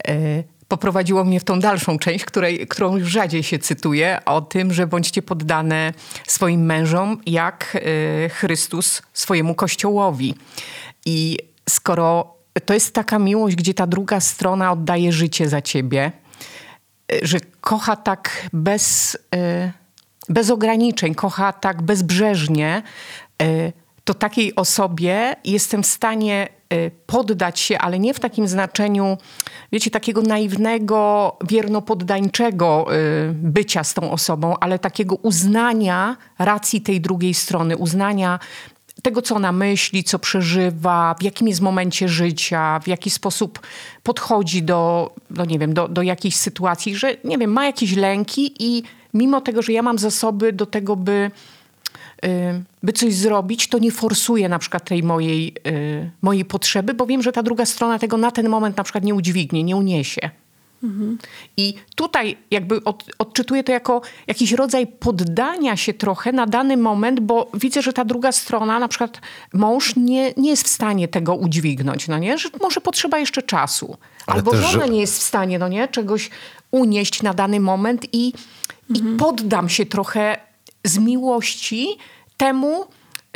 y, 0.08 0.44
poprowadziło 0.68 1.24
mnie 1.24 1.40
w 1.40 1.44
tą 1.44 1.60
dalszą 1.60 1.98
część, 1.98 2.24
której, 2.24 2.66
którą 2.66 2.96
już 2.96 3.08
rzadziej 3.08 3.42
się 3.42 3.58
cytuje, 3.58 4.18
o 4.24 4.40
tym, 4.40 4.72
że 4.72 4.86
bądźcie 4.86 5.22
poddane 5.22 5.92
swoim 6.26 6.66
mężom, 6.66 7.20
jak 7.26 7.76
y, 7.76 8.28
Chrystus 8.28 9.02
swojemu 9.12 9.54
Kościołowi. 9.54 10.34
I 11.06 11.38
skoro 11.68 12.34
to 12.64 12.74
jest 12.74 12.94
taka 12.94 13.18
miłość, 13.18 13.56
gdzie 13.56 13.74
ta 13.74 13.86
druga 13.86 14.20
strona 14.20 14.72
oddaje 14.72 15.12
życie 15.12 15.48
za 15.48 15.62
ciebie, 15.62 16.12
y, 17.12 17.18
że 17.22 17.38
kocha 17.60 17.96
tak 17.96 18.48
bez, 18.52 19.14
y, 19.14 19.72
bez 20.28 20.50
ograniczeń, 20.50 21.14
kocha 21.14 21.52
tak 21.52 21.82
bezbrzeżnie, 21.82 22.82
to 24.04 24.14
takiej 24.14 24.54
osobie 24.54 25.36
jestem 25.44 25.82
w 25.82 25.86
stanie 25.86 26.48
poddać 27.06 27.60
się, 27.60 27.78
ale 27.78 27.98
nie 27.98 28.14
w 28.14 28.20
takim 28.20 28.48
znaczeniu, 28.48 29.16
wiecie, 29.72 29.90
takiego 29.90 30.22
naiwnego, 30.22 31.36
wiernopoddańczego 31.48 32.86
y, 32.94 33.32
bycia 33.34 33.84
z 33.84 33.94
tą 33.94 34.10
osobą, 34.10 34.54
ale 34.60 34.78
takiego 34.78 35.16
uznania 35.16 36.16
racji 36.38 36.80
tej 36.80 37.00
drugiej 37.00 37.34
strony, 37.34 37.76
uznania 37.76 38.38
tego, 39.02 39.22
co 39.22 39.34
ona 39.34 39.52
myśli, 39.52 40.04
co 40.04 40.18
przeżywa, 40.18 41.14
w 41.20 41.22
jakim 41.22 41.48
jest 41.48 41.60
momencie 41.60 42.08
życia, 42.08 42.80
w 42.82 42.88
jaki 42.88 43.10
sposób 43.10 43.60
podchodzi 44.02 44.62
do, 44.62 45.10
no 45.30 45.44
nie 45.44 45.58
wiem, 45.58 45.74
do, 45.74 45.88
do 45.88 46.02
jakiejś 46.02 46.36
sytuacji, 46.36 46.96
że 46.96 47.16
nie 47.24 47.38
wiem, 47.38 47.52
ma 47.52 47.66
jakieś 47.66 47.96
lęki 47.96 48.54
i 48.58 48.82
mimo 49.14 49.40
tego, 49.40 49.62
że 49.62 49.72
ja 49.72 49.82
mam 49.82 49.98
zasoby 49.98 50.52
do 50.52 50.66
tego, 50.66 50.96
by, 50.96 51.12
y, 51.12 51.30
by 52.82 52.92
coś 52.92 53.14
zrobić, 53.14 53.68
to 53.68 53.78
nie 53.78 53.90
forsuję 53.92 54.48
na 54.48 54.58
przykład 54.58 54.84
tej 54.84 55.02
mojej, 55.02 55.54
y, 55.66 56.10
mojej 56.22 56.44
potrzeby, 56.44 56.94
bo 56.94 57.06
wiem, 57.06 57.22
że 57.22 57.32
ta 57.32 57.42
druga 57.42 57.66
strona 57.66 57.98
tego 57.98 58.16
na 58.16 58.30
ten 58.30 58.48
moment 58.48 58.76
na 58.76 58.84
przykład 58.84 59.04
nie 59.04 59.14
udźwignie, 59.14 59.64
nie 59.64 59.76
uniesie. 59.76 60.30
I 61.56 61.74
tutaj 61.96 62.36
jakby 62.50 62.84
od, 62.84 63.04
odczytuję 63.18 63.64
to 63.64 63.72
jako 63.72 64.00
jakiś 64.26 64.52
rodzaj 64.52 64.86
poddania 64.86 65.76
się 65.76 65.94
trochę 65.94 66.32
na 66.32 66.46
dany 66.46 66.76
moment, 66.76 67.20
bo 67.20 67.50
widzę, 67.54 67.82
że 67.82 67.92
ta 67.92 68.04
druga 68.04 68.32
strona, 68.32 68.78
na 68.78 68.88
przykład 68.88 69.20
mąż, 69.52 69.96
nie, 69.96 70.32
nie 70.36 70.50
jest 70.50 70.64
w 70.64 70.68
stanie 70.68 71.08
tego 71.08 71.34
udźwignąć, 71.34 72.08
no 72.08 72.18
nie? 72.18 72.38
Że 72.38 72.48
może 72.62 72.80
potrzeba 72.80 73.18
jeszcze 73.18 73.42
czasu. 73.42 73.96
Ale 74.26 74.36
Albo 74.36 74.50
też, 74.50 74.60
żona 74.60 74.84
że- 74.86 74.92
nie 74.92 75.00
jest 75.00 75.18
w 75.18 75.22
stanie, 75.22 75.58
no 75.58 75.68
nie? 75.68 75.88
Czegoś 75.88 76.30
unieść 76.70 77.22
na 77.22 77.34
dany 77.34 77.60
moment 77.60 78.06
i, 78.12 78.32
i 78.94 79.02
poddam 79.18 79.68
się 79.68 79.86
trochę 79.86 80.36
z 80.84 80.98
miłości 80.98 81.88
temu, 82.36 82.86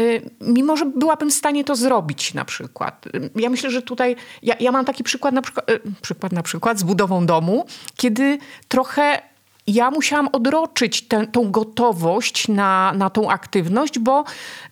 y, 0.00 0.30
mimo 0.40 0.76
że 0.76 0.86
byłabym 0.86 1.30
w 1.30 1.34
stanie 1.34 1.64
to 1.64 1.76
zrobić 1.76 2.34
na 2.34 2.44
przykład. 2.44 3.04
Ja 3.36 3.50
myślę, 3.50 3.70
że 3.70 3.82
tutaj, 3.82 4.16
ja, 4.42 4.54
ja 4.60 4.72
mam 4.72 4.84
taki 4.84 5.04
przykład 5.04 5.34
na 5.34 5.42
przykład, 5.42 5.70
y, 5.70 5.80
przykład 6.02 6.32
na 6.32 6.42
przykład 6.42 6.78
z 6.78 6.82
budową 6.82 7.26
domu, 7.26 7.66
kiedy 7.96 8.38
trochę 8.68 9.22
ja 9.66 9.90
musiałam 9.90 10.28
odroczyć 10.32 11.08
tę, 11.08 11.26
tą 11.26 11.50
gotowość 11.50 12.48
na, 12.48 12.92
na 12.96 13.10
tą 13.10 13.30
aktywność, 13.30 13.98
bo, 13.98 14.24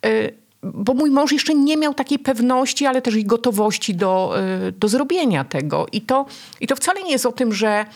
y, 0.07 0.35
bo 0.63 0.95
mój 0.95 1.11
mąż 1.11 1.33
jeszcze 1.33 1.55
nie 1.55 1.77
miał 1.77 1.95
takiej 1.95 2.19
pewności, 2.19 2.87
ale 2.87 3.03
też 3.03 3.15
i 3.15 3.25
gotowości 3.25 3.95
do, 3.95 4.35
do 4.79 4.89
zrobienia 4.89 5.45
tego. 5.45 5.87
I 5.93 6.01
to, 6.01 6.27
I 6.61 6.67
to 6.67 6.77
wcale 6.77 7.03
nie 7.03 7.13
jest 7.13 7.27
o 7.27 7.33
tym, 7.33 7.53
że 7.53 7.87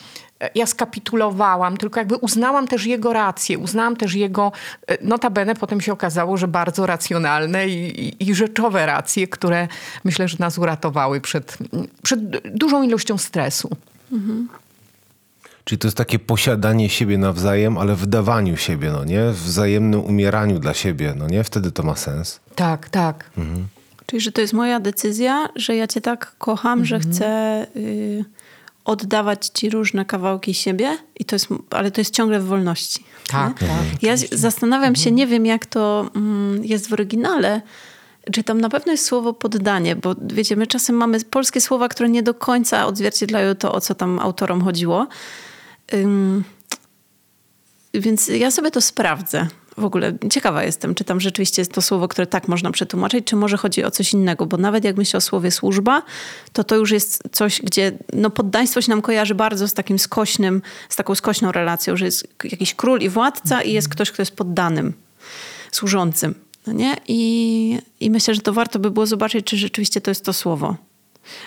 ja 0.55 0.67
skapitulowałam, 0.67 1.77
tylko 1.77 2.01
jakby 2.01 2.17
uznałam 2.17 2.69
też 2.69 2.87
jego 2.87 3.13
rację, 3.13 3.59
uznałam 3.59 3.97
też 3.97 4.15
jego, 4.15 4.53
e, 4.87 5.05
notabene 5.05 5.55
potem 5.55 5.81
się 5.81 5.93
okazało, 5.93 6.37
że 6.37 6.49
bardzo 6.49 6.87
racjonalne 6.87 7.69
i, 7.69 8.07
i, 8.09 8.31
i 8.31 8.35
rzeczowe 8.35 8.87
racje, 8.87 9.29
które 9.29 9.69
myślę, 10.05 10.29
że 10.29 10.37
nas 10.41 10.59
uratowały 10.59 11.21
przed, 11.21 11.59
przed 12.03 12.49
dużą 12.57 12.83
ilością 12.83 13.19
stresu. 13.19 13.71
Czyli 15.65 15.79
to 15.79 15.87
jest 15.87 15.97
takie 15.97 16.19
posiadanie 16.19 16.89
siebie 16.89 17.19
nawzajem, 17.19 17.79
ale 17.79 17.97
w 17.97 18.07
dawaniu 18.07 18.57
siebie, 18.57 18.91
no 18.93 19.05
nie? 19.05 19.31
W 19.31 19.43
wzajemnym 19.43 20.01
umieraniu 20.01 20.59
dla 20.59 20.75
siebie, 20.75 21.15
no 21.17 21.29
nie? 21.29 21.45
Wtedy 21.45 21.73
to 21.73 21.83
ma 21.83 21.97
sens. 21.97 22.41
Tak, 22.55 22.89
tak. 22.89 23.31
Czyli, 24.07 24.21
że 24.21 24.33
to 24.33 24.41
jest 24.41 24.53
moja 24.53 24.81
decyzja, 24.81 25.49
że 25.57 25.77
ja 25.77 25.87
cię 25.87 26.01
tak 26.01 26.35
kocham, 26.39 26.85
że 26.85 27.01
chcę 27.01 27.27
y, 27.77 28.25
oddawać 28.85 29.47
ci 29.47 29.71
różne 29.71 30.05
kawałki 30.05 30.55
siebie, 30.55 30.99
i 31.17 31.25
to 31.25 31.35
jest, 31.37 31.49
ale 31.71 31.91
to 31.91 32.01
jest 32.01 32.15
ciągle 32.15 32.41
w 32.41 32.45
wolności. 32.45 33.05
Tak, 33.27 33.61
nie? 33.63 33.69
tak, 33.69 34.03
Ja 34.03 34.13
oczywiście. 34.13 34.39
zastanawiam 34.39 34.97
się, 34.97 35.11
nie 35.11 35.27
wiem 35.27 35.47
jak 35.47 35.67
to 35.67 36.11
mm, 36.17 36.65
jest 36.65 36.89
w 36.89 36.93
oryginale, 36.93 37.61
czy 38.33 38.45
tam 38.45 38.61
na 38.61 38.69
pewno 38.69 38.93
jest 38.93 39.05
słowo 39.05 39.33
poddanie, 39.33 39.97
bo 39.97 40.15
wiecie, 40.23 40.57
my 40.57 40.67
czasem 40.67 40.97
mamy 40.97 41.21
polskie 41.21 41.61
słowa, 41.61 41.89
które 41.89 42.09
nie 42.09 42.23
do 42.23 42.35
końca 42.35 42.87
odzwierciedlają 42.87 43.55
to, 43.55 43.73
o 43.73 43.81
co 43.81 43.95
tam 43.95 44.19
autorom 44.19 44.65
chodziło. 44.65 45.07
Ym, 45.95 46.45
więc 47.95 48.29
ja 48.29 48.51
sobie 48.51 48.71
to 48.71 48.81
sprawdzę. 48.81 49.47
W 49.77 49.85
ogóle 49.85 50.13
ciekawa 50.31 50.65
jestem, 50.65 50.95
czy 50.95 51.05
tam 51.05 51.21
rzeczywiście 51.21 51.63
jest 51.63 51.73
to 51.73 51.83
słowo, 51.83 52.09
które 52.09 52.27
tak 52.27 52.49
można 52.49 52.71
przetłumaczyć, 52.71 53.27
czy 53.27 53.37
może 53.37 53.57
chodzi 53.57 53.85
o 53.85 53.91
coś 53.91 54.13
innego, 54.13 54.47
bo 54.47 54.57
nawet 54.57 54.85
jak 54.85 54.97
myślę 54.97 55.19
o 55.19 55.21
słowie 55.21 55.51
służba, 55.51 56.03
to 56.53 56.65
to 56.65 56.77
już 56.77 56.91
jest 56.91 57.23
coś, 57.33 57.63
gdzie 57.63 57.93
no 58.13 58.31
poddaństwo 58.31 58.81
się 58.81 58.91
nam 58.91 59.03
kojarzy 59.03 59.35
bardzo 59.35 59.69
z 59.69 59.75
takim 59.75 59.99
skośnym, 59.99 60.63
z 60.89 60.97
taką 60.97 61.15
skośną 61.15 61.53
relacją, 61.53 61.97
że 61.97 62.05
jest 62.05 62.29
jakiś 62.45 62.75
król 62.75 63.01
i 63.01 63.09
władca 63.09 63.63
i 63.63 63.73
jest 63.73 63.89
ktoś, 63.89 64.11
kto 64.11 64.23
jest 64.23 64.37
poddanym, 64.37 64.93
służącym. 65.73 66.35
No 66.67 66.73
nie? 66.73 66.97
I, 67.09 67.79
I 68.01 68.11
myślę, 68.11 68.35
że 68.35 68.41
to 68.41 68.53
warto 68.53 68.79
by 68.79 68.91
było 68.91 69.07
zobaczyć, 69.07 69.47
czy 69.47 69.57
rzeczywiście 69.57 70.01
to 70.01 70.11
jest 70.11 70.25
to 70.25 70.33
słowo. 70.33 70.77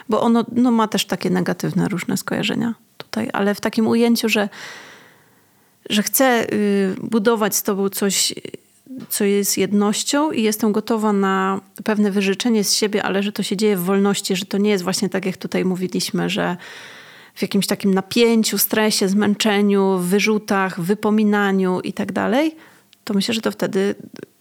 Bo 0.10 0.22
ono 0.22 0.46
no, 0.52 0.72
ma 0.72 0.88
też 0.88 1.06
takie 1.06 1.30
negatywne 1.30 1.88
różne 1.88 2.18
skojarzenia 2.18 2.74
tutaj, 2.98 3.30
ale 3.34 3.56
w 3.56 3.62
takim 3.62 3.88
ujęciu, 3.88 4.30
że 4.30 4.50
że 5.90 6.04
chcę 6.04 6.54
y, 6.54 6.96
budować 7.02 7.56
z 7.56 7.64
tobą 7.64 7.90
coś, 7.90 8.34
co 9.10 9.24
jest 9.24 9.58
jednością 9.58 10.32
i 10.32 10.44
jestem 10.44 10.72
gotowa 10.72 11.14
na 11.14 11.62
pewne 11.84 12.12
wyrzeczenie 12.12 12.64
z 12.64 12.74
siebie, 12.74 13.04
ale 13.04 13.24
że 13.24 13.32
to 13.32 13.44
się 13.44 13.58
dzieje 13.58 13.78
w 13.78 13.84
wolności, 13.84 14.36
że 14.36 14.46
to 14.46 14.58
nie 14.58 14.70
jest 14.70 14.84
właśnie 14.84 15.10
tak, 15.10 15.26
jak 15.26 15.38
tutaj 15.38 15.66
mówiliśmy, 15.66 16.30
że 16.30 16.58
w 17.36 17.42
jakimś 17.42 17.68
takim 17.68 17.94
napięciu, 17.94 18.58
stresie, 18.58 19.10
zmęczeniu, 19.10 19.98
wyrzutach, 19.98 20.82
wypominaniu 20.82 21.80
i 21.80 21.94
tak 21.94 22.12
dalej, 22.12 22.56
to 23.04 23.14
myślę, 23.14 23.34
że 23.34 23.42
to 23.42 23.52
wtedy 23.52 23.96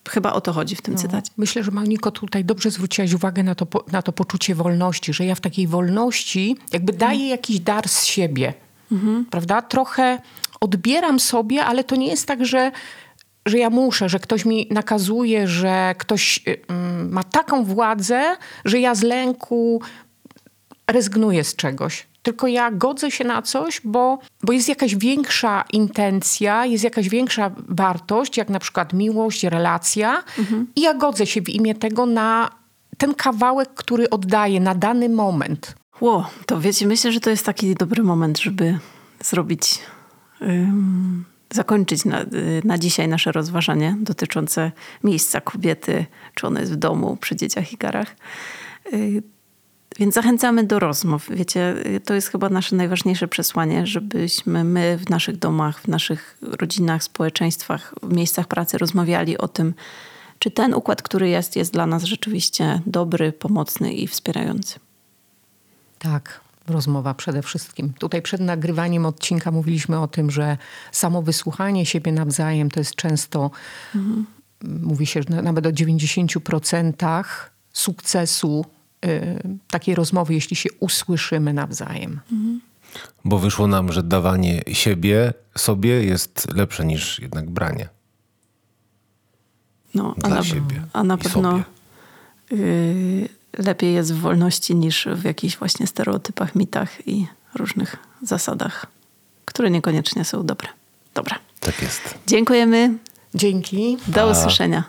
chyba 0.08 0.32
o 0.32 0.40
to 0.40 0.52
chodzi 0.52 0.76
w 0.76 0.82
tym 0.82 0.96
cytacie. 0.96 1.30
Myślę, 1.36 1.64
że 1.64 1.70
Moniko 1.70 2.10
tutaj 2.10 2.44
dobrze 2.44 2.70
zwróciłaś 2.70 3.12
uwagę 3.12 3.42
na 3.42 3.54
to, 3.54 3.66
na 3.92 4.02
to 4.02 4.12
poczucie 4.12 4.54
wolności, 4.54 5.12
że 5.12 5.24
ja 5.24 5.34
w 5.34 5.40
takiej 5.40 5.66
wolności 5.66 6.56
jakby 6.72 6.92
daję 6.92 7.28
jakiś 7.28 7.60
dar 7.60 7.88
z 7.88 8.04
siebie. 8.04 8.54
Prawda? 9.30 9.62
Trochę 9.62 10.18
odbieram 10.60 11.20
sobie, 11.20 11.64
ale 11.64 11.84
to 11.84 11.96
nie 11.96 12.08
jest 12.08 12.26
tak, 12.26 12.46
że, 12.46 12.72
że 13.46 13.58
ja 13.58 13.70
muszę, 13.70 14.08
że 14.08 14.18
ktoś 14.18 14.44
mi 14.44 14.68
nakazuje, 14.70 15.48
że 15.48 15.94
ktoś 15.98 16.40
y, 16.48 16.56
mm, 16.68 17.12
ma 17.12 17.24
taką 17.24 17.64
władzę, 17.64 18.36
że 18.64 18.78
ja 18.80 18.94
z 18.94 19.02
lęku 19.02 19.80
rezygnuję 20.86 21.44
z 21.44 21.56
czegoś. 21.56 22.06
Tylko 22.22 22.46
ja 22.46 22.70
godzę 22.70 23.10
się 23.10 23.24
na 23.24 23.42
coś, 23.42 23.80
bo, 23.84 24.18
bo 24.42 24.52
jest 24.52 24.68
jakaś 24.68 24.96
większa 24.96 25.64
intencja, 25.72 26.66
jest 26.66 26.84
jakaś 26.84 27.08
większa 27.08 27.50
wartość, 27.68 28.36
jak 28.36 28.48
na 28.48 28.58
przykład 28.58 28.92
miłość, 28.92 29.44
relacja. 29.44 30.22
I 30.76 30.80
ja 30.80 30.94
godzę 30.94 31.26
się 31.26 31.42
w 31.42 31.48
imię 31.48 31.74
tego 31.74 32.06
na 32.06 32.50
ten 32.98 33.14
kawałek, 33.14 33.68
który 33.74 34.10
oddaję 34.10 34.60
na 34.60 34.74
dany 34.74 35.08
moment. 35.08 35.74
Ło, 36.00 36.30
to 36.46 36.60
wiecie, 36.60 36.86
myślę, 36.86 37.12
że 37.12 37.20
to 37.20 37.30
jest 37.30 37.46
taki 37.46 37.74
dobry 37.74 38.02
moment, 38.02 38.38
żeby 38.38 38.78
zrobić, 39.24 39.78
ym, 40.42 41.24
zakończyć 41.52 42.04
na, 42.04 42.22
y, 42.22 42.62
na 42.64 42.78
dzisiaj 42.78 43.08
nasze 43.08 43.32
rozważanie 43.32 43.96
dotyczące 44.00 44.72
miejsca 45.04 45.40
kobiety, 45.40 46.06
czy 46.34 46.46
ona 46.46 46.60
jest 46.60 46.72
w 46.72 46.76
domu, 46.76 47.16
przy 47.20 47.36
dzieciach 47.36 47.72
i 47.72 47.76
garach. 47.76 48.16
Y, 48.92 49.22
więc 49.98 50.14
zachęcamy 50.14 50.64
do 50.64 50.78
rozmów. 50.78 51.28
Wiecie, 51.30 51.74
y, 51.86 52.00
to 52.00 52.14
jest 52.14 52.28
chyba 52.28 52.48
nasze 52.48 52.76
najważniejsze 52.76 53.28
przesłanie, 53.28 53.86
żebyśmy 53.86 54.64
my 54.64 54.98
w 54.98 55.10
naszych 55.10 55.36
domach, 55.36 55.80
w 55.80 55.88
naszych 55.88 56.38
rodzinach, 56.42 57.02
społeczeństwach, 57.02 57.94
w 58.02 58.12
miejscach 58.12 58.48
pracy 58.48 58.78
rozmawiali 58.78 59.38
o 59.38 59.48
tym, 59.48 59.74
czy 60.38 60.50
ten 60.50 60.74
układ, 60.74 61.02
który 61.02 61.28
jest, 61.28 61.56
jest 61.56 61.72
dla 61.72 61.86
nas 61.86 62.04
rzeczywiście 62.04 62.80
dobry, 62.86 63.32
pomocny 63.32 63.92
i 63.92 64.06
wspierający. 64.06 64.85
Tak, 66.12 66.40
rozmowa 66.68 67.14
przede 67.14 67.42
wszystkim. 67.42 67.92
Tutaj 67.98 68.22
przed 68.22 68.40
nagrywaniem 68.40 69.06
odcinka 69.06 69.50
mówiliśmy 69.50 70.00
o 70.00 70.08
tym, 70.08 70.30
że 70.30 70.56
samo 70.92 71.22
wysłuchanie 71.22 71.86
siebie 71.86 72.12
nawzajem 72.12 72.70
to 72.70 72.80
jest 72.80 72.94
często, 72.94 73.50
mówi 74.62 75.06
się, 75.06 75.22
że 75.22 75.42
nawet 75.42 75.66
o 75.66 75.70
90% 75.70 77.24
sukcesu 77.72 78.64
y, 79.04 79.58
takiej 79.68 79.94
rozmowy, 79.94 80.34
jeśli 80.34 80.56
się 80.56 80.68
usłyszymy 80.80 81.52
nawzajem. 81.52 82.20
Bo 83.24 83.38
wyszło 83.38 83.66
nam, 83.66 83.92
że 83.92 84.02
dawanie 84.02 84.62
siebie 84.72 85.32
sobie 85.56 86.04
jest 86.04 86.54
lepsze 86.54 86.84
niż 86.84 87.18
jednak 87.18 87.50
branie. 87.50 87.88
No, 89.94 90.14
a, 90.22 90.28
Dla 90.28 90.36
na, 90.36 90.42
siebie 90.44 90.82
a 90.92 91.04
na 91.04 91.14
i 91.14 91.18
pewno 91.18 91.50
sobie. 91.52 91.64
y, 92.52 93.28
lepiej 93.58 93.94
jest 93.94 94.14
w 94.14 94.20
wolności 94.20 94.74
niż 94.74 95.08
w 95.14 95.24
jakichś 95.24 95.56
właśnie 95.56 95.86
stereotypach, 95.86 96.54
mitach 96.54 97.08
i 97.08 97.26
różnych 97.54 97.96
zasadach, 98.22 98.86
które 99.44 99.70
niekoniecznie 99.70 100.24
są 100.24 100.46
dobre. 100.46 100.68
Dobra. 101.14 101.38
Tak 101.60 101.82
jest. 101.82 102.14
Dziękujemy. 102.26 102.98
Dzięki. 103.34 103.98
Do 104.08 104.30
usłyszenia. 104.30 104.84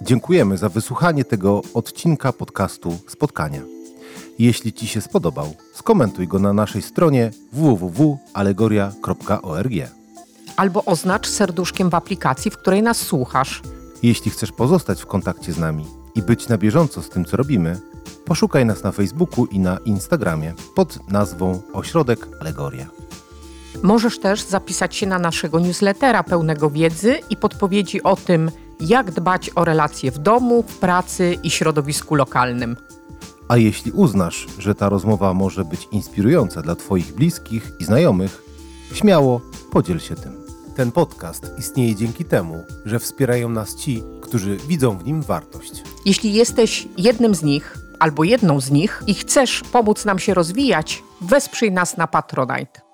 Dziękujemy 0.00 0.58
za 0.58 0.68
wysłuchanie 0.68 1.24
tego 1.24 1.62
odcinka 1.74 2.32
podcastu 2.32 2.98
Spotkania. 3.08 3.60
Jeśli 4.38 4.72
Ci 4.72 4.86
się 4.86 5.00
spodobał, 5.00 5.54
skomentuj 5.74 6.28
go 6.28 6.38
na 6.38 6.52
naszej 6.52 6.82
stronie 6.82 7.30
www.alegoria.org. 7.52 9.72
Albo 10.56 10.84
oznacz 10.84 11.28
serduszkiem 11.28 11.90
w 11.90 11.94
aplikacji, 11.94 12.50
w 12.50 12.56
której 12.56 12.82
nas 12.82 12.98
słuchasz. 12.98 13.62
Jeśli 14.02 14.30
chcesz 14.30 14.52
pozostać 14.52 15.02
w 15.02 15.06
kontakcie 15.06 15.52
z 15.52 15.58
nami 15.58 16.01
i 16.14 16.22
być 16.22 16.48
na 16.48 16.58
bieżąco 16.58 17.02
z 17.02 17.08
tym, 17.08 17.24
co 17.24 17.36
robimy, 17.36 17.80
poszukaj 18.24 18.66
nas 18.66 18.82
na 18.82 18.92
Facebooku 18.92 19.46
i 19.46 19.58
na 19.58 19.78
Instagramie 19.84 20.54
pod 20.74 21.08
nazwą 21.08 21.62
Ośrodek 21.72 22.28
Alegoria. 22.40 22.86
Możesz 23.82 24.18
też 24.18 24.42
zapisać 24.42 24.96
się 24.96 25.06
na 25.06 25.18
naszego 25.18 25.60
newslettera 25.60 26.22
pełnego 26.22 26.70
wiedzy 26.70 27.18
i 27.30 27.36
podpowiedzi 27.36 28.02
o 28.02 28.16
tym, 28.16 28.50
jak 28.80 29.10
dbać 29.10 29.50
o 29.54 29.64
relacje 29.64 30.10
w 30.10 30.18
domu, 30.18 30.64
w 30.68 30.78
pracy 30.78 31.38
i 31.42 31.50
środowisku 31.50 32.14
lokalnym. 32.14 32.76
A 33.48 33.56
jeśli 33.56 33.92
uznasz, 33.92 34.46
że 34.58 34.74
ta 34.74 34.88
rozmowa 34.88 35.34
może 35.34 35.64
być 35.64 35.88
inspirująca 35.92 36.62
dla 36.62 36.74
Twoich 36.74 37.14
bliskich 37.14 37.72
i 37.80 37.84
znajomych, 37.84 38.42
śmiało 38.94 39.40
podziel 39.70 39.98
się 39.98 40.14
tym. 40.14 40.41
Ten 40.76 40.92
podcast 40.92 41.50
istnieje 41.58 41.96
dzięki 41.96 42.24
temu, 42.24 42.64
że 42.84 42.98
wspierają 42.98 43.48
nas 43.48 43.76
ci, 43.76 44.02
którzy 44.22 44.56
widzą 44.56 44.98
w 44.98 45.04
nim 45.04 45.22
wartość. 45.22 45.82
Jeśli 46.04 46.34
jesteś 46.34 46.88
jednym 46.98 47.34
z 47.34 47.42
nich 47.42 47.78
albo 47.98 48.24
jedną 48.24 48.60
z 48.60 48.70
nich 48.70 49.02
i 49.06 49.14
chcesz 49.14 49.62
pomóc 49.72 50.04
nam 50.04 50.18
się 50.18 50.34
rozwijać, 50.34 51.02
wesprzyj 51.20 51.72
nas 51.72 51.96
na 51.96 52.06
Patronite. 52.06 52.91